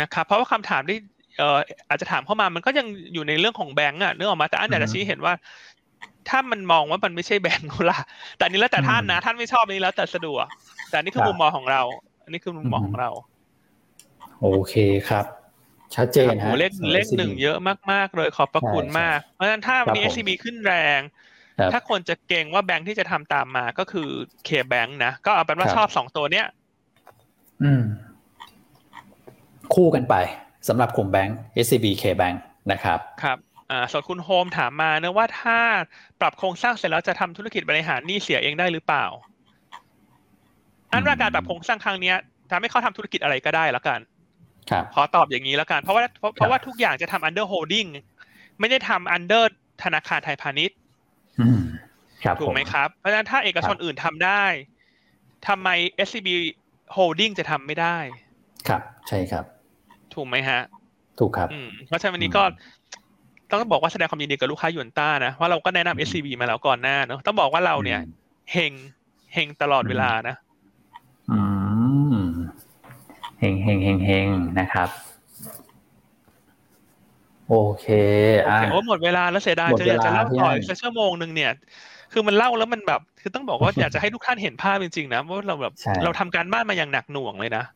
[0.00, 0.98] นะครับ เพราะว่าคำถามที่
[1.38, 1.58] เอ่อ
[1.88, 5.34] อาจจะถามเข้ามามันก็ยังอยู่ในเรื่องของแบงค์อะนึกออกมาแต่อันอยากจะชี้เห็นว่า
[6.28, 7.98] ถ้ามันมองว่ามันไม่ใช่แบงค์ล่ะ
[8.36, 10.46] แต่อันนี้แล้วแต่ท่านนะ ท่านไม่ชอบอันนี้แล้วแต่สะดวก
[10.88, 11.82] แต่อันนี่คือครับมุมมองของเรา
[12.24, 13.10] อันนี้คือมุมมองของเรา
[14.40, 14.74] โอเค
[15.08, 15.24] ครับ
[15.94, 17.58] ชัดเจนโอ้โหฮะเลขสำรับเลข SCB หนึ่งเยอะ
[17.92, 21.00] มากๆเลยขอบพระคุณใช่มาก เพราะฉะนั้นถ้าวันนี้ครับผม SCB ขึ้นแรง
[21.58, 24.08] ครับถ้าคนจะเก่งว่าแบงค์ที่จะทำตามมาก็คือ
[24.48, 26.46] K Bank นะก็เอาเป็นว่าครับชอบสองตัวเนี้ย
[27.62, 27.82] อืม
[29.74, 30.14] คู่กันไป
[30.68, 32.36] สำหรับกลุ่มแบงก์ SCB K Bank
[32.72, 33.38] นะครับครับ
[33.70, 35.58] อ่าส่วนคุณโฮมถามมาเนะว่าถ้า
[36.20, 39.06] ปรับโครงสร้างเสร็จแล้วจะทำธุรกิจบริหารหนี้เสียเองได้หรือเปล่า
[40.92, 42.16] อันว่าการปรับโครงสร้างครั้งเนี้ย
[42.50, 44.00] ทำให้เขาทำธุรกิจอะไรก็ได้แล้วกัน
[44.70, 47.88] ครับขอตอบอย่างนี้แล้วกัน เพราะว่าเพราะเพราะว่าทุกอย่างจะทำ under holding
[48.60, 49.44] ไม่ได้ทำ under
[49.82, 50.76] ธนาคารไทยพาณิชย์
[51.40, 51.62] อืม
[52.24, 54.44] ครับถูกไหมผครับ เพราะฉะนั้นถ้าเอกชนอื่นทำได้
[55.48, 55.68] ทำไม
[56.06, 56.28] SCB
[56.96, 57.98] Holding จะทำไม่ได้
[58.68, 59.44] ครับ ใช่ครับ
[60.16, 60.60] ถูกไหมฮะ
[61.18, 62.42] ถูกครับอืมเพราะฉะนั้นวันนี้ก็
[63.50, 68.00] ต้องบอกว่าแสดงความยินดีกับลูกค้าหยวนต้านะว่าเราก็แนะนำ SCB มาแล้วก่อนหน้าเนอะต้องบอกว่าเราเนี่ย
[68.52, 68.72] เฮง
[69.32, 70.34] เฮงตลอดเวลานะ
[71.30, 71.40] อื
[72.14, 72.16] ม
[73.38, 74.26] เฮงเฮงเฮงเฮง
[74.58, 74.88] นะครับ
[77.48, 77.86] โอเค
[78.42, 81.50] โออะเคโอ้หมดเวลาแล้วเสียดายหมดจะอยากจะเล่าเวลาพี่ต่ออันอีกสักชั่วโมงหนึ่งเนี่ย
[82.12, 87.75] คือมันเล่าแล้วมันแบบ คือต้องบอกว่าอยากจะให้ทุกท่านเห็นภาพจริงๆนะว่าเราแบบใช่เราทำการบ้านมาอย่างหนักหน่วงเลยนะอ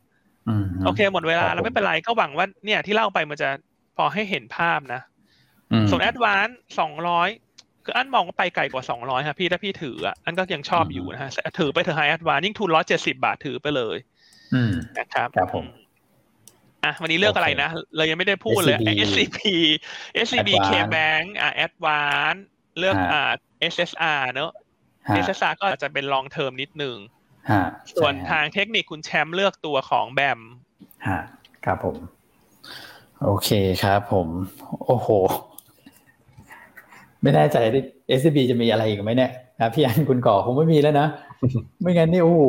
[0.85, 3.49] โอเค หมดเวลาครับแล้วไม่เป็นไรก็หวังว่าเนี่ยที่เล่าไปมันจะ
[3.97, 5.01] พอให้เห็นภาพนะ
[5.71, 6.47] อืมส่วนแอดวาน
[6.79, 7.29] สองร้อย
[7.85, 13.97] คืออันมองว่าไปไกลกว่าสองร้อยครับพี่ถ้าพี่ถืออะอันก็ยังชอบอยู่นะฮะถือไปเถอะไฮแอดวานยิ่งทุนร้อยเจ็ดสิบาทถือไปเลย
[14.53, 15.65] อืมนะครับครับผม
[16.83, 18.77] อะวันนี้เลือกอะไรนะ เรายังไม่ได้พูดเลย
[19.07, 19.39] SCB
[20.25, 22.39] SCB SCB K Advance Bank อะ Advance
[22.79, 23.31] เลือกฮะอ่า
[23.73, 24.51] SSR เนอะ
[25.09, 27.20] ฮะ SSR ก็อาจจะเป็น long term นิดนึงฮะ
[27.93, 30.39] ส่วนใช่ฮะทางเทคนิคคุณแชมป์เลือกตัวของแบม
[31.07, 31.19] ฮะ
[31.65, 31.97] ครับผม
[33.23, 33.49] โอเค
[33.83, 34.27] ครับผม
[34.85, 35.07] โอ้โห
[37.21, 37.79] ไม่แน่ใจดิ
[38.17, 41.07] SCB จะมีอะไรอีกไหมเนี่ยนะพี่อันคุณก่อคงไม่มีแล้วนะ
[41.81, 42.43] ไม่งั้นนี่โอ้โห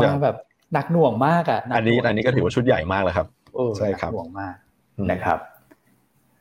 [0.00, 0.36] มาแบบ
[0.72, 4.54] หนักหน่วงมากอะหอันนี้หวงอันนี้ก็ถือว่าชุดใหญ่มากแล้วครับเออใช่ครับหนักหน่วงมาก
[4.96, 5.38] อืมนะครับ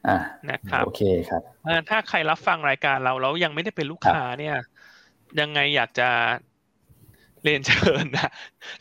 [0.07, 0.18] อ่า
[0.49, 4.55] นะครับโอเคครับเพราะฉะนั้นถ้าใครรับฟังรายการเราแล้วยังไม่ได้เป็นลูกค้าเนี่ย
[5.39, 6.09] ยังไงอยากจะ
[7.47, 8.29] เรียนเชิญนะ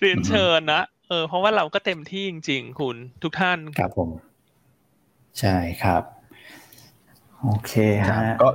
[0.00, 4.10] เรียนเชิญนะเออเพราะว่าเราก็เต็มที่จริง ๆ คุณทุกท่านครับผม
[5.40, 6.02] ใช่ครับ
[7.42, 7.72] โอเค
[8.08, 8.48] ครับฮะก็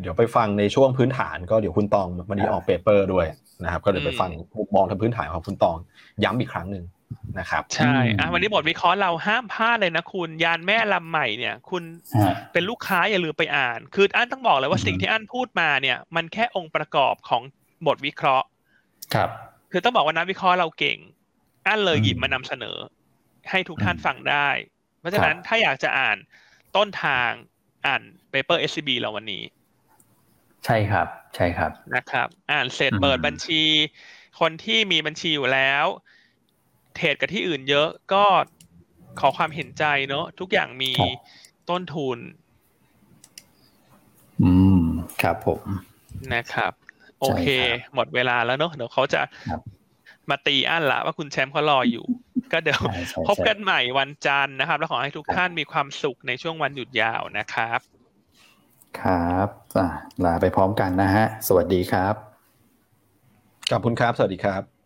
[0.00, 3.26] เดี๋ยวไปฟังในช่วงพื้นฐาน ก็เดี๋ยวคุณตองวันนี้ครับออกเปเปอร์ด้วย
[3.64, 5.76] นะครับ ก็เดี๋ยวไปฟังมุมมองทางพื้นฐานของคุณตอง
[6.24, 6.84] ย้ำอีกครั้งหนึ่ง
[7.38, 11.82] นะครับ ใช่อะวันนี้บทวิเคราะห์เราห้ามพลาดเลยนะคุณ ยานแม่ลำใหม่เนี่ย คุณ
[12.22, 17.42] ฮะเป็นลูกค้าอย่าลืมไปอ่าน คืออันต้องบอกเลยว่าอืมสิ่งที่อันพูดมาเนี่ย มันแค่องค์ประกอบของ
[17.86, 18.46] บทวิเคราะห์
[19.14, 19.30] ครับ
[19.70, 20.98] คือต้องบอกว่านักวิเคราะห์เราเก่ง
[21.66, 22.76] อันเลยอืมหยิบมานำเสนอ
[23.50, 24.48] ให้ทุกท่านอืมฟังได้
[24.98, 26.16] เพราะฉะนั้นครับถ้าอยากจะอ่าน
[26.76, 27.30] ต้นทาง
[27.86, 29.42] อ่านเปเปอร์ SCB เราวันนี้
[30.64, 33.62] ใช่ครับ ใช่ครับนะครับ อ่านเสร็จอืมเปิดบัญชี
[34.40, 35.84] คนที่มีบัญชีอยู่แล้ว
[36.94, 38.24] เทรดกับที่อื่นเยอะก็
[39.20, 40.92] ขอความเห็นใจเนอะทุกอย่างมี
[41.70, 42.18] ต้นทุน
[44.42, 44.80] อืม
[45.22, 45.62] ครับผม
[46.34, 46.72] นะครับ
[47.20, 49.60] โอเคใช่ครับหมดเวลาแล้วเนอะเดี๋ยวเขาจะครับ
[50.30, 52.04] มาตีอั้นละว่าคุณแชมป์เขารออยู่
[52.52, 57.80] ก็เดี๋ยวใช่ใช่พบกันใหม่วันจันทร์นะครับ แล้วขอให้ทุกท่านมีความสุขในช่วงวันหยุดยาวนะครับ
[59.00, 59.86] ครับอะ
[60.24, 62.14] ลาไปพร้อมกันนะฮะ สวัสดีครับ
[63.70, 64.77] ขอบคุณครับ สวัสดีครับ